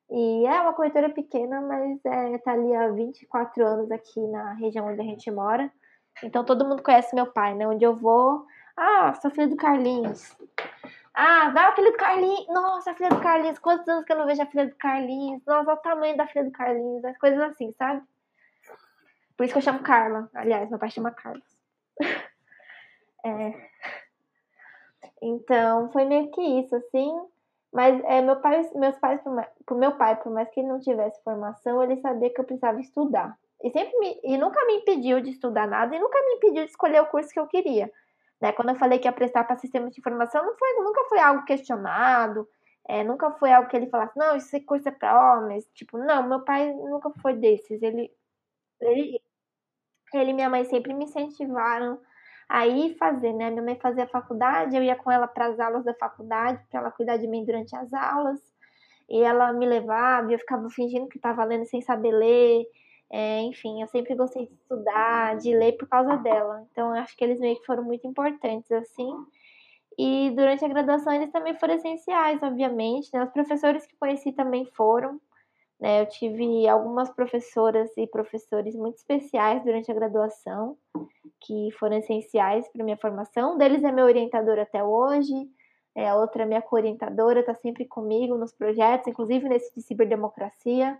E 0.09 0.45
é 0.45 0.61
uma 0.61 0.73
corretora 0.73 1.09
pequena, 1.09 1.59
mas 1.59 1.99
é, 2.05 2.37
tá 2.37 2.53
ali 2.53 2.73
há 2.73 2.87
24 2.87 3.65
anos 3.65 3.91
aqui 3.91 4.21
na 4.27 4.53
região 4.53 4.87
onde 4.87 5.01
a 5.01 5.03
gente 5.03 5.29
mora. 5.29 5.69
Então 6.21 6.43
todo 6.43 6.65
mundo 6.65 6.83
conhece 6.83 7.15
meu 7.15 7.25
pai, 7.25 7.55
né? 7.55 7.67
Onde 7.67 7.83
eu 7.83 7.95
vou, 7.95 8.45
ah, 8.75 9.13
sou 9.15 9.31
filha 9.31 9.47
do 9.47 9.55
Carlinhos. 9.55 10.35
Ah, 11.13 11.51
vai 11.51 11.65
a 11.65 11.75
filha 11.75 11.91
do 11.91 11.97
Carlinhos. 11.97 12.47
Nossa, 12.47 12.91
a 12.91 12.93
filha 12.95 13.09
do 13.09 13.21
Carlinhos. 13.21 13.59
Quantos 13.59 13.87
anos 13.87 14.03
que 14.03 14.11
eu 14.11 14.17
não 14.17 14.25
vejo 14.25 14.41
a 14.41 14.47
filha 14.47 14.67
do 14.67 14.75
Carlinhos? 14.75 15.45
Nossa, 15.45 15.69
olha 15.69 15.79
o 15.79 15.81
tamanho 15.81 16.17
da 16.17 16.27
filha 16.27 16.45
do 16.45 16.51
Carlinhos. 16.51 17.05
As 17.05 17.17
coisas 17.17 17.39
assim, 17.39 17.71
sabe? 17.73 18.01
Por 19.37 19.43
isso 19.43 19.53
que 19.53 19.59
eu 19.59 19.63
chamo 19.63 19.83
Carla. 19.83 20.29
Aliás, 20.33 20.69
meu 20.69 20.79
pai 20.79 20.89
chama 20.89 21.11
Carlos. 21.11 21.45
é. 23.25 23.69
Então, 25.21 25.91
foi 25.91 26.05
meio 26.05 26.31
que 26.31 26.41
isso, 26.41 26.75
assim. 26.75 27.13
Mas 27.71 28.03
é, 28.05 28.21
meu 28.21 28.37
pai, 28.37 28.69
meus 28.75 28.97
pais, 28.97 29.21
por 29.65 29.77
meu 29.77 29.95
pai, 29.97 30.15
por 30.21 30.31
mais 30.31 30.49
que 30.49 30.59
ele 30.59 30.69
não 30.69 30.79
tivesse 30.79 31.23
formação, 31.23 31.81
ele 31.81 31.99
sabia 32.01 32.31
que 32.31 32.39
eu 32.39 32.45
precisava 32.45 32.79
estudar. 32.79 33.37
E 33.63 33.71
sempre 33.71 33.97
me, 33.97 34.19
e 34.23 34.37
nunca 34.37 34.65
me 34.65 34.75
impediu 34.75 35.21
de 35.21 35.29
estudar 35.29 35.65
nada 35.67 35.95
e 35.95 35.99
nunca 35.99 36.19
me 36.21 36.35
impediu 36.35 36.65
de 36.65 36.69
escolher 36.69 37.01
o 37.01 37.05
curso 37.05 37.29
que 37.29 37.39
eu 37.39 37.47
queria. 37.47 37.89
Né? 38.41 38.51
Quando 38.51 38.69
eu 38.69 38.75
falei 38.75 38.99
que 38.99 39.07
ia 39.07 39.13
prestar 39.13 39.45
para 39.45 39.55
sistemas 39.55 39.93
de 39.93 40.01
informação, 40.01 40.45
não 40.45 40.57
foi, 40.57 40.73
nunca 40.83 41.05
foi 41.05 41.19
algo 41.19 41.45
questionado, 41.45 42.45
é, 42.85 43.03
nunca 43.03 43.31
foi 43.31 43.53
algo 43.53 43.69
que 43.69 43.77
ele 43.77 43.87
falasse, 43.87 44.17
não, 44.17 44.35
esse 44.35 44.59
curso 44.61 44.89
é 44.89 44.91
para 44.91 45.37
homens. 45.37 45.65
Tipo, 45.73 45.97
não, 45.97 46.27
meu 46.27 46.41
pai 46.41 46.73
nunca 46.73 47.09
foi 47.21 47.35
desses. 47.35 47.81
Ele, 47.81 48.11
ele, 48.81 49.21
ele 50.13 50.31
e 50.31 50.33
minha 50.33 50.49
mãe 50.49 50.65
sempre 50.65 50.93
me 50.93 51.05
incentivaram 51.05 51.99
a 52.49 52.67
ir 52.67 52.97
fazer, 52.97 53.31
né? 53.31 53.49
Minha 53.49 53.63
mãe 53.63 53.79
fazia 53.79 54.05
faculdade, 54.07 54.75
eu 54.75 54.83
ia 54.83 54.95
com 54.95 55.09
ela 55.09 55.27
para 55.27 55.47
as 55.47 55.59
aulas 55.59 55.85
da 55.85 55.93
faculdade, 55.93 56.61
para 56.69 56.81
ela 56.81 56.91
cuidar 56.91 57.17
de 57.17 57.27
mim 57.27 57.45
durante 57.45 57.73
as 57.75 57.93
aulas. 57.93 58.41
E 59.09 59.21
ela 59.21 59.53
me 59.53 59.65
levava, 59.65 60.29
e 60.29 60.33
eu 60.33 60.39
ficava 60.39 60.69
fingindo 60.69 61.07
que 61.07 61.17
estava 61.17 61.43
lendo 61.45 61.65
sem 61.65 61.81
saber 61.81 62.11
ler. 62.11 62.65
É, 63.11 63.41
enfim, 63.41 63.81
eu 63.81 63.87
sempre 63.87 64.15
gostei 64.15 64.47
de 64.47 64.53
estudar, 64.53 65.37
de 65.37 65.55
ler 65.55 65.73
por 65.73 65.87
causa 65.87 66.17
dela. 66.17 66.65
Então, 66.71 66.95
eu 66.95 67.01
acho 67.01 67.15
que 67.15 67.23
eles 67.23 67.39
meio 67.39 67.59
que 67.59 67.65
foram 67.65 67.83
muito 67.83 68.07
importantes, 68.07 68.71
assim. 68.71 69.13
E 69.97 70.31
durante 70.31 70.65
a 70.65 70.67
graduação, 70.67 71.13
eles 71.13 71.31
também 71.31 71.55
foram 71.55 71.75
essenciais, 71.75 72.41
obviamente. 72.41 73.09
Né? 73.13 73.23
Os 73.23 73.31
professores 73.31 73.85
que 73.85 73.95
conheci 73.97 74.31
também 74.31 74.65
foram. 74.65 75.21
Né? 75.79 76.01
Eu 76.01 76.05
tive 76.07 76.67
algumas 76.67 77.09
professoras 77.11 77.91
e 77.97 78.07
professores 78.07 78.75
muito 78.75 78.97
especiais 78.97 79.63
durante 79.63 79.91
a 79.91 79.93
graduação, 79.93 80.77
que 81.39 81.69
foram 81.77 81.97
essenciais 81.97 82.67
para 82.69 82.83
minha 82.83 82.97
formação. 82.97 83.55
Um 83.55 83.57
deles 83.57 83.83
é 83.83 83.91
meu 83.91 84.05
orientador 84.05 84.57
até 84.57 84.83
hoje. 84.83 85.33
É, 85.95 86.09
a 86.09 86.15
outra 86.15 86.43
é 86.43 86.45
minha 86.45 86.61
co-orientadora, 86.61 87.41
está 87.41 87.53
sempre 87.53 87.85
comigo 87.85 88.35
nos 88.35 88.51
projetos, 88.51 89.07
inclusive 89.07 89.47
nesse 89.47 89.75
de 89.75 89.81
ciberdemocracia. 89.83 90.97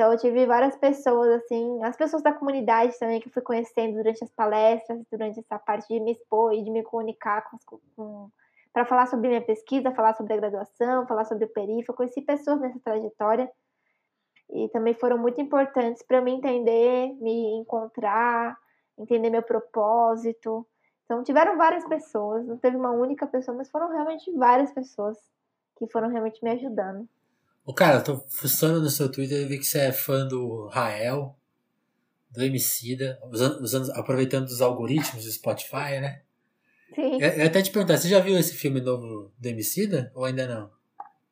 Então 0.00 0.12
eu 0.12 0.18
tive 0.18 0.46
várias 0.46 0.74
pessoas, 0.76 1.28
assim, 1.28 1.84
as 1.84 1.94
pessoas 1.94 2.22
da 2.22 2.32
comunidade 2.32 2.98
também 2.98 3.20
que 3.20 3.28
eu 3.28 3.32
fui 3.32 3.42
conhecendo 3.42 3.96
durante 3.96 4.24
as 4.24 4.30
palestras, 4.30 5.04
durante 5.12 5.40
essa 5.40 5.58
parte 5.58 5.86
de 5.88 6.00
me 6.00 6.12
expor 6.12 6.54
e 6.54 6.64
de 6.64 6.70
me 6.70 6.82
comunicar 6.82 7.42
com, 7.50 7.58
com 7.94 8.30
para 8.72 8.86
falar 8.86 9.04
sobre 9.08 9.28
minha 9.28 9.42
pesquisa, 9.42 9.92
falar 9.92 10.14
sobre 10.14 10.32
a 10.32 10.36
graduação, 10.38 11.06
falar 11.06 11.26
sobre 11.26 11.44
o 11.44 11.48
perifa. 11.48 11.92
Conheci 11.92 12.22
pessoas 12.22 12.62
nessa 12.62 12.80
trajetória 12.80 13.52
e 14.48 14.70
também 14.70 14.94
foram 14.94 15.18
muito 15.18 15.38
importantes 15.38 16.02
para 16.02 16.22
me 16.22 16.32
entender, 16.32 17.12
me 17.20 17.60
encontrar, 17.60 18.56
entender 18.96 19.28
meu 19.28 19.42
propósito. 19.42 20.66
Então 21.04 21.22
tiveram 21.22 21.58
várias 21.58 21.86
pessoas, 21.86 22.46
não 22.46 22.56
teve 22.56 22.74
uma 22.74 22.90
única 22.90 23.26
pessoa, 23.26 23.54
mas 23.54 23.70
foram 23.70 23.90
realmente 23.90 24.32
várias 24.32 24.72
pessoas 24.72 25.18
que 25.76 25.86
foram 25.88 26.08
realmente 26.08 26.42
me 26.42 26.52
ajudando. 26.52 27.06
Ô, 27.70 27.72
cara, 27.72 27.98
eu 27.98 28.02
tô 28.02 28.16
fuçando 28.28 28.80
no 28.80 28.90
seu 28.90 29.08
Twitter 29.08 29.42
e 29.42 29.44
vi 29.44 29.56
que 29.56 29.64
você 29.64 29.78
é 29.78 29.92
fã 29.92 30.26
do 30.26 30.66
Rael, 30.72 31.36
do 32.28 32.42
Emicida, 32.42 33.16
usando, 33.30 33.60
usando, 33.60 33.92
aproveitando 33.92 34.46
os 34.46 34.60
algoritmos 34.60 35.24
do 35.24 35.30
Spotify, 35.30 36.00
né? 36.00 36.22
Sim. 36.92 37.22
Eu, 37.22 37.30
eu 37.30 37.46
até 37.46 37.62
te 37.62 37.70
perguntar, 37.70 37.96
você 37.96 38.08
já 38.08 38.18
viu 38.18 38.36
esse 38.36 38.56
filme 38.56 38.80
novo 38.80 39.30
do 39.38 39.46
Emicida 39.46 40.10
ou 40.16 40.24
ainda 40.24 40.48
não? 40.48 40.68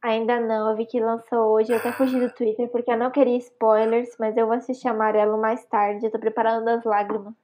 Ainda 0.01 0.39
não, 0.39 0.71
eu 0.71 0.77
vi 0.77 0.87
que 0.87 1.01
lançou 1.01 1.55
hoje, 1.55 1.73
eu 1.73 1.77
até 1.77 1.91
fugi 1.91 2.21
do 2.21 2.31
Twitter 2.31 2.69
porque 2.69 2.93
eu 2.93 2.97
não 2.97 3.11
queria 3.11 3.37
spoilers, 3.39 4.11
mas 4.17 4.37
eu 4.37 4.47
vou 4.47 4.55
assistir 4.55 4.87
Amarelo 4.87 5.41
mais 5.41 5.65
tarde, 5.65 6.07
eu 6.07 6.11
tô 6.13 6.21
preparando 6.21 6.69
as 6.69 6.85
lágrimas. 6.85 7.35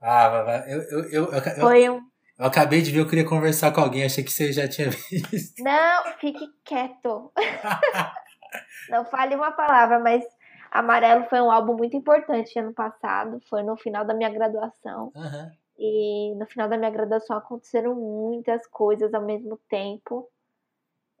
Ah, 0.00 0.28
vai, 0.28 0.44
vai. 0.44 0.72
Eu, 0.72 0.82
eu, 0.82 1.00
eu, 1.10 1.32
eu, 1.32 1.60
Foi 1.60 1.90
um. 1.90 2.00
Eu 2.38 2.46
acabei 2.46 2.82
de 2.82 2.90
ver, 2.90 3.00
eu 3.00 3.08
queria 3.08 3.24
conversar 3.28 3.72
com 3.72 3.80
alguém, 3.80 4.04
achei 4.04 4.22
que 4.24 4.30
você 4.32 4.52
já 4.52 4.68
tinha 4.68 4.88
visto. 5.30 5.62
Não, 5.62 6.04
fique 6.20 6.46
quieto. 6.64 7.32
Não 8.90 9.04
fale 9.06 9.34
uma 9.34 9.50
palavra, 9.52 9.98
mas 9.98 10.24
Amarelo 10.70 11.24
foi 11.28 11.40
um 11.40 11.50
álbum 11.50 11.76
muito 11.76 11.96
importante 11.96 12.58
ano 12.58 12.72
passado, 12.72 13.40
foi 13.48 13.62
no 13.62 13.76
final 13.76 14.04
da 14.04 14.14
minha 14.14 14.30
graduação. 14.30 15.12
Aham. 15.16 15.50
E 15.78 16.34
no 16.36 16.46
final 16.46 16.68
da 16.68 16.78
minha 16.78 16.90
graduação 16.90 17.36
aconteceram 17.36 17.94
muitas 17.94 18.66
coisas 18.68 19.12
ao 19.12 19.22
mesmo 19.22 19.58
tempo. 19.68 20.28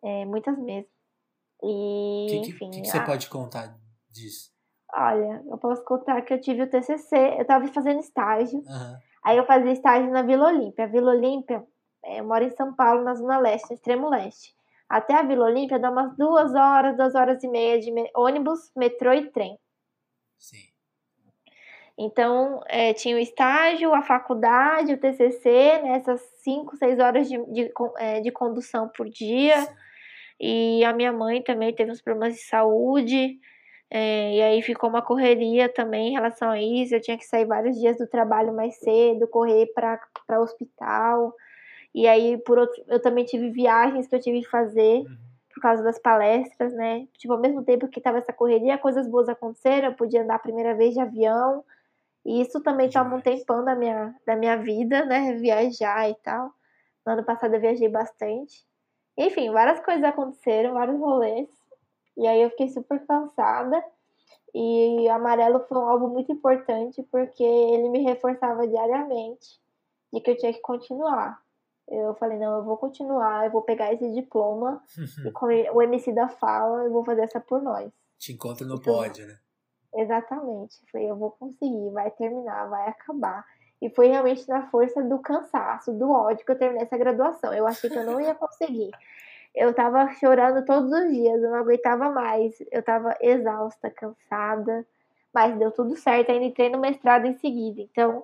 É, 0.02 0.24
muitas 0.24 0.56
mesmo. 0.58 0.88
E, 1.62 2.26
O 2.26 2.30
que, 2.30 2.40
que, 2.40 2.50
enfim. 2.52 2.70
que 2.70 2.80
que 2.82 2.88
você 2.88 2.98
a- 2.98 3.04
pode 3.04 3.28
contar 3.28 3.76
disso? 4.10 4.50
Olha, 4.94 5.42
eu 5.50 5.58
posso 5.58 5.84
contar 5.84 6.22
que 6.22 6.32
eu 6.32 6.40
tive 6.40 6.62
o 6.62 6.70
TCC, 6.70 7.36
eu 7.38 7.44
tava 7.44 7.66
fazendo 7.68 8.00
estágio. 8.00 8.62
Aham. 8.68 8.98
Aí 9.26 9.38
eu 9.38 9.44
fazia 9.44 9.72
estágio 9.72 10.08
na 10.12 10.22
Vila 10.22 10.46
Olímpia. 10.46 10.84
A 10.84 10.86
Vila 10.86 11.10
Olímpia, 11.10 11.60
é, 12.04 12.20
eu 12.20 12.24
moro 12.24 12.44
em 12.44 12.50
São 12.50 12.72
Paulo, 12.72 13.02
na 13.02 13.12
Zona 13.12 13.40
Leste, 13.40 13.70
no 13.70 13.74
extremo 13.74 14.08
leste. 14.08 14.54
Até 14.88 15.14
a 15.14 15.24
Vila 15.24 15.46
Olímpia 15.46 15.80
dá 15.80 15.90
umas 15.90 16.16
duas 16.16 16.54
horas, 16.54 16.96
duas 16.96 17.16
horas 17.16 17.42
e 17.42 17.48
meia 17.48 17.80
de 17.80 17.92
ônibus, 18.14 18.70
metrô 18.76 19.12
e 19.12 19.28
trem. 19.32 19.58
Sim. 20.38 20.68
Então, 21.98 22.60
é, 22.68 22.92
tinha 22.92 23.16
o 23.16 23.18
estágio, 23.18 23.92
a 23.92 24.00
faculdade, 24.00 24.92
o 24.92 24.98
TCC, 24.98 25.80
né, 25.82 25.96
essas 25.96 26.20
cinco, 26.36 26.76
seis 26.76 27.00
horas 27.00 27.28
de, 27.28 27.36
de, 27.46 27.72
é, 27.98 28.20
de 28.20 28.30
condução 28.30 28.88
por 28.88 29.08
dia. 29.08 29.60
sim. 29.60 29.74
E 30.38 30.84
a 30.84 30.92
minha 30.92 31.12
mãe 31.12 31.42
também 31.42 31.74
teve 31.74 31.90
uns 31.90 32.00
problemas 32.00 32.34
de 32.34 32.42
saúde. 32.42 33.40
É, 33.90 34.34
e 34.36 34.42
aí 34.42 34.62
ficou 34.62 34.90
uma 34.90 35.02
correria 35.02 35.68
também 35.68 36.08
em 36.08 36.12
relação 36.12 36.50
a 36.50 36.60
isso. 36.60 36.94
Eu 36.94 37.00
tinha 37.00 37.16
que 37.18 37.24
sair 37.26 37.44
vários 37.46 37.78
dias 37.78 37.96
do 37.98 38.06
trabalho 38.08 38.52
mais 38.54 38.76
cedo, 38.78 39.28
correr 39.28 39.66
para 39.74 40.00
o 40.40 40.42
hospital. 40.42 41.34
E 41.94 42.06
aí, 42.08 42.38
por 42.38 42.58
outro, 42.58 42.82
eu 42.88 43.00
também 43.00 43.24
tive 43.24 43.50
viagens 43.50 44.06
que 44.08 44.14
eu 44.16 44.20
tive 44.20 44.42
que 44.42 44.48
fazer 44.50 45.00
Uhum. 45.02 45.16
por 45.54 45.60
causa 45.62 45.82
das 45.82 45.98
palestras, 45.98 46.72
né? 46.74 47.06
Tipo, 47.18 47.34
ao 47.34 47.40
mesmo 47.40 47.64
tempo 47.64 47.88
que 47.88 48.00
tava 48.00 48.18
essa 48.18 48.32
correria, 48.32 48.78
coisas 48.78 49.08
boas 49.08 49.28
aconteceram. 49.28 49.88
Eu 49.88 49.94
podia 49.96 50.22
andar 50.22 50.36
a 50.36 50.38
primeira 50.40 50.74
vez 50.74 50.94
de 50.94 51.00
avião. 51.00 51.64
E 52.24 52.40
isso 52.42 52.62
também 52.62 52.90
toma 52.90 53.16
um 53.16 53.20
tempão 53.20 53.64
da 53.64 53.74
minha, 53.76 54.14
da 54.26 54.36
minha 54.36 54.56
vida, 54.56 55.04
né? 55.06 55.32
Viajar 55.40 56.10
e 56.10 56.14
tal. 56.16 56.52
No 57.06 57.12
ano 57.14 57.24
passado 57.24 57.54
eu 57.54 57.60
viajei 57.60 57.88
bastante. 57.88 58.64
Enfim, 59.18 59.50
várias 59.50 59.80
coisas 59.80 60.04
aconteceram, 60.04 60.74
vários 60.74 60.98
rolês. 61.00 61.48
E 62.16 62.26
aí 62.26 62.40
eu 62.42 62.50
fiquei 62.50 62.68
super 62.68 63.04
cansada. 63.06 63.82
E 64.54 65.08
Amarelo 65.08 65.60
foi 65.68 65.76
um 65.76 65.88
álbum 65.88 66.08
muito 66.08 66.32
importante 66.32 67.02
porque 67.10 67.42
ele 67.44 67.88
me 67.90 68.02
reforçava 68.02 68.66
diariamente 68.66 69.60
de 70.12 70.20
que 70.20 70.30
eu 70.30 70.36
tinha 70.36 70.52
que 70.52 70.60
continuar. 70.60 71.40
Eu 71.88 72.14
falei, 72.14 72.38
não, 72.38 72.56
eu 72.58 72.64
vou 72.64 72.76
continuar, 72.78 73.44
eu 73.44 73.50
vou 73.52 73.62
pegar 73.62 73.92
esse 73.92 74.10
diploma 74.12 74.82
e 75.26 75.30
como 75.30 75.52
o 75.52 75.82
MC 75.82 76.12
da 76.12 76.28
fala, 76.28 76.84
eu 76.84 76.90
vou 76.92 77.04
fazer 77.04 77.22
essa 77.22 77.38
por 77.38 77.60
nós. 77.62 77.92
Te 78.18 78.32
encontro 78.32 78.66
no 78.66 78.76
Então- 78.76 78.94
pódio, 78.94 79.26
né? 79.26 79.38
Exatamente. 79.94 80.76
Falei, 80.92 81.10
eu 81.10 81.16
vou 81.16 81.30
conseguir, 81.30 81.90
vai 81.90 82.10
terminar, 82.10 82.66
vai 82.68 82.88
acabar. 82.88 83.44
E 83.80 83.88
foi 83.90 84.08
realmente 84.08 84.46
na 84.48 84.68
força 84.70 85.02
do 85.02 85.18
cansaço, 85.18 85.92
do 85.92 86.10
ódio 86.10 86.44
que 86.44 86.50
eu 86.52 86.58
terminei 86.58 86.84
essa 86.84 86.96
graduação. 86.98 87.52
Eu 87.54 87.66
achei 87.66 87.88
que 87.90 87.96
eu 87.96 88.04
não 88.04 88.20
ia 88.20 88.34
conseguir. 88.34 88.90
Eu 89.56 89.72
tava 89.72 90.12
chorando 90.20 90.64
todos 90.66 90.92
os 90.92 91.10
dias, 91.10 91.42
eu 91.42 91.50
não 91.50 91.58
aguentava 91.58 92.10
mais. 92.10 92.54
Eu 92.70 92.82
tava 92.82 93.16
exausta, 93.22 93.90
cansada. 93.90 94.86
Mas 95.32 95.58
deu 95.58 95.70
tudo 95.70 95.96
certo, 95.96 96.30
ainda 96.30 96.44
entrei 96.44 96.68
no 96.68 96.78
mestrado 96.78 97.26
em 97.26 97.34
seguida. 97.38 97.80
Então, 97.80 98.22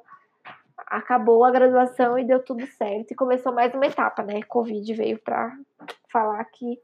acabou 0.86 1.44
a 1.44 1.50
graduação 1.50 2.18
e 2.18 2.24
deu 2.24 2.42
tudo 2.44 2.66
certo. 2.66 3.12
E 3.12 3.14
começou 3.14 3.52
mais 3.52 3.72
uma 3.74 3.86
etapa, 3.86 4.22
né? 4.22 4.42
Covid 4.42 4.92
veio 4.94 5.18
pra 5.18 5.56
falar 6.10 6.44
que 6.44 6.78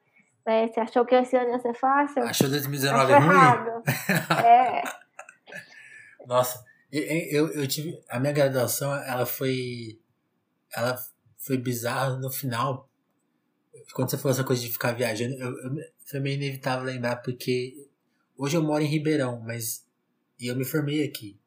né, 0.47 0.69
você 0.69 0.81
achou 0.81 1.05
que 1.05 1.15
esse 1.15 1.37
ano 1.37 1.51
ia 1.51 1.59
ser 1.59 1.75
fácil? 1.75 2.23
Achou 2.23 2.49
2019 2.49 3.13
Achou 3.13 3.27
ruim? 3.27 3.37
errado. 3.37 3.83
É. 4.47 4.83
Nossa, 6.27 6.65
eu, 6.91 7.03
eu, 7.03 7.53
eu 7.53 7.69
tive. 7.69 8.03
A 8.09 8.19
minha 8.19 8.33
graduação, 8.33 8.95
ela 8.95 9.27
foi. 9.27 9.99
Ela 10.75 10.97
foi 11.37 11.59
bizarra 11.59 12.17
no 12.17 12.31
final. 12.31 12.88
Quando 13.93 14.11
você 14.11 14.17
falou 14.17 14.33
essa 14.33 14.45
coisa 14.45 14.63
de 14.63 14.71
ficar 14.71 14.93
viajando, 14.93 15.35
eu, 15.35 15.49
eu, 15.49 15.77
foi 16.05 16.21
meio 16.21 16.37
inevitável 16.37 16.85
lembrar, 16.85 17.17
porque 17.17 17.87
hoje 18.37 18.57
eu 18.57 18.63
moro 18.63 18.83
em 18.83 18.87
Ribeirão, 18.87 19.41
mas. 19.41 19.87
E 20.41 20.47
eu 20.47 20.57
me 20.57 20.65
formei 20.65 21.05
aqui. 21.05 21.39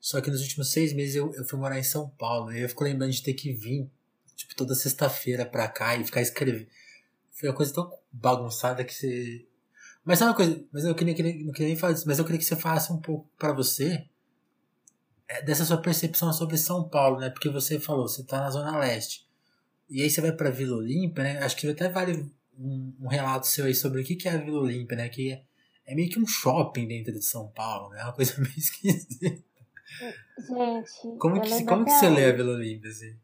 Só 0.00 0.20
que 0.20 0.30
nos 0.30 0.42
últimos 0.42 0.72
seis 0.72 0.92
meses 0.92 1.14
eu, 1.14 1.32
eu 1.34 1.44
fui 1.44 1.58
morar 1.58 1.78
em 1.78 1.82
São 1.84 2.08
Paulo. 2.10 2.52
E 2.52 2.60
eu 2.60 2.68
fico 2.68 2.82
lembrando 2.82 3.12
de 3.12 3.22
ter 3.22 3.34
que 3.34 3.52
vir, 3.52 3.88
tipo, 4.34 4.54
toda 4.56 4.74
sexta-feira 4.74 5.46
pra 5.46 5.68
cá 5.68 5.96
e 5.96 6.04
ficar 6.04 6.20
escrevendo. 6.20 6.66
Foi 7.30 7.48
uma 7.48 7.54
coisa 7.54 7.72
tão 7.72 7.90
bagunçada 8.10 8.84
que 8.84 8.92
você. 8.92 9.46
Mas 10.04 10.18
sabe 10.18 10.30
uma 10.30 10.36
coisa? 10.36 10.64
Mas 10.72 10.84
eu 10.84 10.94
queria, 10.94 11.14
queria, 11.14 11.44
não 11.44 11.52
queria 11.52 11.68
nem 11.68 11.76
falar 11.76 11.92
disso, 11.92 12.08
mas 12.08 12.18
eu 12.18 12.24
queria 12.24 12.38
que 12.38 12.44
você 12.44 12.56
falasse 12.56 12.92
um 12.92 13.00
pouco 13.00 13.30
pra 13.38 13.52
você 13.52 14.04
é, 15.28 15.42
dessa 15.42 15.64
sua 15.64 15.78
percepção 15.78 16.32
sobre 16.32 16.58
São 16.58 16.88
Paulo, 16.88 17.18
né? 17.18 17.30
Porque 17.30 17.48
você 17.48 17.80
falou, 17.80 18.06
você 18.06 18.22
tá 18.24 18.40
na 18.40 18.50
Zona 18.50 18.78
Leste. 18.78 19.26
E 19.92 20.00
aí 20.00 20.08
você 20.08 20.22
vai 20.22 20.32
pra 20.32 20.48
Vila 20.48 20.78
Olímpia, 20.78 21.22
né? 21.22 21.38
Acho 21.44 21.54
que 21.54 21.68
até 21.68 21.86
vale 21.86 22.26
um, 22.58 22.94
um 22.98 23.08
relato 23.08 23.46
seu 23.46 23.66
aí 23.66 23.74
sobre 23.74 24.00
o 24.00 24.04
que 24.04 24.16
que 24.16 24.26
é 24.26 24.32
a 24.32 24.38
Vila 24.38 24.60
Olímpia, 24.60 24.96
né? 24.96 25.08
Que 25.10 25.32
é, 25.32 25.42
é 25.84 25.94
meio 25.94 26.08
que 26.08 26.18
um 26.18 26.26
shopping 26.26 26.88
dentro 26.88 27.12
de 27.12 27.22
São 27.22 27.48
Paulo, 27.48 27.90
né? 27.90 28.00
É 28.00 28.04
uma 28.04 28.14
coisa 28.14 28.34
meio 28.40 28.56
esquisita. 28.56 29.44
Gente, 30.38 31.18
Como 31.18 31.38
que, 31.42 31.64
como 31.66 31.84
que 31.84 31.90
você 31.90 32.08
lê 32.08 32.24
a. 32.30 32.32
Vila 32.32 32.54
Olímpia, 32.54 32.90
assim? 32.90 33.14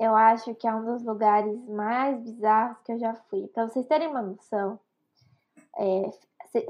Eu 0.00 0.16
acho 0.16 0.52
que 0.56 0.66
é 0.66 0.74
um 0.74 0.84
dos 0.84 1.04
lugares 1.04 1.56
mais 1.68 2.20
bizarros 2.20 2.78
que 2.84 2.90
eu 2.90 2.98
já 2.98 3.14
fui. 3.30 3.46
Pra 3.46 3.68
vocês 3.68 3.86
terem 3.86 4.08
uma 4.08 4.22
noção, 4.22 4.80
é, 5.78 6.10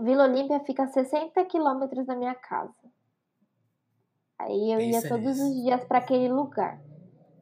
Vila 0.02 0.24
Olímpia 0.24 0.60
fica 0.60 0.84
a 0.84 0.88
60 0.88 1.42
quilômetros 1.46 2.06
da 2.06 2.14
minha 2.14 2.34
casa. 2.34 2.74
Aí 4.38 4.72
eu 4.74 4.78
ia 4.78 5.00
Pensa 5.00 5.08
todos 5.08 5.24
nisso. 5.38 5.48
os 5.48 5.62
dias 5.62 5.84
para 5.84 5.98
aquele 5.98 6.28
lugar. 6.28 6.78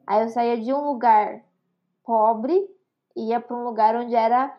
Aí 0.05 0.21
eu 0.23 0.29
saía 0.29 0.59
de 0.59 0.73
um 0.73 0.85
lugar 0.85 1.41
pobre 2.03 2.69
e 3.15 3.29
ia 3.29 3.39
para 3.39 3.55
um 3.55 3.63
lugar 3.63 3.95
onde 3.95 4.15
era 4.15 4.55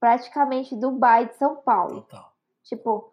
praticamente 0.00 0.74
Dubai 0.74 1.26
de 1.28 1.34
São 1.36 1.56
Paulo. 1.56 2.02
Total. 2.02 2.32
Tipo, 2.64 3.12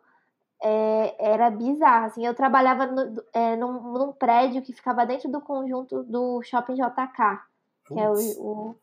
é, 0.61 1.15
era 1.33 1.49
bizarro, 1.49 2.07
assim, 2.07 2.25
eu 2.25 2.33
trabalhava 2.33 2.85
no- 2.87 3.23
é, 3.33 3.55
num, 3.55 3.73
num 3.93 4.11
prédio 4.11 4.61
que 4.61 4.73
ficava 4.73 5.05
dentro 5.05 5.29
do 5.31 5.39
conjunto 5.41 6.03
do 6.03 6.41
Shopping 6.43 6.75
JK, 6.75 7.41
que 7.85 7.99
é 7.99 8.09
o, 8.09 8.13
o 8.41 8.75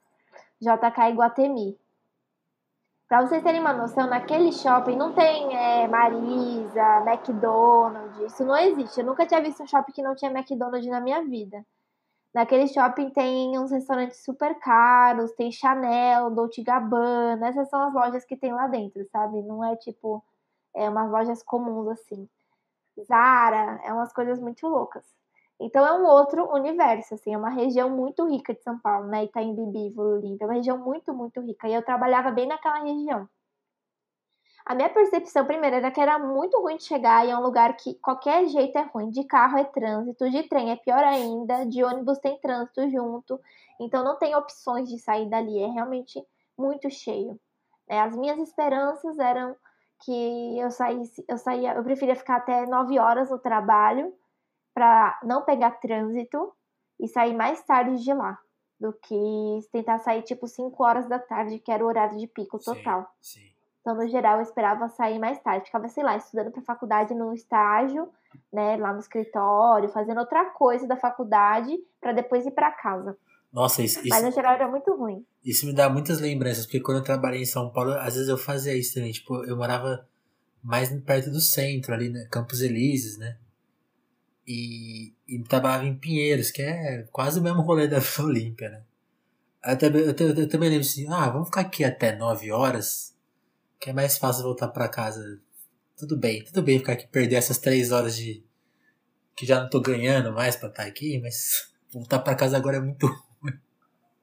JK 0.60 1.10
Iguatemi. 1.10 1.78
Pra 3.08 3.24
vocês 3.24 3.42
terem 3.42 3.60
uma 3.60 3.72
noção, 3.72 4.08
naquele 4.08 4.50
shopping 4.52 4.96
não 4.96 5.12
tem 5.12 5.54
é, 5.56 5.86
Marisa, 5.86 7.02
McDonald's, 7.06 8.18
isso 8.20 8.44
não 8.44 8.56
existe. 8.56 8.98
Eu 9.00 9.06
nunca 9.06 9.24
tinha 9.26 9.40
visto 9.40 9.62
um 9.62 9.66
shopping 9.66 9.92
que 9.92 10.02
não 10.02 10.16
tinha 10.16 10.30
McDonald's 10.30 10.90
na 10.90 11.00
minha 11.00 11.22
vida. 11.22 11.64
Naquele 12.36 12.68
shopping 12.68 13.08
tem 13.08 13.58
uns 13.58 13.70
restaurantes 13.70 14.22
super 14.22 14.58
caros, 14.58 15.32
tem 15.32 15.50
Chanel, 15.50 16.30
Dolce 16.30 16.62
Gabbana, 16.62 17.48
essas 17.48 17.66
são 17.70 17.80
as 17.80 17.94
lojas 17.94 18.26
que 18.26 18.36
tem 18.36 18.52
lá 18.52 18.66
dentro, 18.66 19.02
sabe? 19.10 19.40
Não 19.40 19.64
é 19.64 19.74
tipo, 19.74 20.22
é 20.74 20.86
umas 20.90 21.10
lojas 21.10 21.42
comuns 21.42 21.88
assim. 21.88 22.28
Zara, 23.06 23.80
é 23.84 23.90
umas 23.90 24.12
coisas 24.12 24.38
muito 24.38 24.66
loucas. 24.68 25.02
Então 25.58 25.86
é 25.86 25.92
um 25.98 26.04
outro 26.04 26.52
universo, 26.52 27.14
assim, 27.14 27.32
é 27.32 27.38
uma 27.38 27.48
região 27.48 27.88
muito 27.88 28.28
rica 28.28 28.52
de 28.52 28.62
São 28.62 28.78
Paulo, 28.78 29.06
né? 29.08 29.24
Itaim 29.24 29.54
Bibi, 29.54 29.98
Olímpia, 29.98 30.44
é 30.44 30.48
uma 30.48 30.54
região 30.56 30.76
muito, 30.76 31.14
muito 31.14 31.40
rica. 31.40 31.66
E 31.68 31.72
eu 31.74 31.82
trabalhava 31.82 32.30
bem 32.30 32.46
naquela 32.46 32.80
região. 32.80 33.26
A 34.66 34.74
minha 34.74 34.90
percepção, 34.90 35.46
primeiro, 35.46 35.76
era 35.76 35.92
que 35.92 36.00
era 36.00 36.18
muito 36.18 36.60
ruim 36.60 36.76
de 36.76 36.82
chegar 36.82 37.24
e 37.24 37.30
é 37.30 37.38
um 37.38 37.40
lugar 37.40 37.76
que 37.76 37.94
qualquer 37.94 38.48
jeito 38.48 38.76
é 38.76 38.82
ruim. 38.82 39.10
De 39.10 39.22
carro 39.22 39.56
é 39.56 39.62
trânsito, 39.62 40.28
de 40.28 40.42
trem 40.48 40.72
é 40.72 40.76
pior 40.76 41.04
ainda, 41.04 41.64
de 41.64 41.84
ônibus 41.84 42.18
tem 42.18 42.36
trânsito 42.40 42.90
junto. 42.90 43.40
Então 43.80 44.02
não 44.02 44.18
tem 44.18 44.34
opções 44.34 44.88
de 44.88 44.98
sair 44.98 45.30
dali, 45.30 45.62
é 45.62 45.68
realmente 45.68 46.20
muito 46.58 46.90
cheio. 46.90 47.38
É, 47.88 48.00
as 48.00 48.16
minhas 48.16 48.40
esperanças 48.40 49.16
eram 49.20 49.54
que 50.04 50.58
eu 50.58 50.72
saísse, 50.72 51.24
eu 51.28 51.38
saía, 51.38 51.74
eu 51.74 51.84
preferia 51.84 52.16
ficar 52.16 52.38
até 52.38 52.66
9 52.66 52.98
horas 52.98 53.30
no 53.30 53.38
trabalho 53.38 54.12
para 54.74 55.16
não 55.22 55.42
pegar 55.42 55.78
trânsito 55.78 56.52
e 56.98 57.06
sair 57.06 57.36
mais 57.36 57.62
tarde 57.62 58.02
de 58.02 58.12
lá 58.12 58.36
do 58.80 58.92
que 58.92 59.60
tentar 59.70 60.00
sair 60.00 60.22
tipo 60.22 60.48
5 60.48 60.82
horas 60.82 61.08
da 61.08 61.20
tarde, 61.20 61.60
que 61.60 61.70
era 61.70 61.84
o 61.84 61.86
horário 61.86 62.18
de 62.18 62.26
pico 62.26 62.58
total. 62.58 63.08
Sim, 63.20 63.42
sim. 63.42 63.55
Então, 63.86 63.94
no 63.94 64.08
geral, 64.08 64.38
eu 64.38 64.42
esperava 64.42 64.88
sair 64.88 65.16
mais 65.16 65.38
tarde. 65.38 65.66
Ficava, 65.66 65.86
sei 65.86 66.02
lá, 66.02 66.16
estudando 66.16 66.50
para 66.50 66.60
faculdade 66.60 67.14
no 67.14 67.32
estágio, 67.32 68.08
né, 68.52 68.76
lá 68.76 68.92
no 68.92 68.98
escritório, 68.98 69.88
fazendo 69.90 70.18
outra 70.18 70.44
coisa 70.46 70.88
da 70.88 70.96
faculdade, 70.96 71.78
para 72.00 72.10
depois 72.10 72.44
ir 72.44 72.50
para 72.50 72.72
casa. 72.72 73.16
Nossa, 73.52 73.84
isso, 73.84 74.00
Mas 74.08 74.24
no 74.24 74.32
geral 74.32 74.54
era 74.54 74.66
muito 74.66 74.92
ruim. 74.92 75.24
isso 75.44 75.64
me 75.66 75.72
dá 75.72 75.88
muitas 75.88 76.18
lembranças, 76.18 76.66
porque 76.66 76.80
quando 76.80 76.98
eu 76.98 77.04
trabalhei 77.04 77.42
em 77.42 77.46
São 77.46 77.70
Paulo, 77.70 77.92
às 77.92 78.14
vezes 78.14 78.28
eu 78.28 78.36
fazia 78.36 78.74
isso 78.76 78.92
também. 78.92 79.12
Tipo, 79.12 79.44
eu 79.44 79.56
morava 79.56 80.04
mais 80.60 80.90
perto 81.02 81.30
do 81.30 81.40
centro, 81.40 81.94
ali, 81.94 82.08
né? 82.08 82.26
Campos 82.28 82.62
Elíseos, 82.62 83.16
né? 83.18 83.36
E, 84.44 85.14
e 85.28 85.38
trabalhava 85.44 85.84
em 85.84 85.96
Pinheiros, 85.96 86.50
que 86.50 86.60
é 86.60 87.06
quase 87.12 87.38
o 87.38 87.42
mesmo 87.42 87.62
rolê 87.62 87.86
da 87.86 87.98
Olímpia, 88.18 88.68
né? 88.68 88.82
Eu 89.64 89.78
também, 89.78 90.02
eu, 90.02 90.12
eu, 90.18 90.34
eu 90.34 90.48
também 90.48 90.70
lembro 90.70 90.84
assim, 90.84 91.06
ah, 91.08 91.30
vamos 91.30 91.46
ficar 91.46 91.60
aqui 91.60 91.84
até 91.84 92.16
9 92.16 92.50
horas, 92.50 93.15
que 93.80 93.90
é 93.90 93.92
mais 93.92 94.18
fácil 94.18 94.44
voltar 94.44 94.68
pra 94.68 94.88
casa. 94.88 95.40
Tudo 95.96 96.16
bem, 96.16 96.44
tudo 96.44 96.62
bem 96.62 96.78
ficar 96.78 96.92
aqui, 96.92 97.06
perder 97.06 97.36
essas 97.36 97.58
3 97.58 97.92
horas 97.92 98.16
de. 98.16 98.44
que 99.34 99.46
já 99.46 99.60
não 99.60 99.70
tô 99.70 99.80
ganhando 99.80 100.32
mais 100.32 100.56
pra 100.56 100.68
estar 100.68 100.84
aqui, 100.84 101.18
mas 101.20 101.72
voltar 101.92 102.18
pra 102.20 102.34
casa 102.34 102.56
agora 102.56 102.76
é 102.76 102.80
muito 102.80 103.06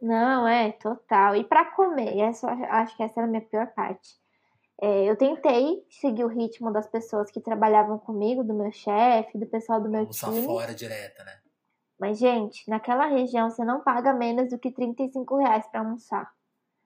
Não, 0.02 0.46
é, 0.48 0.74
total. 0.74 1.36
E 1.36 1.46
pra 1.46 1.64
comer, 1.72 2.20
essa, 2.20 2.52
acho 2.52 2.98
que 2.98 3.04
essa 3.04 3.22
era 3.22 3.28
a 3.28 3.30
minha 3.30 3.42
pior 3.42 3.68
parte. 3.68 4.22
É, 4.82 5.10
eu 5.10 5.16
tentei 5.16 5.86
seguir 5.90 6.26
o 6.26 6.28
ritmo 6.28 6.72
das 6.74 6.86
pessoas 6.88 7.32
que 7.32 7.40
trabalhavam 7.40 7.98
comigo, 7.98 8.44
do 8.44 8.54
meu 8.54 8.70
chefe, 8.72 9.38
do 9.38 9.46
pessoal 9.46 9.80
do 9.80 9.90
meu 9.90 10.02
almoçar 10.02 10.30
time. 10.34 10.46
fora 10.46 10.76
direta, 10.76 11.24
né? 11.24 11.40
Mas, 11.98 12.18
gente, 12.18 12.70
naquela 12.70 13.06
região 13.06 13.50
você 13.50 13.64
não 13.64 13.80
paga 13.82 14.12
menos 14.12 14.50
do 14.50 14.60
que 14.60 14.72
35 14.72 15.38
reais 15.38 15.66
pra 15.68 15.80
almoçar. 15.80 16.30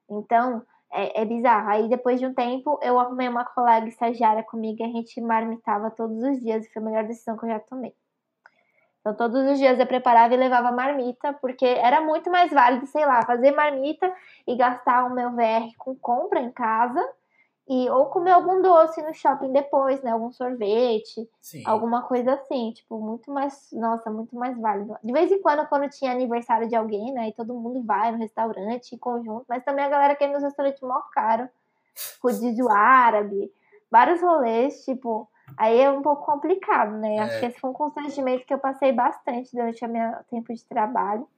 Então, 0.08 0.64
é, 0.92 1.22
é 1.22 1.24
bizarro. 1.24 1.68
Aí, 1.70 1.88
depois 1.88 2.18
de 2.18 2.26
um 2.26 2.34
tempo, 2.34 2.78
eu 2.82 2.98
arrumei 2.98 3.28
uma 3.28 3.44
colega 3.44 3.88
estagiária 3.88 4.42
comigo 4.42 4.80
e 4.80 4.84
a 4.84 4.88
gente 4.88 5.20
marmitava 5.20 5.90
todos 5.90 6.22
os 6.22 6.40
dias. 6.40 6.64
E 6.64 6.72
foi 6.72 6.82
a 6.82 6.84
melhor 6.84 7.04
decisão 7.04 7.36
que 7.36 7.44
eu 7.44 7.50
já 7.50 7.60
tomei. 7.60 7.94
Então, 9.00 9.14
todos 9.14 9.50
os 9.50 9.58
dias 9.58 9.78
eu 9.78 9.86
preparava 9.86 10.34
e 10.34 10.36
levava 10.36 10.72
marmita, 10.72 11.32
porque 11.34 11.64
era 11.64 12.00
muito 12.00 12.30
mais 12.30 12.52
válido, 12.52 12.86
sei 12.86 13.06
lá, 13.06 13.22
fazer 13.22 13.52
marmita 13.52 14.12
e 14.46 14.56
gastar 14.56 15.06
o 15.06 15.14
meu 15.14 15.30
VR 15.30 15.74
com 15.78 15.94
compra 15.94 16.40
em 16.40 16.50
casa. 16.50 17.00
E, 17.70 17.90
ou 17.90 18.06
comer 18.06 18.30
algum 18.30 18.62
doce 18.62 19.02
no 19.02 19.12
shopping 19.12 19.52
depois, 19.52 20.00
né? 20.02 20.10
Algum 20.10 20.32
sorvete, 20.32 21.28
Sim. 21.40 21.62
alguma 21.66 22.00
coisa 22.02 22.32
assim, 22.32 22.72
tipo, 22.72 22.98
muito 22.98 23.30
mais, 23.30 23.68
nossa, 23.72 24.10
muito 24.10 24.34
mais 24.34 24.58
válido. 24.58 24.96
De 25.04 25.12
vez 25.12 25.30
em 25.30 25.42
quando, 25.42 25.66
quando 25.68 25.88
tinha 25.90 26.10
aniversário 26.12 26.66
de 26.66 26.74
alguém, 26.74 27.12
né, 27.12 27.28
e 27.28 27.32
todo 27.34 27.52
mundo 27.52 27.82
vai 27.82 28.10
no 28.10 28.18
restaurante 28.18 28.94
em 28.94 28.98
conjunto, 28.98 29.44
mas 29.46 29.62
também 29.64 29.84
a 29.84 29.88
galera 29.90 30.16
quer 30.16 30.28
nos 30.32 30.42
restaurantes 30.42 30.80
mó 30.80 31.00
caro, 31.12 31.46
rodízio 32.22 32.70
árabe, 32.70 33.52
vários 33.90 34.22
rolês, 34.22 34.82
tipo, 34.84 35.28
aí 35.56 35.78
é 35.78 35.90
um 35.90 36.00
pouco 36.00 36.24
complicado, 36.24 36.96
né? 36.96 37.18
Acho 37.18 37.36
É. 37.36 37.40
que 37.40 37.46
esse 37.46 37.60
foi 37.60 37.68
um 37.68 37.74
constrangimento 37.74 38.46
que 38.46 38.54
eu 38.54 38.58
passei 38.58 38.92
bastante 38.92 39.54
durante 39.54 39.84
o 39.84 39.88
meu 39.88 40.12
tempo 40.30 40.54
de 40.54 40.64
trabalho, 40.64 41.28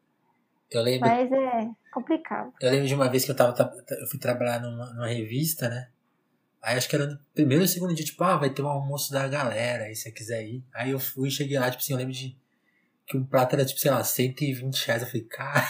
Eu 0.71 0.83
lembro, 0.83 1.09
mas 1.09 1.33
é 1.33 1.69
complicado. 1.93 2.53
eu 2.61 2.71
lembro 2.71 2.87
de 2.87 2.95
uma 2.95 3.09
vez 3.09 3.25
que 3.25 3.33
eu 3.33 3.37
tava. 3.37 3.53
Eu 4.01 4.07
fui 4.07 4.19
trabalhar 4.21 4.61
numa, 4.61 4.87
numa 4.93 5.09
revista, 5.09 5.69
né? 5.69 5.89
Aí 6.63 6.77
acho 6.77 6.89
que 6.89 6.95
era 6.95 7.07
no 7.07 7.19
primeiro 7.35 7.63
ou 7.63 7.69
segundo 7.69 7.95
dia, 7.95 8.05
tipo, 8.05 8.23
ah, 8.23 8.37
vai 8.37 8.51
ter 8.51 8.63
um 8.63 8.69
almoço 8.69 9.13
da 9.13 9.27
galera, 9.27 9.85
aí 9.85 9.95
se 9.95 10.03
você 10.03 10.13
quiser 10.13 10.47
ir. 10.47 10.65
Aí 10.75 10.91
eu 10.91 11.01
fui 11.01 11.29
e 11.29 11.33
cheguei 11.33 11.59
lá, 11.59 11.71
tipo 11.71 11.83
assim, 11.83 11.93
eu 11.93 11.99
lembro 11.99 12.13
de 12.13 12.37
que 13.07 13.17
um 13.17 13.25
prato 13.25 13.55
era, 13.55 13.65
tipo, 13.65 13.81
sei 13.81 13.91
lá, 13.91 14.05
120 14.05 14.87
reais. 14.87 15.03
Eu 15.03 15.09
falei, 15.09 15.25
cara, 15.25 15.67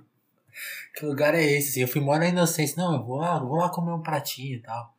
que 0.94 1.06
lugar 1.06 1.34
é 1.34 1.42
esse? 1.42 1.70
Assim, 1.70 1.80
eu 1.80 1.88
fui 1.88 2.00
mó 2.00 2.16
na 2.18 2.28
inocência, 2.28 2.76
não, 2.76 2.94
eu 2.94 3.04
vou 3.04 3.16
lá, 3.16 3.36
eu 3.36 3.46
vou 3.46 3.56
lá 3.56 3.68
comer 3.70 3.92
um 3.92 4.02
pratinho 4.02 4.56
e 4.56 4.60
tal. 4.60 4.96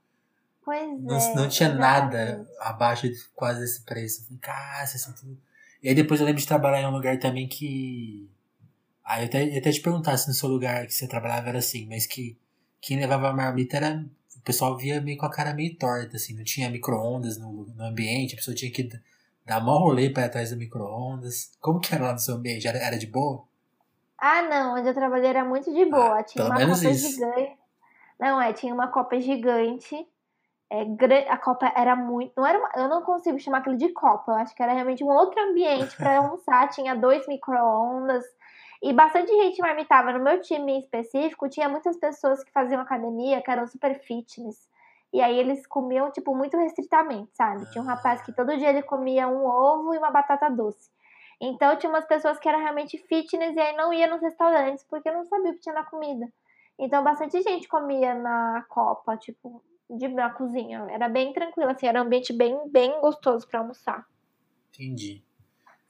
Pois 0.68 1.02
Não, 1.02 1.18
é. 1.18 1.34
não 1.34 1.48
tinha 1.48 1.74
nada 1.74 2.45
abaixo 2.60 3.08
de 3.08 3.18
quase 3.34 3.62
desse 3.62 3.84
preço. 3.84 4.20
Eu 4.20 4.26
falei, 4.26 4.39
cara, 4.41 4.86
vocês 4.86 5.02
são 5.02 5.14
tudo. 5.14 5.38
E 5.82 5.88
aí 5.88 5.95
depois 5.95 6.20
eu 6.20 6.26
lembro 6.26 6.41
de 6.41 6.48
trabalhar 6.48 6.82
em 6.82 6.86
um 6.86 6.91
lugar 6.91 7.18
também 7.20 7.48
que. 7.48 8.30
Aí 9.06 9.22
eu 9.22 9.28
até, 9.28 9.45
ia 9.45 9.60
até 9.60 9.72
te 9.72 9.80
perguntar 9.80 10.18
se 10.18 10.28
no 10.28 10.34
seu 10.34 10.50
lugar 10.50 10.86
que 10.86 10.93
você 10.93 11.08
trabalhava 11.08 11.48
era 11.48 11.60
assim, 11.60 11.88
mas 11.88 12.06
que 12.06 12.38
quem 12.82 13.00
levava 13.00 13.30
a 13.30 13.34
marmita 13.34 13.78
era. 13.78 14.06
O 14.38 14.42
pessoal 14.42 14.78
via 14.78 15.02
meio 15.02 15.18
com 15.18 15.26
a 15.26 15.32
cara 15.32 15.54
meio 15.54 15.76
torta, 15.78 16.16
assim, 16.16 16.36
não 16.36 16.44
tinha 16.44 16.70
micro-ondas 16.70 17.38
no, 17.38 17.66
no 17.76 17.84
ambiente, 17.84 18.34
a 18.34 18.38
pessoa 18.38 18.56
tinha 18.56 18.72
que 18.72 18.90
dar 19.46 19.60
mó 19.62 19.78
rolê 19.78 20.10
pra 20.10 20.24
ir 20.24 20.26
atrás 20.28 20.50
do 20.52 20.58
micro-ondas. 20.58 21.52
Como 21.60 21.80
que 21.80 21.94
era 21.94 22.06
lá 22.08 22.14
no 22.14 22.20
seu 22.20 22.36
ambiente? 22.36 22.68
Era, 22.68 22.78
era 22.78 22.98
de 22.98 23.08
boa? 23.08 23.44
Ah, 24.18 24.42
não, 24.44 24.76
onde 24.76 24.88
eu 24.88 24.94
trabalhei 24.94 25.30
era 25.30 25.44
muito 25.46 25.72
de 25.74 25.86
boa. 25.86 26.20
Ah, 26.20 26.24
tinha 26.24 26.46
uma 26.46 26.56
copa 26.56 26.90
isso. 26.90 27.12
gigante. 27.12 27.58
Não, 28.20 28.42
é, 28.42 28.54
tinha 28.54 28.74
uma 28.74 28.88
copa 28.88 29.20
gigante. 29.20 30.08
É, 30.70 30.82
A 31.30 31.38
copa 31.38 31.72
era 31.76 31.96
muito. 31.96 32.34
Não 32.36 32.46
era 32.46 32.58
uma- 32.58 32.72
Eu 32.76 32.90
não 32.90 33.02
consigo 33.04 33.40
chamar 33.40 33.60
aquilo 33.60 33.78
de 33.78 33.90
copa. 33.90 34.32
Eu 34.32 34.36
acho 34.38 34.56
que 34.56 34.62
era 34.64 34.74
realmente 34.74 35.04
um 35.04 35.08
outro 35.08 35.40
ambiente 35.42 35.96
para 35.96 36.18
almoçar. 36.20 36.68
Tinha 36.70 36.96
dois 36.96 37.28
micro-ondas. 37.28 38.24
E 38.82 38.94
bastante 38.94 39.32
gente 39.32 39.60
marmitava. 39.62 40.12
No 40.14 40.24
meu 40.24 40.42
time 40.42 40.74
em 40.74 40.80
específico, 40.80 41.50
tinha 41.50 41.68
muitas 41.68 41.98
pessoas 41.98 42.44
que 42.44 42.52
faziam 42.52 42.82
academia, 42.82 43.42
que 43.42 43.50
eram 43.50 43.68
super 43.68 44.00
fitness. 44.00 44.70
E 45.12 45.22
aí 45.22 45.38
eles 45.40 45.66
comiam, 45.66 46.12
tipo, 46.12 46.36
muito 46.36 46.58
restritamente, 46.58 47.32
sabe? 47.34 47.70
Tinha 47.72 47.82
um 47.84 47.88
rapaz 47.88 48.22
que 48.22 48.34
todo 48.34 48.58
dia 48.58 48.70
ele 48.70 48.84
comia 48.84 49.28
um 49.28 49.46
ovo 49.46 49.94
e 49.94 49.98
uma 49.98 50.12
batata 50.12 50.50
doce. 50.50 50.92
Então 51.40 51.76
tinha 51.78 51.90
umas 51.90 52.06
pessoas 52.06 52.40
que 52.40 52.50
eram 52.50 52.60
realmente 52.60 52.98
fitness 52.98 53.56
e 53.56 53.60
aí 53.60 53.76
não 53.76 53.94
ia 53.94 54.08
nos 54.08 54.22
restaurantes 54.22 54.84
porque 54.84 55.10
não 55.12 55.24
sabia 55.26 55.52
o 55.52 55.54
que 55.54 55.62
tinha 55.62 55.76
na 55.76 55.84
comida. 55.84 56.28
Então 56.78 57.04
bastante 57.04 57.42
gente 57.42 57.68
comia 57.68 58.14
na 58.16 58.66
copa, 58.68 59.16
tipo, 59.18 59.64
de, 59.90 60.08
na 60.08 60.30
cozinha. 60.30 60.88
Era 60.90 61.08
bem 61.08 61.32
tranquilo, 61.34 61.70
assim, 61.70 61.88
era 61.88 62.02
um 62.02 62.06
ambiente 62.06 62.34
bem, 62.34 62.68
bem 62.70 63.00
gostoso 63.00 63.48
pra 63.48 63.60
almoçar. 63.60 64.06
Entendi. 64.74 65.24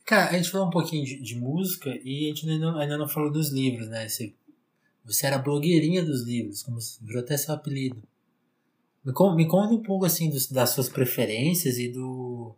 Cara, 0.07 0.31
a 0.31 0.37
gente 0.37 0.49
falou 0.49 0.67
um 0.67 0.71
pouquinho 0.71 1.05
de, 1.05 1.19
de 1.21 1.35
música 1.35 1.89
e 2.01 2.25
a 2.25 2.27
gente 2.29 2.49
ainda 2.49 2.65
não, 2.71 2.79
ainda 2.79 2.97
não 2.97 3.09
falou 3.09 3.29
dos 3.29 3.49
livros, 3.49 3.89
né? 3.89 4.07
Você, 4.07 4.33
você 5.03 5.27
era 5.27 5.37
blogueirinha 5.37 6.01
dos 6.03 6.23
livros, 6.23 6.63
como 6.63 6.79
virou 7.01 7.21
até 7.21 7.35
seu 7.35 7.53
apelido. 7.53 8.01
Me, 9.03 9.11
me 9.35 9.47
conta 9.47 9.73
um 9.73 9.83
pouco 9.83 10.05
assim 10.05 10.29
dos- 10.29 10.47
das 10.49 10.69
suas 10.71 10.87
preferências 10.89 11.77
e 11.77 11.89
do 11.89 12.55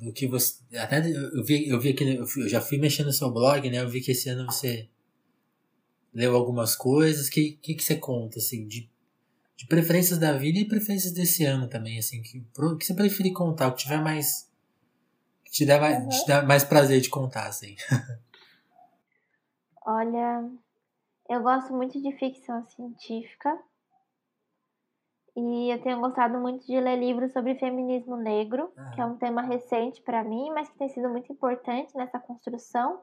do 0.00 0.12
que 0.12 0.26
você 0.26 0.56
até 0.76 0.98
eu 1.10 1.44
vi 1.44 1.68
eu 1.68 1.80
vi 1.80 1.90
aqui 1.90 2.04
eu, 2.16 2.26
fui- 2.26 2.44
eu 2.44 2.48
já 2.48 2.60
fui 2.60 2.78
mexendo 2.78 3.06
no 3.08 3.12
seu 3.12 3.30
blog, 3.32 3.68
né? 3.68 3.80
Eu 3.80 3.88
vi 3.88 4.00
que 4.00 4.12
esse 4.12 4.28
ano 4.30 4.46
você 4.46 4.88
leu 6.14 6.36
algumas 6.36 6.76
coisas. 6.76 7.28
Que 7.28 7.52
que, 7.62 7.74
que 7.74 7.82
você 7.84 7.96
conta 7.96 8.38
assim 8.38 8.66
de 8.66 8.88
de 9.56 9.66
preferências 9.66 10.18
da 10.18 10.32
vida 10.38 10.58
e 10.58 10.66
preferências 10.66 11.12
desse 11.12 11.44
ano 11.44 11.68
também, 11.68 11.98
assim, 11.98 12.22
que, 12.22 12.40
que 12.78 12.86
você 12.86 12.94
preferir 12.94 13.32
contar, 13.34 13.68
o 13.68 13.74
que 13.74 13.82
tiver 13.82 14.02
mais. 14.02 14.49
Te 15.50 15.66
dá 15.66 15.78
mais, 15.80 15.98
Uhum. 15.98 16.08
te 16.08 16.26
dá 16.26 16.42
mais 16.42 16.64
prazer 16.64 17.00
de 17.00 17.10
contar, 17.10 17.46
assim. 17.46 17.74
Olha, 19.84 20.48
eu 21.28 21.42
gosto 21.42 21.72
muito 21.72 22.00
de 22.00 22.12
ficção 22.12 22.64
científica. 22.68 23.58
E 25.36 25.70
eu 25.72 25.80
tenho 25.82 26.00
gostado 26.00 26.38
muito 26.38 26.66
de 26.66 26.78
ler 26.78 26.96
livros 26.96 27.32
sobre 27.32 27.54
feminismo 27.54 28.16
negro, 28.16 28.72
que 28.94 29.00
é 29.00 29.04
um 29.04 29.16
tema 29.16 29.42
recente 29.42 30.02
para 30.02 30.24
mim, 30.24 30.50
mas 30.52 30.68
que 30.68 30.76
tem 30.76 30.88
sido 30.88 31.08
muito 31.08 31.32
importante 31.32 31.96
nessa 31.96 32.18
construção. 32.18 33.00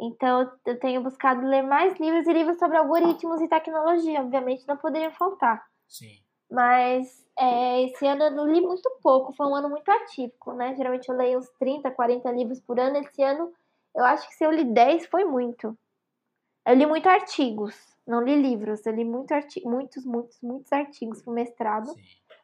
Então, 0.00 0.50
eu 0.64 0.78
tenho 0.78 1.02
buscado 1.02 1.46
ler 1.46 1.62
mais 1.62 1.98
livros 1.98 2.26
e 2.26 2.32
livros 2.32 2.58
sobre 2.58 2.76
algoritmos 2.76 3.40
e 3.40 3.48
tecnologia, 3.48 4.20
obviamente 4.20 4.66
não 4.66 4.76
poderiam 4.76 5.12
faltar. 5.12 5.64
Sim. 5.88 6.22
Mas 6.50 7.23
é, 7.38 7.82
esse 7.84 8.06
ano 8.06 8.24
eu 8.24 8.30
não 8.30 8.46
li 8.46 8.60
muito 8.60 8.88
pouco, 9.02 9.32
foi 9.32 9.46
um 9.46 9.54
ano 9.54 9.68
muito 9.68 9.88
atípico, 9.90 10.52
né? 10.52 10.74
Geralmente 10.76 11.08
eu 11.08 11.16
leio 11.16 11.38
uns 11.38 11.48
30, 11.58 11.90
40 11.90 12.30
livros 12.30 12.60
por 12.60 12.78
ano. 12.78 12.96
Esse 12.98 13.22
ano 13.22 13.52
eu 13.94 14.04
acho 14.04 14.28
que 14.28 14.34
se 14.34 14.44
eu 14.44 14.50
li 14.50 14.64
10 14.64 15.06
foi 15.06 15.24
muito. 15.24 15.76
Eu 16.66 16.74
li 16.74 16.86
muito 16.86 17.08
artigos, 17.08 17.76
não 18.06 18.22
li 18.22 18.40
livros. 18.40 18.84
Eu 18.86 18.94
li 18.94 19.04
muito 19.04 19.32
arti 19.32 19.62
muitos, 19.66 20.04
muitos, 20.04 20.40
muitos 20.42 20.72
artigos 20.72 21.22
pro 21.22 21.32
mestrado. 21.32 21.88
Sim. 21.88 21.96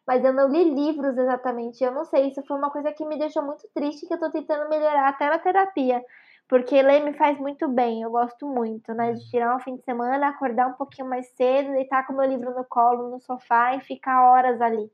Mas 0.06 0.24
eu 0.24 0.32
não 0.32 0.48
li 0.48 0.64
livros 0.64 1.16
exatamente. 1.16 1.82
Eu 1.84 1.92
não 1.92 2.04
sei, 2.04 2.28
isso 2.28 2.42
foi 2.46 2.56
uma 2.56 2.70
coisa 2.70 2.92
que 2.92 3.04
me 3.06 3.18
deixou 3.18 3.42
muito 3.44 3.68
triste, 3.74 4.06
que 4.06 4.14
eu 4.14 4.18
tô 4.18 4.30
tentando 4.30 4.68
melhorar 4.68 5.08
até 5.08 5.28
na 5.28 5.38
terapia. 5.38 6.04
Porque 6.50 6.82
ler 6.82 7.04
me 7.04 7.12
faz 7.12 7.38
muito 7.38 7.68
bem, 7.68 8.02
eu 8.02 8.10
gosto 8.10 8.44
muito, 8.44 8.92
né? 8.92 9.12
De 9.12 9.30
tirar 9.30 9.54
um 9.54 9.60
fim 9.60 9.76
de 9.76 9.84
semana, 9.84 10.28
acordar 10.28 10.66
um 10.66 10.72
pouquinho 10.72 11.08
mais 11.08 11.28
cedo, 11.36 11.70
deitar 11.70 12.04
com 12.04 12.12
meu 12.12 12.28
livro 12.28 12.52
no 12.52 12.64
colo, 12.64 13.08
no 13.08 13.20
sofá 13.20 13.76
e 13.76 13.80
ficar 13.82 14.28
horas 14.28 14.60
ali. 14.60 14.90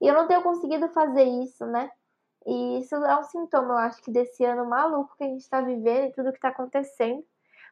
E 0.00 0.08
eu 0.08 0.14
não 0.14 0.26
tenho 0.26 0.42
conseguido 0.42 0.88
fazer 0.88 1.24
isso, 1.24 1.66
né? 1.66 1.90
E 2.46 2.78
isso 2.78 2.94
é 2.94 3.20
um 3.20 3.22
sintoma, 3.24 3.74
eu 3.74 3.78
acho, 3.78 4.00
que 4.02 4.10
desse 4.10 4.42
ano 4.42 4.64
maluco 4.64 5.14
que 5.18 5.24
a 5.24 5.26
gente 5.26 5.46
tá 5.50 5.60
vivendo 5.60 6.06
e 6.06 6.12
tudo 6.12 6.32
que 6.32 6.40
tá 6.40 6.48
acontecendo. 6.48 7.22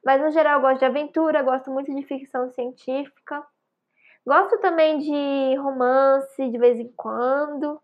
Mas 0.04 0.20
no 0.20 0.30
geral 0.30 0.58
eu 0.58 0.60
gosto 0.60 0.80
de 0.80 0.84
aventura, 0.84 1.42
gosto 1.42 1.70
muito 1.70 1.94
de 1.94 2.02
ficção 2.02 2.50
científica. 2.50 3.42
Gosto 4.26 4.58
também 4.58 4.98
de 4.98 5.56
romance 5.56 6.50
de 6.50 6.58
vez 6.58 6.78
em 6.78 6.92
quando. 6.92 7.80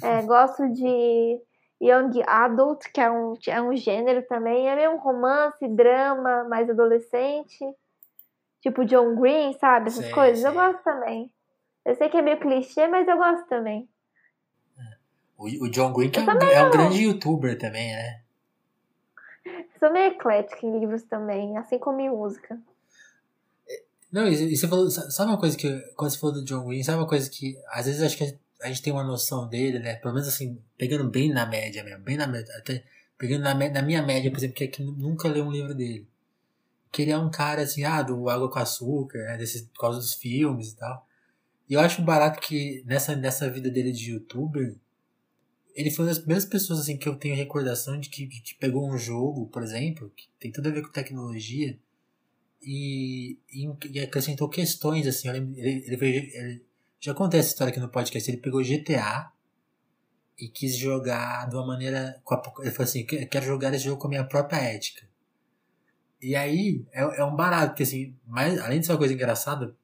É, 0.00 0.22
gosto 0.26 0.70
de 0.70 1.42
Young 1.80 2.22
Adult, 2.26 2.84
que 2.92 3.00
é 3.00 3.10
um, 3.10 3.34
é 3.46 3.60
um 3.60 3.76
gênero 3.76 4.22
também. 4.26 4.68
É 4.68 4.74
meio 4.74 4.92
um 4.92 4.98
romance, 4.98 5.66
drama, 5.68 6.44
mais 6.44 6.68
adolescente. 6.68 7.64
Tipo 8.60 8.84
John 8.84 9.14
Green, 9.16 9.52
sabe? 9.54 9.88
Essas 9.88 10.04
Sei, 10.04 10.14
coisas. 10.14 10.44
Eu 10.44 10.52
sei. 10.52 10.60
gosto 10.60 10.82
também. 10.82 11.30
Eu 11.84 11.94
sei 11.94 12.08
que 12.08 12.16
é 12.16 12.22
meio 12.22 12.40
clichê, 12.40 12.88
mas 12.88 13.06
eu 13.06 13.16
gosto 13.16 13.46
também. 13.48 13.88
O, 15.38 15.44
o 15.44 15.70
John 15.70 15.92
Green, 15.92 16.10
que 16.10 16.18
é 16.18 16.22
Eu 16.22 16.26
um, 16.26 16.42
é 16.42 16.62
um 16.64 16.70
grande 16.70 17.02
youtuber 17.02 17.58
também, 17.58 17.92
né? 17.92 18.22
Sou 19.78 19.86
sou 19.86 19.92
meio 19.92 20.12
eclética 20.12 20.66
em 20.66 20.80
livros 20.80 21.04
também, 21.04 21.56
assim 21.58 21.78
como 21.78 22.00
em 22.00 22.10
música. 22.10 22.58
Não, 24.10 24.26
e 24.26 24.56
você 24.56 24.66
falou, 24.66 24.90
sabe 24.90 25.30
uma 25.30 25.38
coisa 25.38 25.56
que, 25.56 25.78
quando 25.94 26.10
você 26.10 26.18
falou 26.18 26.36
do 26.36 26.44
John 26.44 26.66
Green, 26.66 26.82
sabe 26.82 26.98
uma 26.98 27.08
coisa 27.08 27.28
que, 27.28 27.56
às 27.68 27.86
vezes 27.86 28.02
acho 28.02 28.16
que 28.16 28.38
a 28.62 28.68
gente 28.68 28.82
tem 28.82 28.92
uma 28.92 29.04
noção 29.04 29.48
dele, 29.48 29.78
né, 29.78 29.96
pelo 29.96 30.14
menos 30.14 30.28
assim, 30.28 30.58
pegando 30.76 31.08
bem 31.08 31.32
na 31.32 31.46
média 31.46 31.84
mesmo, 31.84 32.02
bem 32.02 32.16
na 32.16 32.26
média, 32.26 32.54
até 32.56 32.84
pegando 33.18 33.42
na, 33.42 33.54
na 33.54 33.82
minha 33.82 34.02
média, 34.02 34.30
por 34.30 34.38
exemplo, 34.38 34.56
que 34.56 34.64
é 34.64 34.68
que 34.68 34.82
nunca 34.82 35.28
leu 35.28 35.44
um 35.44 35.50
livro 35.50 35.74
dele. 35.74 36.06
Que 36.92 37.02
ele 37.02 37.10
é 37.10 37.18
um 37.18 37.30
cara 37.30 37.62
assim, 37.62 37.84
ah, 37.84 38.02
do 38.02 38.28
Água 38.28 38.50
com 38.50 38.58
Açúcar, 38.58 39.18
né, 39.18 39.36
desse, 39.36 39.64
por 39.66 39.80
causa 39.80 39.98
dos 39.98 40.14
filmes 40.14 40.72
e 40.72 40.76
tal. 40.76 41.06
E 41.68 41.74
eu 41.74 41.80
acho 41.80 42.02
barato 42.02 42.40
que 42.40 42.82
nessa, 42.86 43.16
nessa 43.16 43.50
vida 43.50 43.70
dele 43.70 43.92
de 43.92 44.12
youtuber, 44.12 44.76
ele 45.74 45.90
foi 45.90 46.04
uma 46.04 46.10
das 46.10 46.18
primeiras 46.18 46.44
pessoas 46.44 46.80
assim 46.80 46.96
que 46.96 47.08
eu 47.08 47.16
tenho 47.16 47.36
recordação 47.36 47.98
de 47.98 48.08
que, 48.08 48.26
que 48.26 48.54
pegou 48.54 48.88
um 48.88 48.96
jogo, 48.96 49.46
por 49.48 49.62
exemplo, 49.62 50.10
que 50.16 50.28
tem 50.38 50.50
tudo 50.50 50.68
a 50.68 50.72
ver 50.72 50.82
com 50.82 50.90
tecnologia, 50.90 51.78
e, 52.62 53.38
e, 53.52 54.00
acrescentou 54.00 54.48
questões, 54.48 55.06
assim, 55.06 55.28
ele, 55.28 55.60
ele, 55.60 55.94
ele, 55.94 56.65
já 57.00 57.12
acontece 57.12 57.40
essa 57.40 57.48
história 57.50 57.70
aqui 57.70 57.80
no 57.80 57.88
podcast, 57.88 58.30
ele 58.30 58.40
pegou 58.40 58.62
GTA 58.62 59.30
e 60.38 60.48
quis 60.48 60.76
jogar 60.76 61.48
de 61.48 61.54
uma 61.54 61.66
maneira, 61.66 62.20
ele 62.60 62.70
falou 62.70 62.84
assim, 62.84 63.04
quero 63.04 63.46
jogar 63.46 63.72
esse 63.74 63.84
jogo 63.84 64.00
com 64.00 64.06
a 64.06 64.10
minha 64.10 64.24
própria 64.24 64.58
ética. 64.58 65.06
E 66.20 66.34
aí, 66.34 66.84
é, 66.92 67.20
é 67.20 67.24
um 67.24 67.36
barato, 67.36 67.68
porque 67.68 67.82
assim, 67.82 68.14
mais, 68.26 68.58
além 68.58 68.80
de 68.80 68.86
ser 68.86 68.92
uma 68.92 68.98
coisa 68.98 69.14
engraçada, 69.14 69.74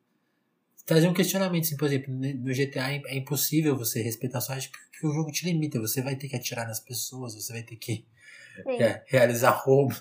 trazer 0.84 1.08
um 1.08 1.14
questionamento, 1.14 1.64
assim, 1.64 1.76
por 1.76 1.86
exemplo, 1.86 2.12
no 2.12 2.52
GTA 2.52 2.92
é, 2.92 3.02
é 3.06 3.16
impossível 3.16 3.76
você 3.76 4.02
respeitar 4.02 4.40
sua 4.40 4.56
ética 4.56 4.78
porque 5.02 5.06
o 5.06 5.12
jogo 5.12 5.32
te 5.32 5.44
limita, 5.44 5.80
você 5.80 6.00
vai 6.00 6.14
ter 6.14 6.28
que 6.28 6.36
atirar 6.36 6.66
nas 6.66 6.78
pessoas, 6.78 7.34
você 7.34 7.52
vai 7.52 7.62
ter 7.62 7.74
que 7.74 8.04
é, 8.78 9.02
realizar 9.06 9.50
roubo. 9.50 9.94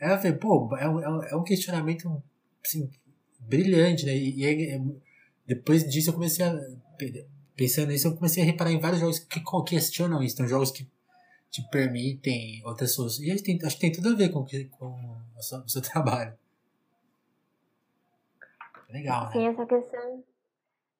Aí 0.00 0.10
eu 0.10 0.16
falei, 0.16 0.32
pô, 0.32 0.76
é 0.76 0.88
um, 0.88 1.22
é 1.22 1.36
um 1.36 1.44
questionamento 1.44 2.20
assim, 2.64 2.90
brilhante, 3.38 4.04
né? 4.06 4.16
E, 4.16 4.40
e 4.40 4.44
é, 4.44 4.80
depois 5.50 5.82
disso 5.82 6.10
eu 6.10 6.14
comecei 6.14 6.44
a. 6.44 6.56
Pensando 7.56 7.88
nisso, 7.88 8.06
eu 8.06 8.14
comecei 8.14 8.40
a 8.40 8.46
reparar 8.46 8.70
em 8.70 8.78
vários 8.78 9.00
jogos 9.00 9.18
que 9.18 9.42
questionam 9.66 10.22
isso. 10.22 10.36
Então, 10.36 10.46
jogos 10.46 10.70
que 10.70 10.88
te 11.50 11.60
permitem 11.70 12.62
outras 12.64 12.94
soluções. 12.94 13.26
E 13.26 13.42
tem, 13.42 13.58
acho 13.64 13.74
que 13.74 13.80
tem 13.80 13.90
tudo 13.90 14.10
a 14.10 14.14
ver 14.14 14.28
com, 14.28 14.46
com 14.78 15.16
o 15.36 15.42
seu, 15.42 15.58
o 15.58 15.68
seu 15.68 15.82
trabalho. 15.82 16.32
Legal, 18.90 19.24
né? 19.24 19.32
Sim, 19.32 19.48
essa 19.48 19.66
questão, 19.66 20.24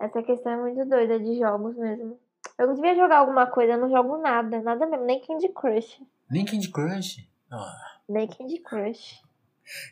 essa 0.01 0.22
questão 0.24 0.53
é 0.53 0.57
muito 0.57 0.84
doida 0.88 1.20
de 1.20 1.38
jogos 1.38 1.76
mesmo. 1.76 2.18
Eu 2.59 2.74
devia 2.74 2.96
jogar 2.96 3.18
alguma 3.18 3.46
coisa, 3.46 3.74
eu 3.74 3.80
não 3.80 3.88
jogo 3.88 4.18
nada, 4.18 4.61
nada 4.61 4.84
mesmo, 4.84 5.07
nem 5.07 5.20
Candy 5.20 5.48
Crush. 5.51 6.03
Nem 6.28 6.44
Candy 6.44 6.70
Crush? 6.70 7.24
Ah. 7.53 8.01
Nem 8.09 8.26
Candy 8.26 8.59
Crush. 8.59 9.22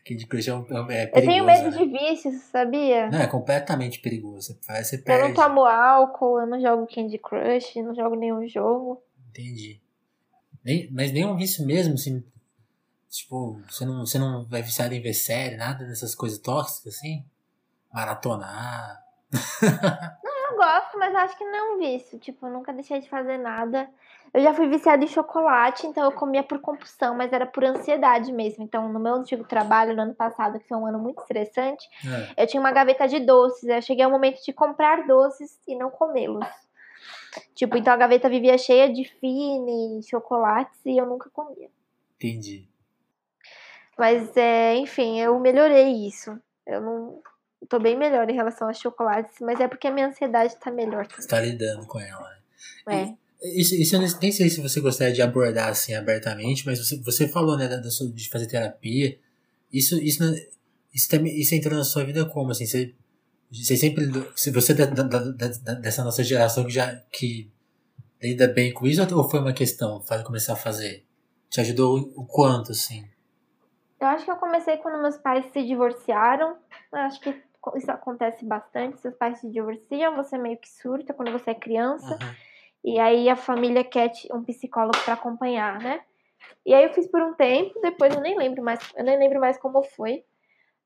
Candy 0.07 0.27
Crush 0.27 0.49
é, 0.49 0.55
um, 0.55 0.63
é 0.91 1.07
perigoso. 1.07 1.17
Eu 1.17 1.23
tenho 1.23 1.45
medo 1.45 1.71
né? 1.71 1.77
de 1.77 1.87
vícios, 1.87 2.43
sabia? 2.45 3.11
Não, 3.11 3.21
é 3.21 3.27
completamente 3.27 4.01
perigoso. 4.01 4.59
Você, 4.61 4.85
você 4.85 4.99
perde. 4.99 5.23
Eu 5.23 5.29
não 5.29 5.35
tomo 5.35 5.65
álcool, 5.65 6.41
eu 6.41 6.47
não 6.47 6.61
jogo 6.61 6.87
Candy 6.87 7.19
Crush, 7.19 7.77
não 7.77 7.95
jogo 7.95 8.17
nenhum 8.17 8.47
jogo. 8.49 9.03
Entendi. 9.31 9.81
Nem, 10.65 10.91
mas 10.91 11.13
nenhum 11.13 11.37
vício 11.37 11.65
mesmo, 11.67 11.95
assim. 11.95 12.23
Tipo, 13.09 13.61
você 13.69 13.85
não, 13.87 14.05
você 14.05 14.19
não 14.19 14.45
vai 14.45 14.63
viciar 14.63 14.93
em 14.93 15.01
ver 15.01 15.15
série, 15.15 15.57
nada 15.57 15.85
dessas 15.87 16.15
coisas 16.15 16.39
tóxicas, 16.39 16.97
assim? 16.97 17.25
Maratonar. 17.93 19.03
não, 20.23 20.51
eu 20.51 20.57
gosto, 20.57 20.99
mas 20.99 21.15
acho 21.15 21.39
que 21.39 21.45
não 21.45 21.55
é 21.55 21.63
um 21.75 21.79
vício. 21.79 22.19
Tipo, 22.19 22.47
eu 22.47 22.53
nunca 22.53 22.73
deixei 22.73 23.01
de 23.01 23.09
fazer 23.09 23.39
nada. 23.39 23.89
Eu 24.33 24.43
já 24.43 24.53
fui 24.53 24.69
viciada 24.69 25.03
em 25.03 25.09
chocolate, 25.09 25.87
então 25.87 26.05
eu 26.05 26.13
comia 26.13 26.43
por 26.43 26.61
compulsão, 26.61 27.15
mas 27.15 27.33
era 27.33 27.47
por 27.47 27.65
ansiedade 27.65 28.33
mesmo. 28.33 28.63
Então, 28.63 28.93
no 28.93 29.01
meu 29.01 29.15
antigo 29.15 29.45
trabalho, 29.45 29.97
no 29.97 30.03
ano 30.03 30.15
passado, 30.15 30.59
que 30.59 30.69
foi 30.69 30.77
um 30.77 30.87
ano 30.87 30.99
muito 30.99 31.21
estressante, 31.21 31.89
é. 32.37 32.43
eu 32.43 32.47
tinha 32.47 32.61
uma 32.61 32.73
gaveta 32.73 33.09
de 33.09 33.21
doces. 33.21 33.69
Eu 33.69 33.81
cheguei 33.83 34.05
ao 34.05 34.11
momento 34.11 34.43
de 34.45 34.53
comprar 34.53 35.07
doces 35.07 35.59
e 35.67 35.75
não 35.75 35.91
comê-los. 35.91 36.47
Tipo, 37.55 37.77
então 37.77 37.93
a 37.93 37.97
gaveta 37.97 38.29
vivia 38.29 38.57
cheia 38.59 38.93
de 38.93 39.05
fine, 39.05 40.03
chocolates 40.03 40.79
e 40.85 40.97
eu 40.97 41.07
nunca 41.07 41.31
comia. 41.31 41.71
Entendi. 42.17 42.69
Mas, 43.97 44.37
é, 44.37 44.77
enfim, 44.77 45.21
eu 45.21 45.39
melhorei 45.41 46.07
isso. 46.07 46.39
Eu 46.67 46.81
não. 46.81 47.23
Tô 47.69 47.81
bem 47.81 47.97
melhor 47.97 48.31
em 48.31 48.35
relação 48.35 48.69
aos 48.69 48.79
chocolates, 48.79 49.35
mas 49.41 49.59
é 49.59 49.67
porque 49.67 49.89
a 49.89 49.91
minha 49.91 50.07
ansiedade 50.07 50.55
tá 50.57 50.71
melhor. 50.71 51.07
Também. 51.09 51.23
Você 51.23 51.29
tá 51.29 51.41
lidando 51.41 51.87
com 51.87 51.99
ela, 51.99 52.31
né? 52.87 53.03
É. 53.03 53.28
Isso, 53.43 53.75
isso 53.77 53.95
eu 53.95 54.01
nem 54.01 54.33
sei 54.33 54.51
se 54.51 54.61
você 54.61 54.81
gostaria 54.81 55.15
de 55.15 55.23
abordar 55.23 55.69
assim 55.69 55.95
abertamente, 55.95 56.67
mas 56.67 56.79
você, 56.79 56.97
você 56.99 57.29
falou, 57.29 57.57
né, 57.57 57.69
da, 57.69 57.77
de 57.77 58.29
fazer 58.29 58.47
terapia. 58.47 59.19
Isso, 59.73 59.97
isso, 60.03 60.23
isso, 60.93 61.09
também, 61.09 61.39
isso 61.39 61.55
entrou 61.55 61.77
na 61.77 61.85
sua 61.85 62.05
vida 62.05 62.25
como? 62.25 62.51
Assim, 62.51 62.67
você, 62.67 62.95
você 63.51 63.77
sempre. 63.77 64.07
Se 64.35 64.51
você 64.51 64.75
da, 64.75 64.87
da, 64.87 65.03
da, 65.03 65.75
dessa 65.75 66.03
nossa 66.03 66.25
geração 66.25 66.65
que 66.65 66.71
já 66.71 66.97
que 67.13 67.51
lida 68.21 68.49
bem 68.49 68.73
com 68.73 68.87
isso, 68.87 69.03
ou 69.15 69.31
foi 69.31 69.41
uma 69.41 69.53
questão 69.53 70.01
faz, 70.03 70.23
começar 70.23 70.55
a 70.55 70.57
fazer? 70.57 71.05
Te 71.49 71.61
ajudou 71.61 72.13
o 72.17 72.27
quanto, 72.27 72.73
assim? 72.73 73.09
Eu 74.01 74.07
acho 74.09 74.25
que 74.25 74.31
eu 74.31 74.37
comecei 74.37 74.77
quando 74.79 75.01
meus 75.01 75.17
pais 75.17 75.45
se 75.53 75.65
divorciaram. 75.65 76.57
Eu 76.93 76.99
acho 77.01 77.21
que 77.21 77.35
isso 77.77 77.91
acontece 77.91 78.45
bastante. 78.45 79.01
Seus 79.01 79.15
pais 79.15 79.41
se 79.41 79.51
divorciam, 79.51 80.17
você 80.17 80.37
meio 80.37 80.59
que 80.59 80.69
surta 80.69 81.15
quando 81.15 81.33
você 81.33 81.51
é 81.51 81.55
criança. 81.55 82.19
Uhum. 82.21 82.48
E 82.89 82.99
aí 82.99 83.29
a 83.29 83.37
família 83.37 83.85
quer 83.85 84.11
um 84.33 84.43
psicólogo 84.43 84.97
para 85.05 85.13
acompanhar, 85.13 85.79
né? 85.79 86.03
E 86.65 86.73
aí 86.73 86.85
eu 86.85 86.93
fiz 86.95 87.07
por 87.07 87.21
um 87.21 87.35
tempo, 87.35 87.79
depois 87.83 88.15
eu 88.15 88.23
nem 88.23 88.35
lembro 88.35 88.65
mais, 88.65 88.81
eu 88.97 89.05
nem 89.05 89.19
lembro 89.19 89.39
mais 89.39 89.59
como 89.59 89.83
foi. 89.83 90.25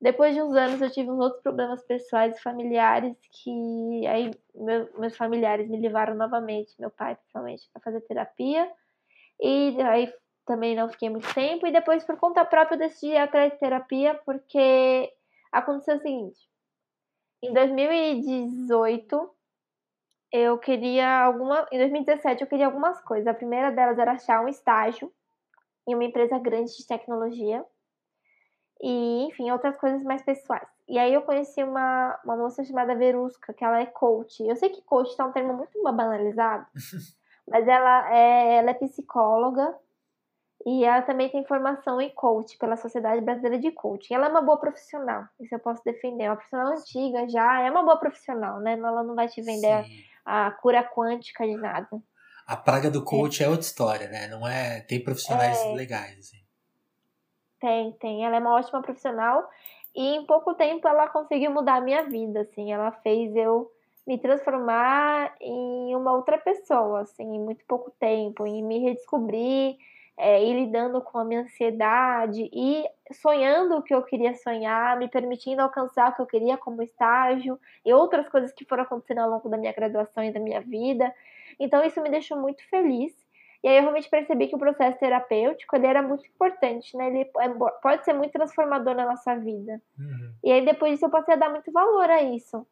Depois 0.00 0.34
de 0.34 0.42
uns 0.42 0.52
anos 0.56 0.82
eu 0.82 0.90
tive 0.90 1.08
uns 1.08 1.20
outros 1.20 1.40
problemas 1.44 1.80
pessoais 1.84 2.36
e 2.36 2.42
familiares 2.42 3.16
que 3.30 4.04
aí 4.08 4.32
meu, 4.52 4.88
meus 4.98 5.16
familiares 5.16 5.68
me 5.68 5.78
levaram 5.78 6.16
novamente, 6.16 6.74
meu 6.76 6.90
pai 6.90 7.14
principalmente, 7.14 7.70
para 7.72 7.82
fazer 7.82 8.00
terapia. 8.00 8.68
E 9.40 9.80
aí 9.82 10.12
também 10.44 10.74
não 10.74 10.88
fiquei 10.88 11.08
muito 11.08 11.32
tempo 11.32 11.68
e 11.68 11.72
depois 11.72 12.02
por 12.02 12.16
conta 12.16 12.44
própria 12.44 12.74
eu 12.74 12.80
decidi 12.80 13.12
ir 13.12 13.18
atrás 13.18 13.52
de 13.52 13.60
terapia 13.60 14.20
porque 14.26 15.08
aconteceu 15.52 15.98
o 15.98 16.00
seguinte. 16.00 16.50
Em 17.40 17.52
2018 17.52 19.30
eu 20.32 20.56
queria 20.58 21.24
alguma. 21.24 21.68
Em 21.70 21.78
2017 21.78 22.42
eu 22.42 22.48
queria 22.48 22.66
algumas 22.66 23.00
coisas. 23.02 23.26
A 23.26 23.34
primeira 23.34 23.70
delas 23.70 23.98
era 23.98 24.12
achar 24.12 24.42
um 24.42 24.48
estágio 24.48 25.12
em 25.86 25.94
uma 25.94 26.04
empresa 26.04 26.38
grande 26.38 26.74
de 26.74 26.86
tecnologia. 26.86 27.64
E, 28.80 29.26
enfim, 29.26 29.50
outras 29.50 29.76
coisas 29.76 30.02
mais 30.02 30.22
pessoais. 30.22 30.66
E 30.88 30.98
aí 30.98 31.12
eu 31.14 31.22
conheci 31.22 31.62
uma, 31.62 32.18
uma 32.24 32.36
moça 32.36 32.64
chamada 32.64 32.96
Verusca, 32.96 33.52
que 33.52 33.64
ela 33.64 33.80
é 33.80 33.86
coach. 33.86 34.42
Eu 34.42 34.56
sei 34.56 34.70
que 34.70 34.82
coach 34.82 35.14
tá 35.16 35.24
um 35.24 35.32
termo 35.32 35.52
muito 35.52 35.80
banalizado, 35.82 36.66
mas 37.46 37.68
ela 37.68 38.12
é, 38.12 38.56
ela 38.56 38.70
é 38.70 38.74
psicóloga 38.74 39.72
e 40.66 40.84
ela 40.84 41.02
também 41.02 41.28
tem 41.28 41.44
formação 41.44 42.00
em 42.00 42.10
coach 42.10 42.58
pela 42.58 42.76
Sociedade 42.76 43.20
Brasileira 43.20 43.60
de 43.60 43.70
Coaching. 43.70 44.14
Ela 44.14 44.26
é 44.26 44.30
uma 44.30 44.42
boa 44.42 44.58
profissional, 44.58 45.26
isso 45.38 45.54
eu 45.54 45.60
posso 45.60 45.84
defender. 45.84 46.24
É 46.24 46.30
uma 46.30 46.36
profissional 46.36 46.72
antiga 46.72 47.28
já, 47.28 47.60
é 47.60 47.70
uma 47.70 47.84
boa 47.84 47.98
profissional, 47.98 48.58
né? 48.58 48.72
Ela 48.72 49.04
não 49.04 49.14
vai 49.14 49.28
te 49.28 49.40
vender 49.40 49.84
Sim 49.84 50.11
a 50.24 50.50
cura 50.50 50.82
quântica 50.84 51.46
de 51.46 51.56
nada. 51.56 51.88
A 52.46 52.56
praga 52.56 52.90
do 52.90 53.04
coach 53.04 53.42
é, 53.42 53.46
é 53.46 53.48
outra 53.48 53.64
história, 53.64 54.08
né? 54.08 54.26
Não 54.28 54.46
é. 54.46 54.80
Tem 54.80 55.02
profissionais 55.02 55.58
é... 55.58 55.74
legais, 55.74 56.18
assim. 56.18 56.38
Tem, 57.60 57.92
tem. 57.92 58.24
Ela 58.24 58.36
é 58.36 58.40
uma 58.40 58.54
ótima 58.54 58.82
profissional 58.82 59.48
e 59.94 60.16
em 60.16 60.26
pouco 60.26 60.54
tempo 60.54 60.88
ela 60.88 61.08
conseguiu 61.08 61.52
mudar 61.52 61.76
a 61.76 61.80
minha 61.80 62.02
vida, 62.02 62.40
assim. 62.40 62.72
Ela 62.72 62.90
fez 62.90 63.34
eu 63.36 63.70
me 64.06 64.18
transformar 64.18 65.34
em 65.40 65.94
uma 65.94 66.12
outra 66.12 66.38
pessoa, 66.38 67.02
assim, 67.02 67.22
em 67.22 67.40
muito 67.40 67.64
pouco 67.66 67.90
tempo, 68.00 68.46
e 68.46 68.60
me 68.62 68.80
redescobrir, 68.80 69.76
é, 70.18 70.44
ir 70.44 70.54
lidando 70.54 71.00
com 71.00 71.18
a 71.18 71.24
minha 71.24 71.40
ansiedade 71.40 72.48
e 72.52 72.84
sonhando 73.12 73.76
o 73.76 73.82
que 73.82 73.94
eu 73.94 74.02
queria 74.02 74.34
sonhar, 74.34 74.96
me 74.98 75.08
permitindo 75.08 75.62
alcançar 75.62 76.10
o 76.10 76.14
que 76.14 76.22
eu 76.22 76.26
queria 76.26 76.56
como 76.56 76.82
estágio 76.82 77.58
e 77.84 77.92
outras 77.92 78.28
coisas 78.28 78.52
que 78.52 78.64
foram 78.64 78.84
acontecendo 78.84 79.20
ao 79.20 79.30
longo 79.30 79.48
da 79.48 79.56
minha 79.56 79.72
graduação 79.72 80.22
e 80.22 80.32
da 80.32 80.40
minha 80.40 80.60
vida. 80.60 81.12
Então 81.58 81.84
isso 81.84 82.00
me 82.02 82.10
deixou 82.10 82.38
muito 82.38 82.66
feliz. 82.68 83.12
E 83.62 83.68
aí 83.68 83.76
eu 83.76 83.82
realmente 83.82 84.10
percebi 84.10 84.48
que 84.48 84.56
o 84.56 84.58
processo 84.58 84.98
terapêutico 84.98 85.76
ele 85.76 85.86
era 85.86 86.02
muito 86.02 86.26
importante, 86.26 86.96
né? 86.96 87.06
Ele 87.06 87.20
é, 87.20 87.48
pode 87.80 88.04
ser 88.04 88.12
muito 88.12 88.32
transformador 88.32 88.94
na 88.94 89.06
nossa 89.06 89.36
vida. 89.36 89.80
Uhum. 89.96 90.32
E 90.42 90.50
aí 90.50 90.64
depois 90.64 90.92
disso 90.92 91.06
eu 91.06 91.10
passei 91.10 91.34
a 91.34 91.38
dar 91.38 91.48
muito 91.48 91.70
valor 91.70 92.10
a 92.10 92.22
isso. 92.22 92.66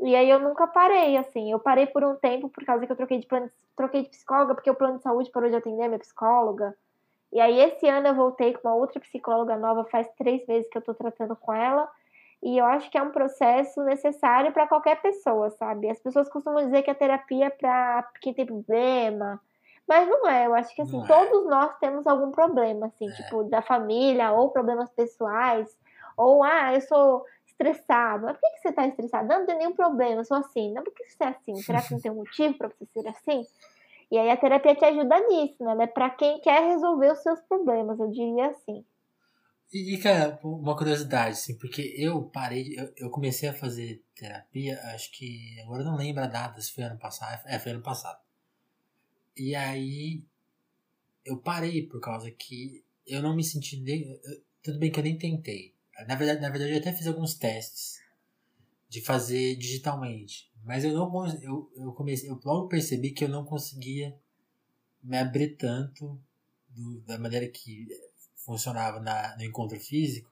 E 0.00 0.14
aí 0.14 0.30
eu 0.30 0.38
nunca 0.38 0.66
parei, 0.66 1.16
assim. 1.16 1.50
Eu 1.50 1.58
parei 1.58 1.86
por 1.86 2.04
um 2.04 2.14
tempo 2.14 2.48
por 2.48 2.64
causa 2.64 2.86
que 2.86 2.92
eu 2.92 2.96
troquei 2.96 3.18
de 3.18 3.26
plano, 3.26 3.50
troquei 3.76 4.02
de 4.02 4.08
psicóloga, 4.10 4.54
porque 4.54 4.70
o 4.70 4.74
plano 4.74 4.98
de 4.98 5.02
saúde 5.02 5.30
parou 5.30 5.50
de 5.50 5.56
atender 5.56 5.82
a 5.82 5.88
minha 5.88 5.98
psicóloga. 5.98 6.74
E 7.32 7.40
aí 7.40 7.58
esse 7.60 7.86
ano 7.88 8.06
eu 8.08 8.14
voltei 8.14 8.54
com 8.54 8.68
uma 8.68 8.74
outra 8.76 9.00
psicóloga 9.00 9.56
nova, 9.56 9.84
faz 9.84 10.08
três 10.16 10.46
meses 10.46 10.68
que 10.70 10.78
eu 10.78 10.82
tô 10.82 10.94
tratando 10.94 11.36
com 11.36 11.52
ela. 11.52 11.88
E 12.42 12.56
eu 12.56 12.64
acho 12.64 12.88
que 12.90 12.96
é 12.96 13.02
um 13.02 13.10
processo 13.10 13.82
necessário 13.82 14.52
para 14.52 14.68
qualquer 14.68 15.02
pessoa, 15.02 15.50
sabe? 15.50 15.90
As 15.90 15.98
pessoas 15.98 16.28
costumam 16.28 16.64
dizer 16.64 16.82
que 16.82 16.90
a 16.90 16.94
terapia 16.94 17.46
é 17.46 17.50
para 17.50 18.08
quem 18.20 18.32
tem 18.32 18.46
problema, 18.46 19.40
Mas 19.88 20.06
não 20.06 20.28
é, 20.28 20.46
eu 20.46 20.54
acho 20.54 20.74
que 20.74 20.82
assim, 20.82 20.98
Não 20.98 21.04
é. 21.04 21.08
todos 21.08 21.46
nós 21.46 21.74
temos 21.78 22.06
algum 22.06 22.30
problema, 22.30 22.86
assim, 22.88 23.08
É. 23.08 23.12
tipo, 23.12 23.42
da 23.44 23.62
família, 23.62 24.30
ou 24.32 24.50
problemas 24.50 24.90
pessoais, 24.90 25.74
ou 26.14 26.44
ah, 26.44 26.74
eu 26.74 26.80
sou 26.82 27.24
estressado. 27.58 28.24
Mas 28.24 28.36
por 28.36 28.40
que, 28.40 28.56
que 28.56 28.60
você 28.60 28.72
tá 28.72 28.86
estressado? 28.86 29.28
Não, 29.28 29.40
não 29.40 29.46
tem 29.46 29.58
nenhum 29.58 29.74
problema, 29.74 30.20
eu 30.20 30.24
sou 30.24 30.36
assim. 30.36 30.72
Não, 30.72 30.82
por 30.82 30.92
que 30.94 31.04
você 31.04 31.24
é 31.24 31.28
assim? 31.28 31.56
Será 31.62 31.82
que 31.82 31.92
não 31.92 32.00
tem 32.00 32.12
um 32.12 32.16
motivo 32.16 32.56
pra 32.56 32.68
você 32.68 32.86
ser 32.86 33.08
assim? 33.08 33.46
E 34.10 34.16
aí 34.16 34.30
a 34.30 34.36
terapia 34.36 34.74
te 34.74 34.84
ajuda 34.84 35.20
nisso, 35.28 35.62
né? 35.62 35.72
Ela 35.72 35.82
é 35.82 35.86
pra 35.86 36.08
quem 36.10 36.40
quer 36.40 36.62
resolver 36.66 37.12
os 37.12 37.22
seus 37.22 37.40
problemas, 37.42 37.98
eu 37.98 38.08
diria 38.10 38.48
assim. 38.50 38.84
E, 39.70 39.94
e, 39.94 39.98
cara, 39.98 40.38
uma 40.42 40.74
curiosidade, 40.74 41.32
assim, 41.32 41.58
porque 41.58 41.94
eu 41.98 42.22
parei, 42.22 42.74
eu, 42.74 42.90
eu 42.96 43.10
comecei 43.10 43.50
a 43.50 43.54
fazer 43.54 44.02
terapia, 44.14 44.80
acho 44.94 45.12
que, 45.12 45.60
agora 45.60 45.82
eu 45.82 45.86
não 45.86 45.96
lembro 45.96 46.24
a 46.24 46.26
data, 46.26 46.58
se 46.62 46.72
foi 46.72 46.84
ano 46.84 46.98
passado, 46.98 47.42
é, 47.46 47.58
foi 47.58 47.72
ano 47.72 47.82
passado. 47.82 48.18
E 49.36 49.54
aí, 49.54 50.22
eu 51.22 51.36
parei 51.36 51.82
por 51.86 52.00
causa 52.00 52.30
que 52.30 52.82
eu 53.06 53.20
não 53.20 53.36
me 53.36 53.44
senti, 53.44 53.78
nem, 53.78 54.08
eu- 54.24 54.40
tudo 54.62 54.78
bem 54.78 54.90
que 54.90 54.98
eu 54.98 55.04
nem 55.04 55.18
tentei. 55.18 55.74
Na 56.06 56.14
verdade, 56.14 56.40
na 56.40 56.48
verdade, 56.50 56.72
eu 56.72 56.78
até 56.78 56.92
fiz 56.92 57.06
alguns 57.06 57.34
testes 57.34 57.98
de 58.88 59.02
fazer 59.02 59.56
digitalmente, 59.56 60.50
mas 60.64 60.84
eu 60.84 60.92
não, 60.94 61.26
eu, 61.42 61.70
eu 61.76 61.92
comecei, 61.92 62.30
eu 62.30 62.40
logo 62.44 62.68
percebi 62.68 63.10
que 63.10 63.24
eu 63.24 63.28
não 63.28 63.44
conseguia 63.44 64.16
me 65.02 65.18
abrir 65.18 65.56
tanto 65.56 66.18
do- 66.70 67.00
da 67.02 67.18
maneira 67.18 67.48
que 67.48 67.86
funcionava 68.36 68.98
na, 69.00 69.36
no 69.36 69.44
encontro 69.44 69.78
físico, 69.78 70.30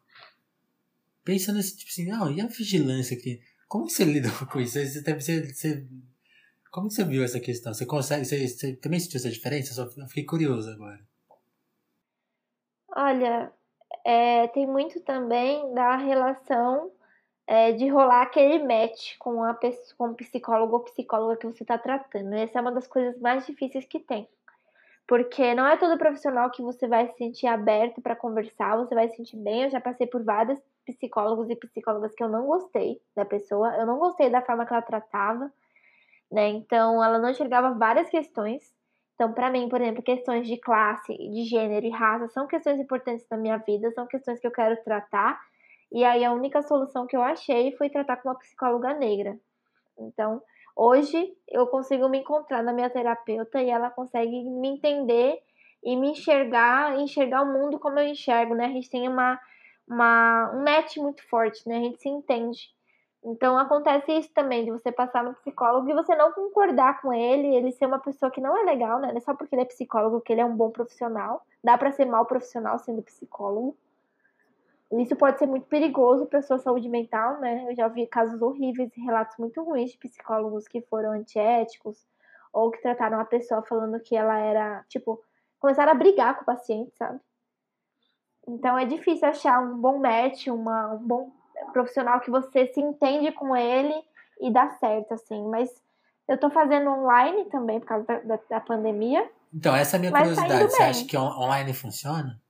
pensando 1.25 1.59
assim, 1.59 1.77
tipo 1.77 1.91
assim, 1.91 2.07
não, 2.07 2.33
e 2.33 2.41
a 2.41 2.47
vigilância 2.47 3.17
aqui? 3.17 3.41
Como 3.69 3.89
você 3.91 4.05
lida 4.05 4.31
com 4.51 4.61
isso? 4.61 4.75
Você, 4.79 5.03
você, 5.15 5.53
você- 5.53 5.87
como 6.71 6.91
você 6.91 7.05
viu 7.05 7.25
essa 7.25 7.41
questão? 7.41 7.75
Você 7.75 7.85
consegue, 7.87 8.25
você, 8.25 8.47
você 8.49 8.75
também 8.77 9.01
sentiu 9.01 9.19
essa 9.19 9.31
diferença? 9.31 9.71
Eu 9.73 9.75
só 9.91 10.01
eu 10.01 10.09
fiquei 10.09 10.25
curioso 10.25 10.71
agora. 10.71 11.05
Olha, 12.95 13.53
é, 14.07 14.47
tem 14.49 14.69
muito 14.69 15.01
também 15.01 15.75
da 15.75 15.97
relação 15.97 16.93
é, 17.45 17.73
de 17.73 17.89
rolar 17.89 18.23
aquele 18.23 18.63
match 18.63 19.17
com 19.19 19.43
a 19.43 19.59
com 19.99 20.11
o 20.11 20.15
psicólogo 20.15 20.77
ou 20.77 20.85
psicóloga 20.85 21.37
que 21.37 21.47
você 21.47 21.65
está 21.65 21.77
tratando. 21.77 22.33
Essa 22.35 22.61
é 22.61 22.63
uma 22.63 22.71
das 22.71 22.87
coisas 22.87 23.21
mais 23.21 23.45
difíceis 23.45 23.85
que 23.85 23.99
tem. 23.99 24.29
Porque 25.09 25.55
não 25.57 25.67
é 25.67 25.77
todo 25.77 25.99
profissional 25.99 26.53
que 26.53 26.63
você 26.63 26.87
vai 26.87 27.09
se 27.09 27.17
sentir 27.17 27.49
aberto 27.49 28.01
para 28.01 28.15
conversar, 28.15 28.77
você 28.77 28.95
vai 28.95 29.09
se 29.09 29.17
sentir 29.17 29.39
bem. 29.39 29.65
Eu 29.65 29.71
já 29.71 29.81
passei 29.81 30.07
por 30.07 30.23
vários 30.23 30.61
psicólogos 30.85 31.51
e 31.51 31.57
psicólogas 31.57 32.15
que 32.15 32.23
eu 32.23 32.29
não 32.29 32.47
gostei 32.47 33.03
da 33.17 33.25
pessoa, 33.25 33.75
eu 33.77 33.87
não 33.87 33.99
gostei 33.99 34.31
da 34.31 34.41
forma 34.41 34.65
que 34.65 34.73
ela 34.73 34.83
tratava, 34.83 35.53
né? 36.31 36.49
Então, 36.51 37.03
ela 37.03 37.19
não 37.19 37.31
enxergava 37.31 37.75
várias 37.75 38.09
questões. 38.09 38.73
Então, 39.17 39.33
para 39.33 39.51
mim, 39.51 39.67
por 39.67 39.81
exemplo, 39.81 40.03
questões 40.03 40.47
de 40.47 40.59
classe, 40.59 41.17
de 41.17 41.45
gênero 41.45 41.87
e 41.87 41.91
raça 41.91 42.29
são 42.29 42.47
questões 42.47 42.79
importantes 42.79 43.27
na 43.31 43.39
minha 43.39 43.57
vida, 43.57 43.91
são 43.93 44.07
questões 44.07 44.39
que 44.39 44.47
eu 44.47 44.53
quero 44.53 44.77
tratar. 44.85 45.41
E 45.91 46.05
aí, 46.05 46.23
a 46.23 46.33
única 46.33 46.63
solução 46.63 47.07
que 47.07 47.17
eu 47.17 47.23
achei 47.23 47.73
foi 47.77 47.89
tratar 47.89 48.19
com 48.19 48.29
uma 48.29 48.39
psicóloga 48.39 48.93
negra. 48.93 49.39
Então, 49.99 50.43
hoje 50.77 51.35
eu 51.49 51.67
consigo 51.67 52.11
me 52.11 52.19
encontrar 52.19 52.63
na 52.63 52.75
minha 52.75 52.91
terapeuta 52.91 53.63
e 53.63 53.71
ela 53.71 53.89
consegue 53.89 54.45
me 54.45 54.69
entender 54.69 55.41
e 55.83 55.97
me 55.97 56.11
enxergar, 56.11 56.99
enxergar 56.99 57.43
o 57.43 57.53
mundo 57.53 57.79
como 57.79 57.99
eu 57.99 58.07
enxergo, 58.07 58.55
né? 58.55 58.67
A 58.67 58.73
gente 58.73 58.91
tem 58.91 59.09
uma, 59.09 59.41
uma, 59.89 60.53
um 60.55 60.63
match 60.63 60.99
muito 60.99 61.27
forte, 61.27 61.67
né? 61.67 61.79
A 61.79 61.81
gente 61.81 62.03
se 62.03 62.09
entende. 62.11 62.76
Então 63.29 63.59
acontece 63.59 64.13
isso 64.13 64.31
também, 64.33 64.65
de 64.65 64.71
você 64.71 64.93
passar 64.93 65.25
no 65.25 65.35
psicólogo 65.35 65.91
e 65.91 65.93
você 65.93 66.15
não 66.15 66.31
concordar 66.31 67.01
com 67.03 67.13
ele, 67.13 67.57
ele 67.57 67.73
ser 67.73 67.87
uma 67.87 67.99
pessoa 67.99 68.31
que 68.31 68.41
não 68.41 68.57
é 68.57 68.63
legal, 68.63 69.01
né? 69.01 69.09
Não 69.09 69.17
é 69.17 69.21
só 69.21 69.35
porque 69.35 69.53
ele 69.53 69.63
é 69.63 69.65
psicólogo 69.65 70.21
que 70.21 70.33
ele 70.33 70.41
é 70.41 70.45
um 70.45 70.57
bom 70.57 70.71
profissional. 70.71 71.45
Dá 71.63 71.77
pra 71.77 71.91
ser 71.91 72.05
mau 72.05 72.25
profissional 72.25 72.79
sendo 72.79 73.03
psicólogo. 73.03 73.77
Isso 74.93 75.17
pode 75.17 75.41
ser 75.41 75.47
muito 75.47 75.67
perigoso 75.67 76.27
para 76.27 76.41
sua 76.41 76.59
saúde 76.59 76.89
mental, 76.89 77.41
né? 77.41 77.67
Eu 77.69 77.75
já 77.75 77.89
vi 77.89 78.07
casos 78.07 78.41
horríveis 78.41 78.97
e 78.97 79.01
relatos 79.01 79.37
muito 79.39 79.61
ruins 79.61 79.91
de 79.91 79.99
psicólogos 79.99 80.69
que 80.69 80.81
foram 80.83 81.11
antiéticos 81.11 82.07
ou 82.53 82.71
que 82.71 82.81
trataram 82.81 83.19
a 83.19 83.25
pessoa 83.25 83.61
falando 83.63 83.99
que 83.99 84.15
ela 84.15 84.39
era, 84.39 84.85
tipo, 84.89 85.21
começaram 85.59 85.91
a 85.91 85.97
brigar 85.97 86.37
com 86.37 86.43
o 86.43 86.47
paciente, 86.47 86.93
sabe? 86.97 87.19
Então 88.47 88.79
é 88.79 88.85
difícil 88.85 89.27
achar 89.29 89.61
um 89.61 89.77
bom 89.77 89.99
match, 89.99 90.47
uma, 90.47 90.95
um 90.95 90.99
bom 90.99 91.33
profissional 91.73 92.21
que 92.21 92.31
você 92.31 92.67
se 92.69 92.81
entende 92.81 93.33
com 93.33 93.57
ele 93.57 93.95
e 94.41 94.51
dá 94.53 94.71
certo, 94.71 95.15
assim. 95.15 95.49
Mas 95.49 95.71
eu 96.29 96.39
tô 96.39 96.51
fazendo 96.51 96.91
online 96.91 97.45
também 97.47 97.81
por 97.81 97.87
causa 97.87 98.05
da, 98.07 98.19
da, 98.21 98.39
da 98.51 98.61
pandemia. 98.61 99.29
Então, 99.55 99.75
essa 99.75 99.97
é 99.97 99.99
a 99.99 100.01
minha 100.01 100.13
tá 100.13 100.19
curiosidade. 100.19 100.63
indo 100.63 100.71
Você 100.71 100.83
acha 100.83 101.05
que 101.07 101.17
on- 101.17 101.39
online 101.39 101.73
funciona? 101.73 102.41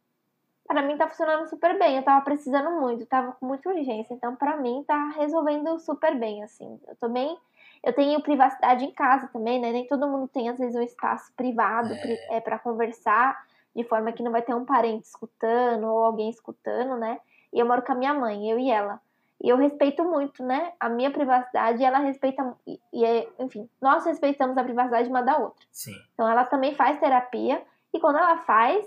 Pra 0.67 0.83
mim 0.83 0.97
tá 0.97 1.07
funcionando 1.09 1.49
super 1.49 1.79
bem. 1.79 1.97
Eu 1.97 2.03
tava 2.03 2.25
precisando 2.25 2.71
muito, 2.81 3.07
tava 3.07 3.33
com 3.33 3.47
muita 3.47 3.69
urgência. 3.69 4.13
Então, 4.15 4.35
pra 4.35 4.57
mim, 4.57 4.85
tá 4.87 5.13
resolvendo 5.17 5.79
super 5.79 6.19
bem, 6.19 6.43
assim. 6.43 6.81
Eu 6.89 6.97
tô 6.97 7.09
bem. 7.09 7.39
Eu 7.85 7.93
tenho 7.93 8.21
privacidade 8.21 8.85
em 8.85 8.91
casa 8.91 9.29
também, 9.29 9.61
né? 9.61 9.71
Nem 9.71 9.87
todo 9.87 10.09
mundo 10.09 10.27
tem, 10.27 10.49
às 10.49 10.59
vezes, 10.59 10.75
um 10.75 10.83
espaço 10.83 11.33
privado 11.37 11.93
É. 11.95 12.39
é, 12.39 12.41
para 12.41 12.59
conversar, 12.59 13.41
de 13.77 13.85
forma 13.85 14.11
que 14.11 14.25
não 14.25 14.33
vai 14.33 14.43
ter 14.43 14.55
um 14.55 14.65
parente 14.65 15.07
escutando 15.07 15.85
ou 15.87 16.03
alguém 16.03 16.31
escutando, 16.31 16.97
né? 16.97 17.21
E 17.57 17.59
eu 17.59 17.65
moro 17.65 17.81
com 17.81 17.93
a 17.93 17.95
minha 17.95 18.13
mãe, 18.13 18.51
eu 18.51 18.59
e 18.59 18.71
ela. 18.71 19.01
E 19.43 19.49
eu 19.49 19.57
respeito 19.57 20.05
muito, 20.05 20.45
né? 20.45 20.75
A 20.79 20.91
minha 20.91 21.11
privacidade, 21.11 21.81
e 21.81 21.87
ela 21.87 21.99
respeita. 22.01 22.55
E, 22.67 22.79
e 22.93 23.03
é- 23.03 23.27
enfim, 23.39 23.67
nós 23.81 24.05
respeitamos 24.05 24.59
a 24.59 24.63
privacidade 24.63 25.09
uma 25.09 25.23
da 25.23 25.39
outra. 25.39 25.65
Sim. 25.73 25.95
Então 26.13 26.29
ela 26.29 26.45
também 26.45 26.75
faz 26.75 27.01
terapia 27.01 27.63
e 27.95 27.99
quando 27.99 28.19
ela 28.19 28.37
faz, 28.39 28.87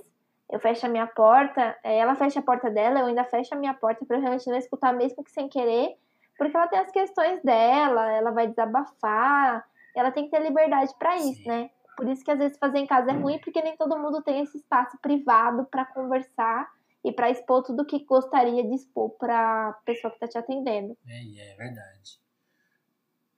eu 0.52 0.60
fecho 0.60 0.86
a 0.86 0.90
minha 0.90 1.08
porta, 1.08 1.76
eh, 1.84 1.98
ela 1.98 2.14
fecha 2.14 2.42
a 2.42 2.44
porta 2.44 2.70
dela, 2.70 3.00
eu 3.00 3.08
ainda 3.08 3.24
fecho 3.24 3.56
a 3.56 3.58
minha 3.58 3.74
porta 3.74 4.06
para 4.06 4.18
realmente 4.20 4.48
não 4.48 4.58
escutar 4.58 4.94
mesmo 4.94 5.24
que 5.24 5.32
sem 5.32 5.50
querer, 5.50 5.98
porque 6.38 6.56
ela 6.56 6.68
tem 6.68 6.78
as 6.80 6.92
questões 6.92 7.42
dela, 7.42 8.12
ela 8.12 8.30
vai 8.30 8.48
desabafar, 8.48 9.66
ela 9.96 10.12
tem 10.12 10.26
que 10.26 10.32
ter 10.32 10.44
liberdade 10.44 10.94
para 11.00 11.16
isso, 11.18 11.42
Sim. 11.42 11.48
né? 11.48 11.70
Por 11.98 12.08
isso 12.08 12.24
que 12.24 12.30
às 12.30 12.38
vezes 12.38 12.58
fazer 12.60 12.78
em 12.78 12.86
casa 12.86 13.10
é 13.10 13.14
ruim, 13.16 13.40
porque 13.40 13.64
nem 13.64 13.76
todo 13.76 13.98
mundo 13.98 14.22
tem 14.22 14.42
esse 14.42 14.58
espaço 14.58 14.96
privado 15.02 15.66
para 15.66 15.86
conversar 15.86 16.70
e 17.04 17.12
para 17.12 17.30
expor 17.30 17.64
tudo 17.64 17.86
que 17.86 18.04
gostaria 18.04 18.64
de 18.64 18.76
expor 18.76 19.12
para 19.12 19.74
pessoa 19.86 20.12
que 20.12 20.20
tá 20.20 20.28
te 20.28 20.38
atendendo. 20.38 20.98
É, 21.06 21.52
é 21.52 21.56
verdade. 21.56 22.20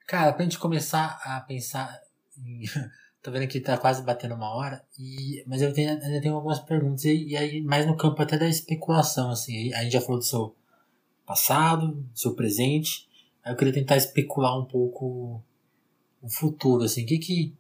Cara, 0.07 0.33
pra 0.33 0.43
gente 0.43 0.59
começar 0.59 1.21
a 1.23 1.41
pensar 1.41 2.01
em... 2.37 2.63
Tô 3.21 3.29
vendo 3.29 3.47
que 3.47 3.59
tá 3.59 3.77
quase 3.77 4.01
batendo 4.01 4.33
uma 4.33 4.49
hora, 4.49 4.83
e... 4.97 5.43
mas 5.45 5.61
eu 5.61 5.71
tenho, 5.71 5.91
ainda 5.91 6.19
tenho 6.19 6.33
algumas 6.33 6.59
perguntas, 6.59 7.05
e, 7.05 7.27
e 7.27 7.37
aí 7.37 7.61
mais 7.61 7.85
no 7.85 7.95
campo 7.95 8.19
até 8.19 8.35
da 8.35 8.49
especulação, 8.49 9.29
assim. 9.29 9.71
A 9.75 9.83
gente 9.83 9.93
já 9.93 10.01
falou 10.01 10.17
do 10.17 10.25
seu 10.25 10.55
passado, 11.23 11.91
do 11.91 12.17
seu 12.17 12.33
presente, 12.33 13.07
aí 13.43 13.53
eu 13.53 13.55
queria 13.55 13.73
tentar 13.75 13.95
especular 13.95 14.57
um 14.57 14.65
pouco 14.65 15.39
o 16.19 16.29
futuro, 16.29 16.83
assim. 16.83 17.05
Que 17.05 17.19
que... 17.19 17.55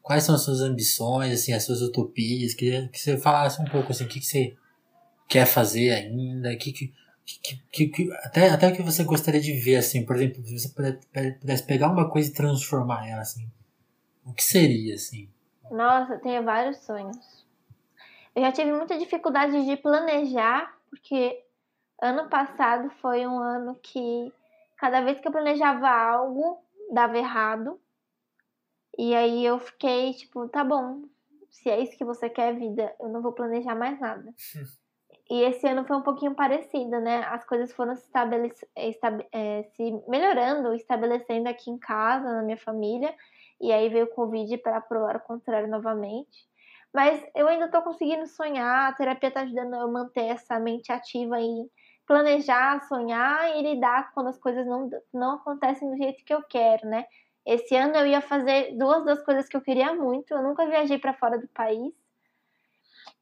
Quais 0.00 0.22
são 0.22 0.36
as 0.36 0.42
suas 0.42 0.60
ambições, 0.60 1.32
assim, 1.32 1.52
as 1.52 1.64
suas 1.64 1.82
utopias? 1.82 2.54
Queria 2.54 2.86
que 2.86 3.00
você 3.00 3.18
falasse 3.18 3.60
um 3.60 3.64
pouco, 3.64 3.90
assim, 3.90 4.04
o 4.04 4.08
que, 4.08 4.20
que 4.20 4.26
você 4.26 4.56
quer 5.28 5.46
fazer 5.46 5.90
ainda, 5.90 6.56
que 6.56 6.72
que 6.72 6.92
que, 7.24 7.56
que, 7.72 7.86
que- 7.88 8.12
até, 8.22 8.48
até 8.50 8.68
o 8.68 8.72
que 8.76 8.82
você 8.82 9.02
gostaria 9.02 9.40
de 9.40 9.52
ver, 9.54 9.74
assim, 9.76 10.06
por 10.06 10.14
exemplo, 10.14 10.44
se 10.44 10.56
você 10.60 10.68
pudesse 11.40 11.66
pegar 11.66 11.90
uma 11.90 12.08
coisa 12.08 12.30
e 12.30 12.32
transformar 12.32 13.08
ela, 13.08 13.22
assim, 13.22 13.50
o 14.24 14.32
que 14.32 14.44
seria, 14.44 14.94
assim? 14.94 15.28
Nossa, 15.68 16.14
eu 16.14 16.20
tenho 16.20 16.44
vários 16.44 16.76
sonhos. 16.78 17.44
Eu 18.32 18.42
já 18.42 18.52
tive 18.52 18.70
muita 18.72 18.96
dificuldade 18.96 19.64
de 19.64 19.76
planejar, 19.76 20.72
porque 20.88 21.42
ano 22.00 22.28
passado 22.28 22.90
foi 23.02 23.26
um 23.26 23.40
ano 23.40 23.74
que 23.82 24.32
cada 24.76 25.00
vez 25.00 25.18
que 25.18 25.26
eu 25.26 25.32
planejava 25.32 25.88
algo, 25.88 26.62
dava 26.92 27.18
errado. 27.18 27.80
E 28.96 29.14
aí 29.16 29.44
eu 29.44 29.58
fiquei 29.58 30.14
tipo, 30.14 30.48
tá 30.48 30.62
bom, 30.62 31.02
se 31.50 31.68
é 31.68 31.80
isso 31.82 31.96
que 31.98 32.04
você 32.04 32.30
quer, 32.30 32.54
vida, 32.56 32.94
eu 33.00 33.08
não 33.08 33.20
vou 33.20 33.32
planejar 33.32 33.74
mais 33.74 33.98
nada. 33.98 34.32
E 35.28 35.42
esse 35.42 35.66
ano 35.66 35.84
foi 35.84 35.96
um 35.96 36.02
pouquinho 36.02 36.34
parecido, 36.34 37.00
né? 37.00 37.24
As 37.24 37.44
coisas 37.44 37.72
foram 37.72 37.96
se, 37.96 38.04
estabelec- 38.04 38.66
estabe- 38.76 39.26
eh, 39.32 39.64
se 39.74 39.92
melhorando, 40.08 40.72
estabelecendo 40.74 41.48
aqui 41.48 41.70
em 41.70 41.78
casa, 41.78 42.32
na 42.32 42.42
minha 42.42 42.56
família. 42.56 43.12
E 43.60 43.72
aí 43.72 43.88
veio 43.88 44.04
o 44.06 44.14
Covid 44.14 44.58
para 44.58 44.80
provar 44.80 45.16
o 45.16 45.20
contrário 45.20 45.68
novamente. 45.68 46.46
Mas 46.94 47.24
eu 47.34 47.48
ainda 47.48 47.68
tô 47.70 47.82
conseguindo 47.82 48.26
sonhar, 48.26 48.88
a 48.90 48.94
terapia 48.94 49.30
tá 49.30 49.40
ajudando 49.42 49.74
eu 49.74 49.90
manter 49.92 50.26
essa 50.26 50.58
mente 50.60 50.92
ativa 50.92 51.40
em 51.40 51.68
planejar, 52.06 52.80
sonhar 52.82 53.56
e 53.56 53.62
lidar 53.62 54.12
quando 54.14 54.28
as 54.28 54.38
coisas 54.38 54.64
não, 54.66 54.88
não 55.12 55.34
acontecem 55.34 55.90
do 55.90 55.96
jeito 55.96 56.24
que 56.24 56.32
eu 56.32 56.42
quero, 56.48 56.86
né? 56.88 57.04
Esse 57.44 57.74
ano 57.76 57.96
eu 57.96 58.06
ia 58.06 58.20
fazer 58.20 58.76
duas 58.76 59.04
das 59.04 59.22
coisas 59.24 59.48
que 59.48 59.56
eu 59.56 59.60
queria 59.62 59.94
muito. 59.94 60.32
Eu 60.32 60.42
nunca 60.42 60.66
viajei 60.66 60.98
para 60.98 61.14
fora 61.14 61.38
do 61.38 61.48
país. 61.48 61.92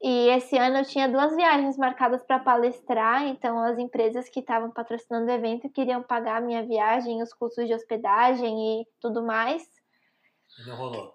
E 0.07 0.29
esse 0.29 0.55
ano 0.59 0.77
eu 0.77 0.85
tinha 0.85 1.09
duas 1.09 1.35
viagens 1.35 1.79
marcadas 1.79 2.23
para 2.23 2.39
palestrar, 2.39 3.27
então 3.27 3.59
as 3.59 3.79
empresas 3.79 4.29
que 4.29 4.41
estavam 4.41 4.71
patrocinando 4.71 5.25
o 5.25 5.35
evento 5.35 5.71
queriam 5.71 6.03
pagar 6.03 6.37
a 6.37 6.41
minha 6.43 6.63
viagem, 6.63 7.23
os 7.23 7.33
custos 7.33 7.67
de 7.67 7.73
hospedagem 7.73 8.83
e 8.83 8.87
tudo 9.01 9.25
mais. 9.25 9.67
Não 10.67 10.77
rolou. 10.77 11.15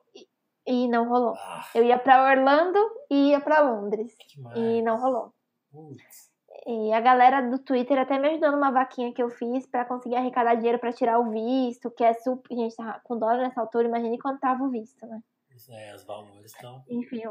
E 0.66 0.88
não 0.88 1.08
rolou. 1.08 1.36
Ah, 1.38 1.70
Eu 1.76 1.84
ia 1.84 2.00
pra 2.00 2.32
Orlando 2.32 2.80
e 3.12 3.30
ia 3.30 3.40
pra 3.40 3.60
Londres. 3.60 4.12
E 4.56 4.82
não 4.82 5.00
rolou. 5.00 5.36
Putz. 5.72 6.32
E 6.66 6.92
a 6.92 7.00
galera 7.00 7.48
do 7.48 7.60
Twitter 7.60 8.00
até 8.00 8.18
me 8.18 8.30
ajudou 8.30 8.54
numa 8.54 8.72
vaquinha 8.72 9.14
que 9.14 9.22
eu 9.22 9.30
fiz 9.30 9.68
pra 9.68 9.86
conseguir 9.86 10.16
arrecadar 10.16 10.56
dinheiro 10.56 10.80
pra 10.80 10.92
tirar 10.92 11.20
o 11.20 11.30
visto, 11.30 11.92
que 11.92 12.04
é 12.04 12.16
super. 12.16 12.56
Gente, 12.56 12.76
tá 12.76 13.00
com 13.04 13.20
dólar 13.20 13.38
nessa 13.38 13.62
altura, 13.62 13.88
imagine 13.88 14.18
quanto 14.18 14.40
tava 14.40 14.64
o 14.64 14.72
visto, 14.72 15.06
né? 15.06 15.22
Isso 15.56 15.72
é, 15.72 15.94
os 15.94 16.04
valores 16.04 16.52
estão. 16.52 16.84
Enfim, 16.90 17.22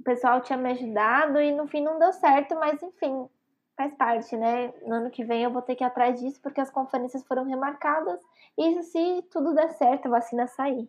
o 0.00 0.04
pessoal 0.04 0.40
tinha 0.40 0.56
me 0.56 0.70
ajudado 0.70 1.40
e 1.40 1.52
no 1.52 1.66
fim 1.66 1.82
não 1.82 1.98
deu 1.98 2.12
certo, 2.12 2.54
mas 2.54 2.82
enfim, 2.82 3.28
faz 3.76 3.94
parte, 3.94 4.36
né? 4.36 4.72
No 4.86 4.94
ano 4.94 5.10
que 5.10 5.24
vem 5.24 5.42
eu 5.42 5.50
vou 5.50 5.62
ter 5.62 5.74
que 5.76 5.84
ir 5.84 5.86
atrás 5.86 6.20
disso 6.20 6.40
porque 6.42 6.60
as 6.60 6.70
conferências 6.70 7.24
foram 7.24 7.44
remarcadas. 7.44 8.20
Isso 8.56 8.82
se 8.90 9.22
tudo 9.30 9.54
der 9.54 9.70
certo, 9.70 10.06
a 10.06 10.10
vacina 10.10 10.46
sair. 10.46 10.88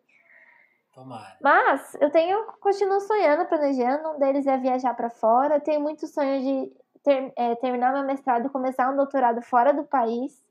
Tomara. 0.93 1.37
Mas 1.41 1.95
eu 2.01 2.09
tenho, 2.09 2.45
continuo 2.59 2.99
sonhando, 3.01 3.45
planejando. 3.47 4.09
Um 4.09 4.19
deles 4.19 4.45
é 4.47 4.57
viajar 4.57 4.93
para 4.95 5.09
fora. 5.09 5.55
Eu 5.55 5.61
tenho 5.61 5.79
muito 5.79 6.07
sonho 6.07 6.41
de 6.41 6.73
ter- 7.03 7.31
é, 7.35 7.55
terminar 7.55 7.93
meu 7.93 8.03
mestrado 8.03 8.47
e 8.47 8.49
começar 8.49 8.91
um 8.91 8.95
doutorado 8.95 9.41
fora 9.41 9.71
do 9.71 9.83
país. 9.83 10.43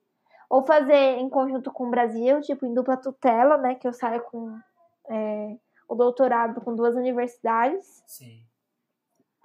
Ou 0.48 0.64
fazer 0.64 1.18
em 1.18 1.28
conjunto 1.28 1.70
com 1.72 1.88
o 1.88 1.90
Brasil, 1.90 2.40
tipo 2.40 2.64
em 2.64 2.72
dupla 2.72 2.96
tutela, 2.96 3.58
né? 3.58 3.74
Que 3.74 3.86
eu 3.86 3.92
saia 3.92 4.20
com 4.20 4.56
é, 5.10 5.56
o 5.88 5.94
doutorado 5.94 6.60
com 6.60 6.74
duas 6.74 6.94
universidades. 6.94 8.02
Sim. 8.06 8.42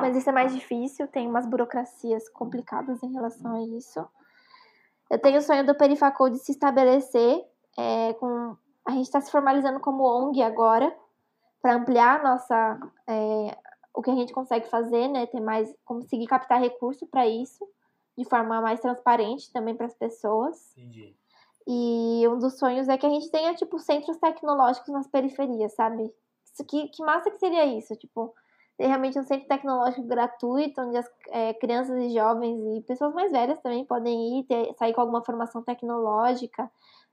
Mas 0.03 0.17
isso 0.17 0.29
é 0.29 0.33
mais 0.33 0.53
difícil, 0.53 1.07
tem 1.07 1.25
umas 1.25 1.45
burocracias 1.45 2.27
complicadas 2.27 3.01
em 3.01 3.13
relação 3.13 3.55
a 3.55 3.77
isso. 3.77 4.05
Eu 5.09 5.17
tenho 5.17 5.37
o 5.37 5.41
sonho 5.41 5.65
do 5.65 5.73
Perifacol 5.73 6.29
de 6.29 6.39
se 6.39 6.51
estabelecer 6.51 7.41
é, 7.77 8.11
com. 8.15 8.57
A 8.85 8.91
gente 8.91 9.05
está 9.05 9.21
se 9.21 9.31
formalizando 9.31 9.79
como 9.79 10.03
ONG 10.03 10.43
agora, 10.43 10.93
para 11.61 11.75
ampliar 11.75 12.21
nossa. 12.21 12.77
é, 13.07 13.57
o 13.93 14.01
que 14.01 14.11
a 14.11 14.15
gente 14.15 14.33
consegue 14.33 14.67
fazer, 14.67 15.07
né? 15.07 15.25
Ter 15.25 15.39
mais. 15.39 15.73
conseguir 15.85 16.27
captar 16.27 16.59
recurso 16.59 17.07
para 17.07 17.25
isso, 17.25 17.65
de 18.17 18.25
forma 18.25 18.59
mais 18.59 18.81
transparente 18.81 19.53
também 19.53 19.73
para 19.73 19.85
as 19.85 19.95
pessoas. 19.95 20.77
Entendi. 20.77 21.15
E 21.65 22.27
um 22.27 22.37
dos 22.39 22.59
sonhos 22.59 22.89
é 22.89 22.97
que 22.97 23.05
a 23.05 23.09
gente 23.09 23.31
tenha, 23.31 23.55
tipo, 23.55 23.79
centros 23.79 24.17
tecnológicos 24.17 24.89
nas 24.89 25.07
periferias, 25.07 25.73
sabe? 25.73 26.13
Isso, 26.43 26.65
que, 26.65 26.89
que 26.89 27.01
massa 27.05 27.31
que 27.31 27.39
seria 27.39 27.65
isso? 27.65 27.95
Tipo, 27.95 28.35
ter 28.77 28.87
realmente 28.87 29.19
um 29.19 29.23
centro 29.23 29.47
tecnológico 29.47 30.03
gratuito, 30.07 30.81
onde 30.81 30.97
as 30.97 31.09
é, 31.29 31.53
crianças 31.53 31.97
e 32.01 32.13
jovens 32.13 32.59
e 32.77 32.81
pessoas 32.81 33.13
mais 33.13 33.31
velhas 33.31 33.59
também 33.61 33.85
podem 33.85 34.39
ir, 34.39 34.43
ter, 34.45 34.73
sair 34.75 34.93
com 34.93 35.01
alguma 35.01 35.23
formação 35.23 35.61
tecnológica, 35.61 36.69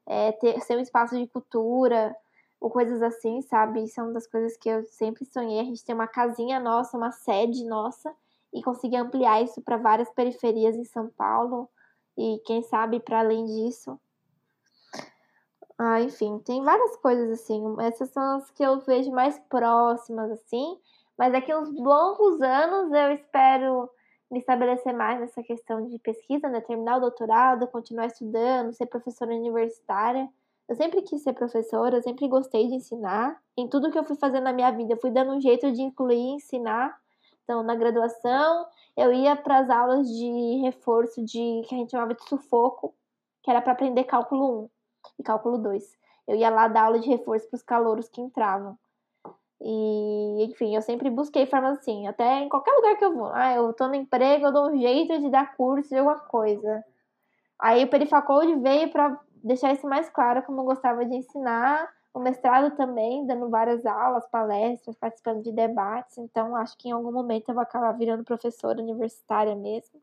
é, 0.07 0.33
ter, 0.33 0.61
ser 0.61 0.77
um 0.77 0.81
espaço 0.81 1.17
de 1.17 1.27
cultura, 1.27 2.17
ou 2.61 2.71
coisas 2.71 3.03
assim, 3.03 3.41
sabe? 3.43 3.85
Isso 3.85 4.01
é 4.01 4.05
uma 4.05 4.13
das 4.13 4.27
coisas 4.27 4.57
que 4.57 4.69
eu 4.69 4.85
sempre 4.85 5.25
sonhei, 5.25 5.61
a 5.61 5.65
gente 5.65 5.85
ter 5.85 5.95
uma 5.95 6.07
casinha 6.07 6.61
nossa, 6.61 6.97
uma 6.97 7.11
sede 7.11 7.65
nossa, 7.65 8.15
e 8.53 8.63
conseguir 8.63 8.97
ampliar 8.97 9.43
isso 9.43 9.63
para 9.63 9.77
várias 9.77 10.11
periferias 10.11 10.77
em 10.77 10.85
São 10.85 11.09
Paulo, 11.09 11.69
e 12.17 12.41
quem 12.45 12.63
sabe 12.63 13.01
para 13.01 13.21
além 13.21 13.45
disso. 13.47 13.99
Ah, 15.79 15.99
enfim, 16.03 16.39
tem 16.41 16.63
várias 16.63 16.95
coisas 16.97 17.31
assim. 17.41 17.63
Essas 17.81 18.11
são 18.11 18.37
as 18.37 18.51
que 18.51 18.63
eu 18.63 18.81
vejo 18.81 19.11
mais 19.11 19.39
próximas, 19.49 20.31
assim. 20.31 20.79
Mas 21.21 21.33
daqui 21.35 21.55
uns 21.55 21.71
longos 21.79 22.41
anos 22.41 22.91
eu 22.91 23.13
espero 23.13 23.91
me 24.31 24.39
estabelecer 24.39 24.95
mais 24.95 25.21
nessa 25.21 25.43
questão 25.43 25.87
de 25.87 25.99
pesquisa, 25.99 26.49
né? 26.49 26.63
Terminar 26.63 26.97
o 26.97 27.01
doutorado, 27.01 27.67
continuar 27.67 28.07
estudando, 28.07 28.73
ser 28.73 28.87
professora 28.87 29.31
universitária. 29.35 30.27
Eu 30.67 30.75
sempre 30.77 31.03
quis 31.03 31.23
ser 31.23 31.35
professora, 31.35 31.99
eu 31.99 32.03
sempre 32.03 32.27
gostei 32.27 32.69
de 32.69 32.77
ensinar. 32.77 33.39
Em 33.55 33.69
tudo 33.69 33.91
que 33.91 33.99
eu 33.99 34.05
fui 34.05 34.17
fazendo 34.17 34.45
na 34.45 34.53
minha 34.55 34.71
vida, 34.71 34.95
eu 34.95 34.97
fui 34.97 35.11
dando 35.11 35.33
um 35.33 35.41
jeito 35.43 35.71
de 35.71 35.83
incluir 35.83 36.37
ensinar. 36.37 36.99
Então, 37.45 37.63
na 37.63 37.75
graduação, 37.75 38.65
eu 38.97 39.13
ia 39.13 39.37
para 39.37 39.59
as 39.59 39.69
aulas 39.69 40.09
de 40.09 40.63
reforço 40.63 41.23
de 41.23 41.61
que 41.69 41.75
a 41.75 41.77
gente 41.77 41.91
chamava 41.91 42.15
de 42.15 42.27
sufoco, 42.27 42.95
que 43.43 43.51
era 43.51 43.61
para 43.61 43.73
aprender 43.73 44.05
cálculo 44.05 44.63
1 44.63 44.71
e 45.19 45.23
cálculo 45.23 45.59
2. 45.59 45.85
Eu 46.27 46.37
ia 46.37 46.49
lá 46.49 46.67
dar 46.67 46.85
aula 46.85 46.99
de 46.99 47.11
reforço 47.11 47.47
para 47.47 47.57
os 47.57 47.63
calouros 47.63 48.09
que 48.09 48.23
entravam. 48.23 48.79
E, 49.61 50.45
enfim, 50.45 50.75
eu 50.75 50.83
sempre 50.83 51.11
busquei 51.11 51.45
formas 51.47 51.79
assim, 51.79 52.07
até 52.07 52.41
em 52.41 52.49
qualquer 52.49 52.73
lugar 52.73 52.97
que 52.97 53.05
eu 53.05 53.15
vou. 53.15 53.31
Ah, 53.33 53.55
eu 53.55 53.73
tô 53.75 53.89
no 53.89 53.95
emprego, 53.95 54.47
eu 54.47 54.53
dou 54.53 54.71
um 54.71 54.79
jeito 54.79 55.19
de 55.19 55.29
dar 55.29 55.55
curso 55.55 55.91
de 55.91 55.99
alguma 55.99 56.19
coisa. 56.19 56.85
Aí 57.59 57.85
o 57.85 57.89
Perifacode 57.89 58.57
veio 58.57 58.91
para 58.91 59.21
deixar 59.45 59.73
isso 59.73 59.87
mais 59.87 60.09
claro, 60.09 60.43
como 60.43 60.63
eu 60.63 60.65
gostava 60.65 61.05
de 61.05 61.15
ensinar. 61.15 61.89
O 62.13 62.19
mestrado 62.19 62.75
também, 62.75 63.27
dando 63.27 63.49
várias 63.51 63.87
aulas, 63.87 64.27
palestras, 64.29 64.97
participando 64.97 65.43
de 65.43 65.53
debates. 65.53 66.19
Então, 66.19 66.57
acho 66.57 66.77
que 66.77 66.89
em 66.89 66.93
algum 66.93 67.13
momento 67.13 67.49
eu 67.49 67.55
vou 67.55 67.63
acabar 67.63 67.93
virando 67.93 68.25
professora 68.25 68.81
universitária 68.81 69.55
mesmo. 69.55 70.01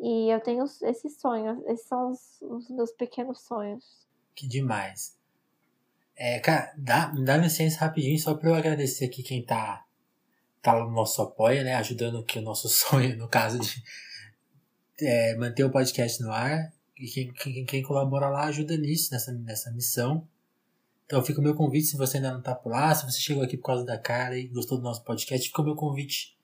E 0.00 0.30
eu 0.30 0.40
tenho 0.40 0.64
esses 0.64 1.20
sonhos, 1.20 1.62
esses 1.66 1.86
são 1.86 2.10
os, 2.10 2.40
os 2.40 2.70
meus 2.70 2.90
pequenos 2.90 3.42
sonhos. 3.42 4.08
Que 4.34 4.48
demais. 4.48 5.19
É, 6.22 6.38
cara, 6.38 6.70
dá, 6.76 7.06
dá 7.06 7.38
licença 7.38 7.80
rapidinho 7.80 8.18
só 8.18 8.34
pra 8.34 8.50
eu 8.50 8.54
agradecer 8.54 9.06
aqui 9.06 9.22
quem 9.22 9.42
tá, 9.42 9.86
tá 10.60 10.78
no 10.78 10.90
nosso 10.90 11.22
apoio, 11.22 11.64
né? 11.64 11.74
Ajudando 11.76 12.18
aqui 12.18 12.38
o 12.38 12.42
nosso 12.42 12.68
sonho, 12.68 13.16
no 13.16 13.26
caso 13.26 13.58
de 13.58 13.82
é, 15.00 15.34
manter 15.36 15.64
o 15.64 15.70
podcast 15.70 16.22
no 16.22 16.30
ar. 16.30 16.70
E 16.94 17.06
quem, 17.06 17.32
quem, 17.32 17.64
quem 17.64 17.82
colabora 17.82 18.28
lá 18.28 18.44
ajuda 18.44 18.76
nisso, 18.76 19.10
nessa, 19.10 19.32
nessa 19.32 19.70
missão. 19.70 20.28
Então 21.06 21.24
fica 21.24 21.40
o 21.40 21.42
meu 21.42 21.54
convite, 21.54 21.86
se 21.86 21.96
você 21.96 22.18
ainda 22.18 22.34
não 22.34 22.42
tá 22.42 22.54
por 22.54 22.68
lá, 22.68 22.94
se 22.94 23.10
você 23.10 23.18
chegou 23.18 23.42
aqui 23.42 23.56
por 23.56 23.68
causa 23.68 23.86
da 23.86 23.96
cara 23.96 24.36
e 24.36 24.46
gostou 24.48 24.76
do 24.76 24.84
nosso 24.84 25.02
podcast, 25.02 25.48
fica 25.48 25.62
o 25.62 25.64
meu 25.64 25.74
convite 25.74 26.36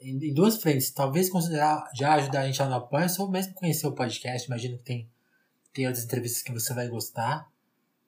em, 0.00 0.16
em 0.28 0.32
duas 0.32 0.62
frentes. 0.62 0.92
Talvez 0.92 1.28
considerar 1.28 1.90
já 1.92 2.14
ajudar 2.14 2.42
a 2.42 2.46
gente 2.46 2.62
lá 2.62 2.68
no 2.68 2.76
apoio, 2.76 3.08
ou 3.18 3.28
mesmo 3.28 3.52
conhecer 3.54 3.88
o 3.88 3.92
podcast. 3.96 4.46
Imagino 4.46 4.78
que 4.78 4.84
tem, 4.84 5.10
tem 5.72 5.88
outras 5.88 6.04
entrevistas 6.04 6.40
que 6.40 6.52
você 6.52 6.72
vai 6.72 6.86
gostar. 6.86 7.50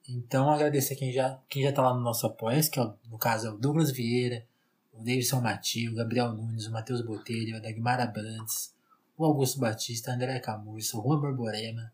Então 0.07 0.49
agradecer 0.49 0.95
quem 0.95 1.11
já, 1.11 1.39
quem 1.47 1.63
já 1.63 1.71
tá 1.71 1.81
lá 1.81 1.93
no 1.93 2.01
nosso 2.01 2.25
apoio, 2.25 2.69
que 2.69 2.79
é, 2.79 2.93
no 3.09 3.17
caso 3.17 3.47
é 3.47 3.51
o 3.51 3.57
Douglas 3.57 3.91
Vieira, 3.91 4.45
o 4.93 4.97
Davidson 4.97 5.41
Matil, 5.41 5.91
o 5.91 5.95
Gabriel 5.95 6.33
Nunes, 6.33 6.67
o 6.67 6.71
Matheus 6.71 7.01
Botelho, 7.01 7.55
a 7.55 7.59
Dagmar 7.59 8.01
Abrantes, 8.01 8.73
o 9.17 9.25
Augusto 9.25 9.59
Batista, 9.59 10.11
André 10.11 10.39
Camurça, 10.39 10.97
o 10.97 11.03
Juan 11.03 11.19
Borborema, 11.19 11.93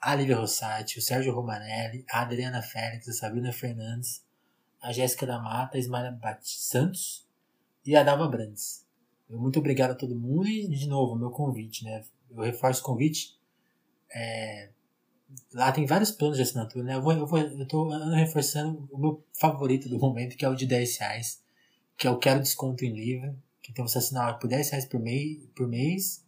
a 0.00 0.14
Lívia 0.14 0.36
Rossati, 0.36 0.98
o 0.98 1.02
Sérgio 1.02 1.34
Romanelli, 1.34 2.04
a 2.10 2.22
Adriana 2.22 2.62
Félix, 2.62 3.08
a 3.08 3.12
Sabrina 3.12 3.52
Fernandes, 3.52 4.24
a 4.80 4.92
Jéssica 4.92 5.26
da 5.26 5.40
Mata, 5.40 5.76
a 5.76 5.80
Ismael 5.80 6.12
Bat- 6.12 6.40
Santos 6.42 7.26
e 7.84 7.96
a 7.96 8.04
Dalva 8.04 8.28
Brandes. 8.28 8.86
Muito 9.28 9.58
obrigado 9.58 9.90
a 9.90 9.94
todo 9.94 10.14
mundo 10.14 10.46
e, 10.46 10.68
de 10.68 10.86
novo, 10.86 11.16
meu 11.16 11.30
convite, 11.30 11.84
né? 11.84 12.02
Eu 12.30 12.42
reforço 12.42 12.80
o 12.80 12.84
convite. 12.84 13.36
É, 14.10 14.70
Lá 15.52 15.72
tem 15.72 15.86
vários 15.86 16.10
planos 16.10 16.36
de 16.36 16.42
assinatura, 16.42 16.84
né? 16.84 16.94
Eu, 16.94 17.02
vou, 17.02 17.12
eu, 17.12 17.26
vou, 17.26 17.38
eu 17.38 17.66
tô 17.66 17.88
reforçando 18.10 18.88
o 18.90 18.98
meu 18.98 19.24
favorito 19.38 19.88
do 19.88 19.98
momento, 19.98 20.36
que 20.36 20.44
é 20.44 20.48
o 20.48 20.54
de 20.54 20.66
10 20.66 20.96
reais, 20.98 21.42
que 21.96 22.06
é 22.06 22.10
o 22.10 22.18
Quero 22.18 22.40
Desconto 22.40 22.84
em 22.84 22.92
Livro, 22.92 23.36
então 23.68 23.86
você 23.86 23.98
assinar 23.98 24.38
por 24.38 24.48
10 24.48 24.70
reais 24.70 24.84
por 24.86 25.00
mês, 25.00 25.38
por 25.54 25.68
mês 25.68 26.24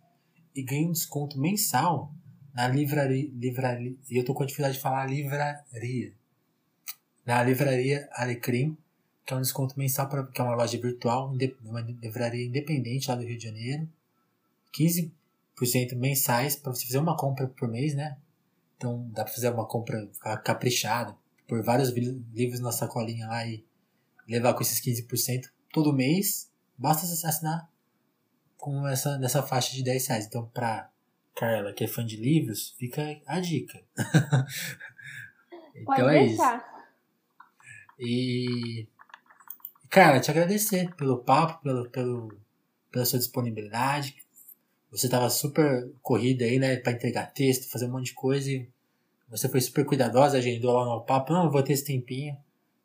e 0.55 0.63
ganha 0.63 0.87
um 0.87 0.93
desconto 0.93 1.39
mensal 1.39 2.13
na 2.53 2.69
livraria, 2.69 3.31
livraria 3.33 3.95
e 4.11 4.17
eu 4.17 4.25
tô 4.25 4.35
com 4.35 4.45
dificuldade 4.45 4.77
de 4.77 4.83
falar 4.83 5.07
livraria. 5.07 6.13
Na 7.25 7.43
livraria 7.43 8.09
Alecrim, 8.13 8.77
que 9.25 9.33
é 9.33 9.37
um 9.37 9.41
desconto 9.41 9.79
mensal, 9.79 10.09
pra, 10.09 10.27
que 10.27 10.41
é 10.41 10.45
uma 10.45 10.55
loja 10.55 10.79
virtual, 10.79 11.33
uma 11.65 11.81
livraria 11.81 12.45
independente 12.45 13.09
lá 13.09 13.15
do 13.15 13.23
Rio 13.23 13.39
de 13.39 13.45
Janeiro. 13.45 13.89
15% 14.77 15.11
mensais 15.97 16.57
para 16.57 16.75
você 16.75 16.85
fazer 16.87 16.99
uma 16.99 17.17
compra 17.17 17.47
por 17.47 17.69
mês, 17.69 17.95
né? 17.95 18.17
Então 18.81 19.07
dá 19.13 19.25
para 19.25 19.35
fazer 19.35 19.51
uma 19.51 19.67
compra 19.67 20.09
ca- 20.23 20.39
caprichada, 20.39 21.15
por 21.47 21.63
vários 21.63 21.91
livros 21.91 22.61
na 22.61 22.73
sacolinha 22.73 23.27
lá 23.27 23.47
e 23.47 23.63
levar 24.27 24.55
com 24.55 24.63
esses 24.63 24.81
15% 24.81 25.51
todo 25.71 25.93
mês. 25.93 26.51
Basta 26.79 27.07
você 27.07 27.27
assinar 27.27 27.69
com 28.57 28.89
essa 28.89 29.19
nessa 29.19 29.43
faixa 29.43 29.75
de 29.75 29.83
10 29.85 30.07
reais. 30.07 30.25
Então, 30.27 30.47
pra 30.47 30.91
Carla, 31.37 31.75
que 31.75 31.85
é 31.85 31.87
fã 31.87 32.07
de 32.07 32.17
livros, 32.17 32.71
fica 32.79 33.21
a 33.27 33.39
dica. 33.39 33.83
Pode 35.85 36.01
então 36.01 36.09
é 36.09 36.25
isso. 36.25 36.37
deixar. 36.39 36.71
E, 37.99 38.87
cara, 39.91 40.21
te 40.21 40.31
agradecer 40.31 40.95
pelo 40.95 41.19
papo, 41.23 41.63
pelo, 41.63 41.91
pelo, 41.91 42.41
pela 42.91 43.05
sua 43.05 43.19
disponibilidade. 43.19 44.17
Você 44.91 45.09
tava 45.09 45.31
super 45.31 45.91
corrida 46.03 46.45
aí, 46.45 46.59
né, 46.59 46.77
pra 46.77 46.93
entregar 46.93 47.33
texto, 47.33 47.71
fazer 47.71 47.87
um 47.87 47.93
monte 47.93 48.07
de 48.07 48.15
coisa 48.15 48.51
e 48.51 48.69
você 49.29 49.49
foi 49.49 49.61
super 49.61 49.85
cuidadosa, 49.87 50.39
agendou 50.39 50.73
lá 50.73 50.85
no 50.85 51.01
papo. 51.03 51.33
Não, 51.33 51.45
eu 51.45 51.51
vou 51.51 51.63
ter 51.63 51.73
esse 51.75 51.85
tempinho. 51.85 52.37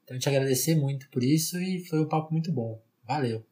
Então, 0.03 0.19
te 0.19 0.29
agradecer 0.29 0.75
muito 0.75 1.09
por 1.09 1.23
isso 1.23 1.57
e 1.57 1.83
foi 1.85 1.99
um 1.99 2.07
papo 2.07 2.31
muito 2.31 2.51
bom. 2.51 2.79
Valeu. 3.03 3.43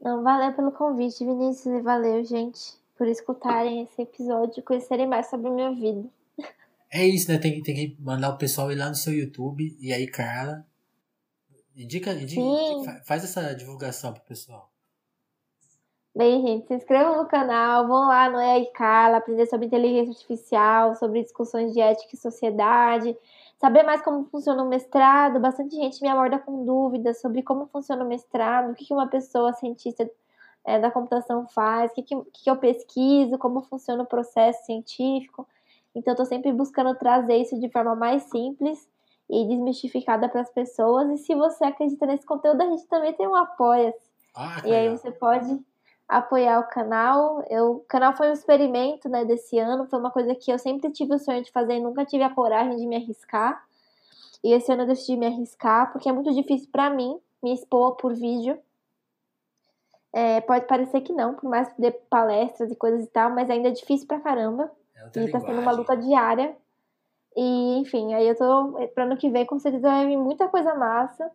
Não, 0.00 0.22
valeu 0.22 0.52
pelo 0.54 0.72
convite, 0.72 1.24
Vinícius, 1.24 1.66
e 1.78 1.80
valeu, 1.80 2.24
gente, 2.24 2.60
por 2.98 3.06
escutarem 3.06 3.82
esse 3.84 4.02
episódio 4.02 4.58
e 4.58 4.62
conhecerem 4.62 5.06
mais 5.06 5.30
sobre 5.30 5.48
a 5.48 5.52
minha 5.52 5.72
vida. 5.72 6.08
É 6.90 7.06
isso, 7.06 7.30
né? 7.30 7.38
Tem, 7.38 7.54
que- 7.54 7.62
tem 7.62 7.74
que 7.74 7.96
mandar 8.00 8.30
o 8.30 8.36
pessoal 8.38 8.70
ir 8.70 8.74
lá 8.76 8.88
no 8.88 8.94
seu 8.94 9.12
YouTube 9.12 9.76
e 9.80 9.92
aí, 9.92 10.06
Carla, 10.06 10.66
Indica, 11.76 12.12
indica 12.12 13.02
faz 13.04 13.24
essa 13.24 13.52
divulgação 13.52 14.12
pro 14.12 14.22
pessoal. 14.22 14.70
Bem, 16.16 16.42
gente, 16.42 16.68
se 16.68 16.74
inscrevam 16.74 17.16
no 17.16 17.26
canal, 17.26 17.88
vão 17.88 18.06
lá 18.06 18.30
no 18.30 18.40
EA 18.40 18.64
Carla, 18.72 19.16
aprender 19.16 19.46
sobre 19.46 19.66
inteligência 19.66 20.12
artificial, 20.12 20.94
sobre 20.94 21.20
discussões 21.20 21.72
de 21.72 21.80
ética 21.80 22.14
e 22.14 22.16
sociedade, 22.16 23.18
saber 23.58 23.82
mais 23.82 24.00
como 24.00 24.24
funciona 24.26 24.62
o 24.62 24.68
mestrado. 24.68 25.40
Bastante 25.40 25.74
gente 25.74 26.00
me 26.00 26.08
aborda 26.08 26.38
com 26.38 26.64
dúvidas 26.64 27.20
sobre 27.20 27.42
como 27.42 27.66
funciona 27.66 28.04
o 28.04 28.08
mestrado, 28.08 28.70
o 28.70 28.74
que 28.76 28.94
uma 28.94 29.08
pessoa 29.08 29.52
cientista 29.54 30.08
é, 30.64 30.78
da 30.78 30.88
computação 30.88 31.48
faz, 31.48 31.90
o 31.90 31.94
que, 31.96 32.02
que, 32.04 32.16
que 32.32 32.48
eu 32.48 32.56
pesquiso, 32.58 33.36
como 33.36 33.62
funciona 33.62 34.04
o 34.04 34.06
processo 34.06 34.66
científico. 34.66 35.48
Então, 35.96 36.12
estou 36.12 36.26
sempre 36.26 36.52
buscando 36.52 36.94
trazer 36.94 37.38
isso 37.38 37.58
de 37.58 37.68
forma 37.68 37.96
mais 37.96 38.22
simples 38.30 38.88
e 39.28 39.48
desmistificada 39.48 40.28
para 40.28 40.42
as 40.42 40.50
pessoas. 40.50 41.10
E 41.10 41.18
se 41.24 41.34
você 41.34 41.64
acredita 41.64 42.06
nesse 42.06 42.24
conteúdo, 42.24 42.62
a 42.62 42.66
gente 42.66 42.86
também 42.86 43.12
tem 43.14 43.26
um 43.26 43.34
apoia. 43.34 43.92
Ah, 44.36 44.62
e 44.64 44.72
aí 44.72 44.88
você 44.90 45.10
pode 45.10 45.60
apoiar 46.08 46.60
o 46.60 46.68
canal. 46.68 47.44
Eu, 47.48 47.76
o 47.76 47.80
canal 47.80 48.16
foi 48.16 48.28
um 48.28 48.32
experimento 48.32 49.08
né, 49.08 49.24
desse 49.24 49.58
ano, 49.58 49.86
foi 49.86 49.98
uma 49.98 50.10
coisa 50.10 50.34
que 50.34 50.50
eu 50.50 50.58
sempre 50.58 50.90
tive 50.90 51.14
o 51.14 51.18
sonho 51.18 51.42
de 51.42 51.50
fazer 51.50 51.74
e 51.74 51.80
nunca 51.80 52.04
tive 52.04 52.22
a 52.22 52.34
coragem 52.34 52.76
de 52.76 52.86
me 52.86 52.96
arriscar. 52.96 53.64
E 54.42 54.52
esse 54.52 54.70
ano 54.70 54.82
eu 54.82 54.86
decidi 54.86 55.16
me 55.16 55.26
arriscar, 55.26 55.90
porque 55.92 56.08
é 56.08 56.12
muito 56.12 56.32
difícil 56.34 56.68
para 56.70 56.90
mim 56.90 57.18
me 57.42 57.52
expor 57.54 57.96
por 57.96 58.14
vídeo. 58.14 58.58
É, 60.12 60.40
pode 60.42 60.66
parecer 60.66 61.00
que 61.00 61.12
não, 61.12 61.34
por 61.34 61.48
mais 61.48 61.72
que 61.72 61.80
dê 61.80 61.90
palestras 61.90 62.70
e 62.70 62.76
coisas 62.76 63.04
e 63.04 63.08
tal, 63.08 63.30
mas 63.30 63.50
ainda 63.50 63.68
é 63.68 63.72
difícil 63.72 64.06
pra 64.06 64.20
caramba. 64.20 64.70
É 64.94 65.20
e 65.20 65.30
tá 65.30 65.40
sendo 65.40 65.60
uma 65.60 65.72
luta 65.72 65.96
diária. 65.96 66.56
E, 67.36 67.78
enfim, 67.78 68.14
aí 68.14 68.28
eu 68.28 68.36
tô. 68.36 68.74
Pra 68.94 69.04
ano 69.04 69.16
que 69.16 69.28
vem, 69.28 69.44
com 69.44 69.58
certeza 69.58 69.88
vai 69.88 70.06
vir 70.06 70.16
muita 70.16 70.46
coisa 70.48 70.74
massa. 70.74 71.30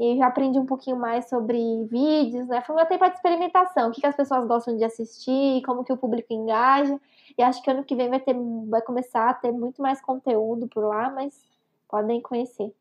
E 0.00 0.16
já 0.16 0.28
aprendi 0.28 0.58
um 0.58 0.64
pouquinho 0.64 0.96
mais 0.96 1.28
sobre 1.28 1.58
vídeos, 1.84 2.48
né? 2.48 2.62
Foi 2.62 2.74
um 2.74 2.86
tempo 2.86 3.06
de 3.06 3.14
experimentação, 3.16 3.90
o 3.90 3.92
que, 3.92 4.00
que 4.00 4.06
as 4.06 4.16
pessoas 4.16 4.48
gostam 4.48 4.74
de 4.74 4.82
assistir, 4.82 5.60
como 5.60 5.84
que 5.84 5.92
o 5.92 5.96
público 5.96 6.32
engaja. 6.32 6.98
E 7.36 7.42
acho 7.42 7.62
que 7.62 7.70
ano 7.70 7.84
que 7.84 7.94
vem 7.94 8.08
vai, 8.08 8.18
ter, 8.18 8.34
vai 8.66 8.80
começar 8.80 9.28
a 9.28 9.34
ter 9.34 9.52
muito 9.52 9.82
mais 9.82 10.00
conteúdo 10.00 10.66
por 10.68 10.84
lá, 10.84 11.10
mas 11.10 11.44
podem 11.86 12.18
conhecer. 12.18 12.74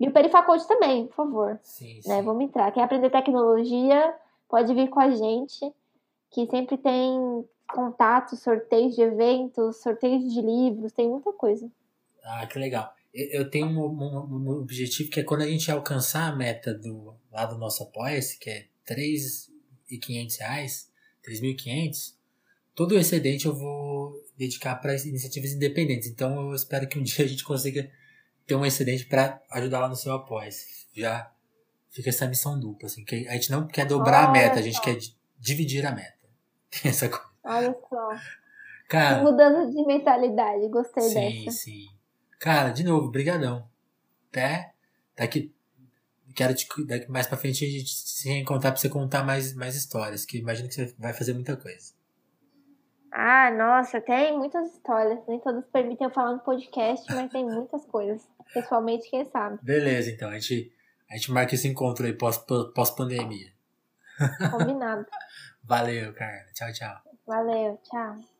E 0.00 0.08
o 0.08 0.12
Perifacode 0.12 0.66
também, 0.66 1.06
por 1.08 1.14
favor. 1.14 1.60
Sim, 1.62 2.00
né? 2.06 2.22
Vamos 2.22 2.42
entrar. 2.42 2.72
Quer 2.72 2.84
aprender 2.84 3.10
tecnologia, 3.10 4.14
pode 4.48 4.72
vir 4.72 4.88
com 4.88 5.00
a 5.00 5.10
gente, 5.10 5.70
que 6.30 6.46
sempre 6.46 6.78
tem 6.78 7.46
contatos, 7.68 8.40
sorteios 8.40 8.94
de 8.94 9.02
eventos, 9.02 9.76
sorteios 9.82 10.32
de 10.32 10.40
livros, 10.40 10.90
tem 10.90 11.06
muita 11.06 11.34
coisa. 11.34 11.70
Ah, 12.24 12.46
que 12.46 12.58
legal 12.58 12.94
eu 13.14 13.48
tenho 13.48 13.66
um, 13.66 13.78
um, 13.78 14.48
um, 14.48 14.48
objetivo 14.60 15.08
que 15.08 15.20
é 15.20 15.22
quando 15.22 15.42
a 15.42 15.46
gente 15.46 15.70
alcançar 15.70 16.32
a 16.32 16.34
meta 16.34 16.74
do 16.74 17.14
lá 17.30 17.46
do 17.46 17.56
nosso 17.56 17.84
apoia-se, 17.84 18.38
que 18.38 18.50
é 18.50 18.66
3.500 18.88 20.38
reais, 20.38 20.90
3.500, 21.28 22.14
todo 22.74 22.92
o 22.92 22.98
excedente 22.98 23.46
eu 23.46 23.54
vou 23.54 24.20
dedicar 24.36 24.74
para 24.76 24.94
iniciativas 24.94 25.52
independentes. 25.52 26.08
Então 26.08 26.48
eu 26.48 26.54
espero 26.54 26.88
que 26.88 26.98
um 26.98 27.02
dia 27.04 27.24
a 27.24 27.28
gente 27.28 27.44
consiga 27.44 27.88
ter 28.46 28.56
um 28.56 28.66
excedente 28.66 29.06
para 29.06 29.40
ajudar 29.52 29.80
lá 29.80 29.88
no 29.88 29.96
seu 29.96 30.12
apoia-se. 30.12 30.86
Já 30.92 31.30
fica 31.90 32.10
essa 32.10 32.26
missão 32.26 32.58
dupla, 32.58 32.86
assim, 32.86 33.04
que 33.04 33.28
a 33.28 33.34
gente 33.34 33.50
não 33.50 33.66
quer 33.68 33.86
dobrar 33.86 34.22
Olha 34.22 34.28
a 34.28 34.32
meta, 34.32 34.58
a 34.58 34.62
gente 34.62 34.76
só. 34.76 34.82
quer 34.82 34.98
dividir 35.38 35.86
a 35.86 35.92
meta. 35.92 36.18
Tem 36.70 36.90
essa 36.90 37.08
coisa. 37.08 37.24
Olha 37.44 37.76
só. 37.88 38.08
Cara, 38.88 39.22
Mudança 39.22 39.70
de 39.70 39.86
mentalidade, 39.86 40.68
gostei 40.68 41.02
sim, 41.04 41.14
dessa. 41.14 41.50
Sim, 41.58 41.72
sim. 41.72 41.93
Cara, 42.44 42.68
de 42.68 42.84
novo, 42.84 43.10
brigadão. 43.10 43.66
Até 44.28 44.74
daqui 45.16 45.50
quero 46.34 46.54
te, 46.54 46.68
daqui 46.84 47.10
mais 47.10 47.26
pra 47.26 47.38
frente 47.38 47.64
a 47.64 47.70
gente 47.70 47.88
se 47.88 48.28
reencontrar 48.28 48.70
pra 48.70 48.78
você 48.78 48.90
contar 48.90 49.24
mais, 49.24 49.54
mais 49.54 49.74
histórias, 49.74 50.26
que 50.26 50.36
imagino 50.36 50.68
que 50.68 50.74
você 50.74 50.94
vai 50.98 51.14
fazer 51.14 51.32
muita 51.32 51.56
coisa. 51.56 51.94
Ah, 53.10 53.50
nossa, 53.50 53.98
tem 53.98 54.36
muitas 54.36 54.74
histórias. 54.74 55.20
Nem 55.26 55.40
todas 55.40 55.64
permitem 55.68 56.06
eu 56.06 56.12
falar 56.12 56.32
no 56.32 56.40
podcast, 56.40 57.10
mas 57.14 57.32
tem 57.32 57.46
muitas 57.48 57.82
coisas. 57.86 58.28
Pessoalmente, 58.52 59.08
quem 59.08 59.24
sabe. 59.24 59.58
Beleza, 59.62 60.10
então. 60.10 60.28
A 60.28 60.38
gente, 60.38 60.70
a 61.10 61.14
gente 61.14 61.32
marca 61.32 61.54
esse 61.54 61.66
encontro 61.66 62.04
aí 62.04 62.12
pós-pandemia. 62.12 63.54
Combinado. 64.50 65.06
Valeu, 65.64 66.12
cara. 66.12 66.44
Tchau, 66.52 66.70
tchau. 66.74 67.00
Valeu, 67.26 67.80
tchau. 67.84 68.33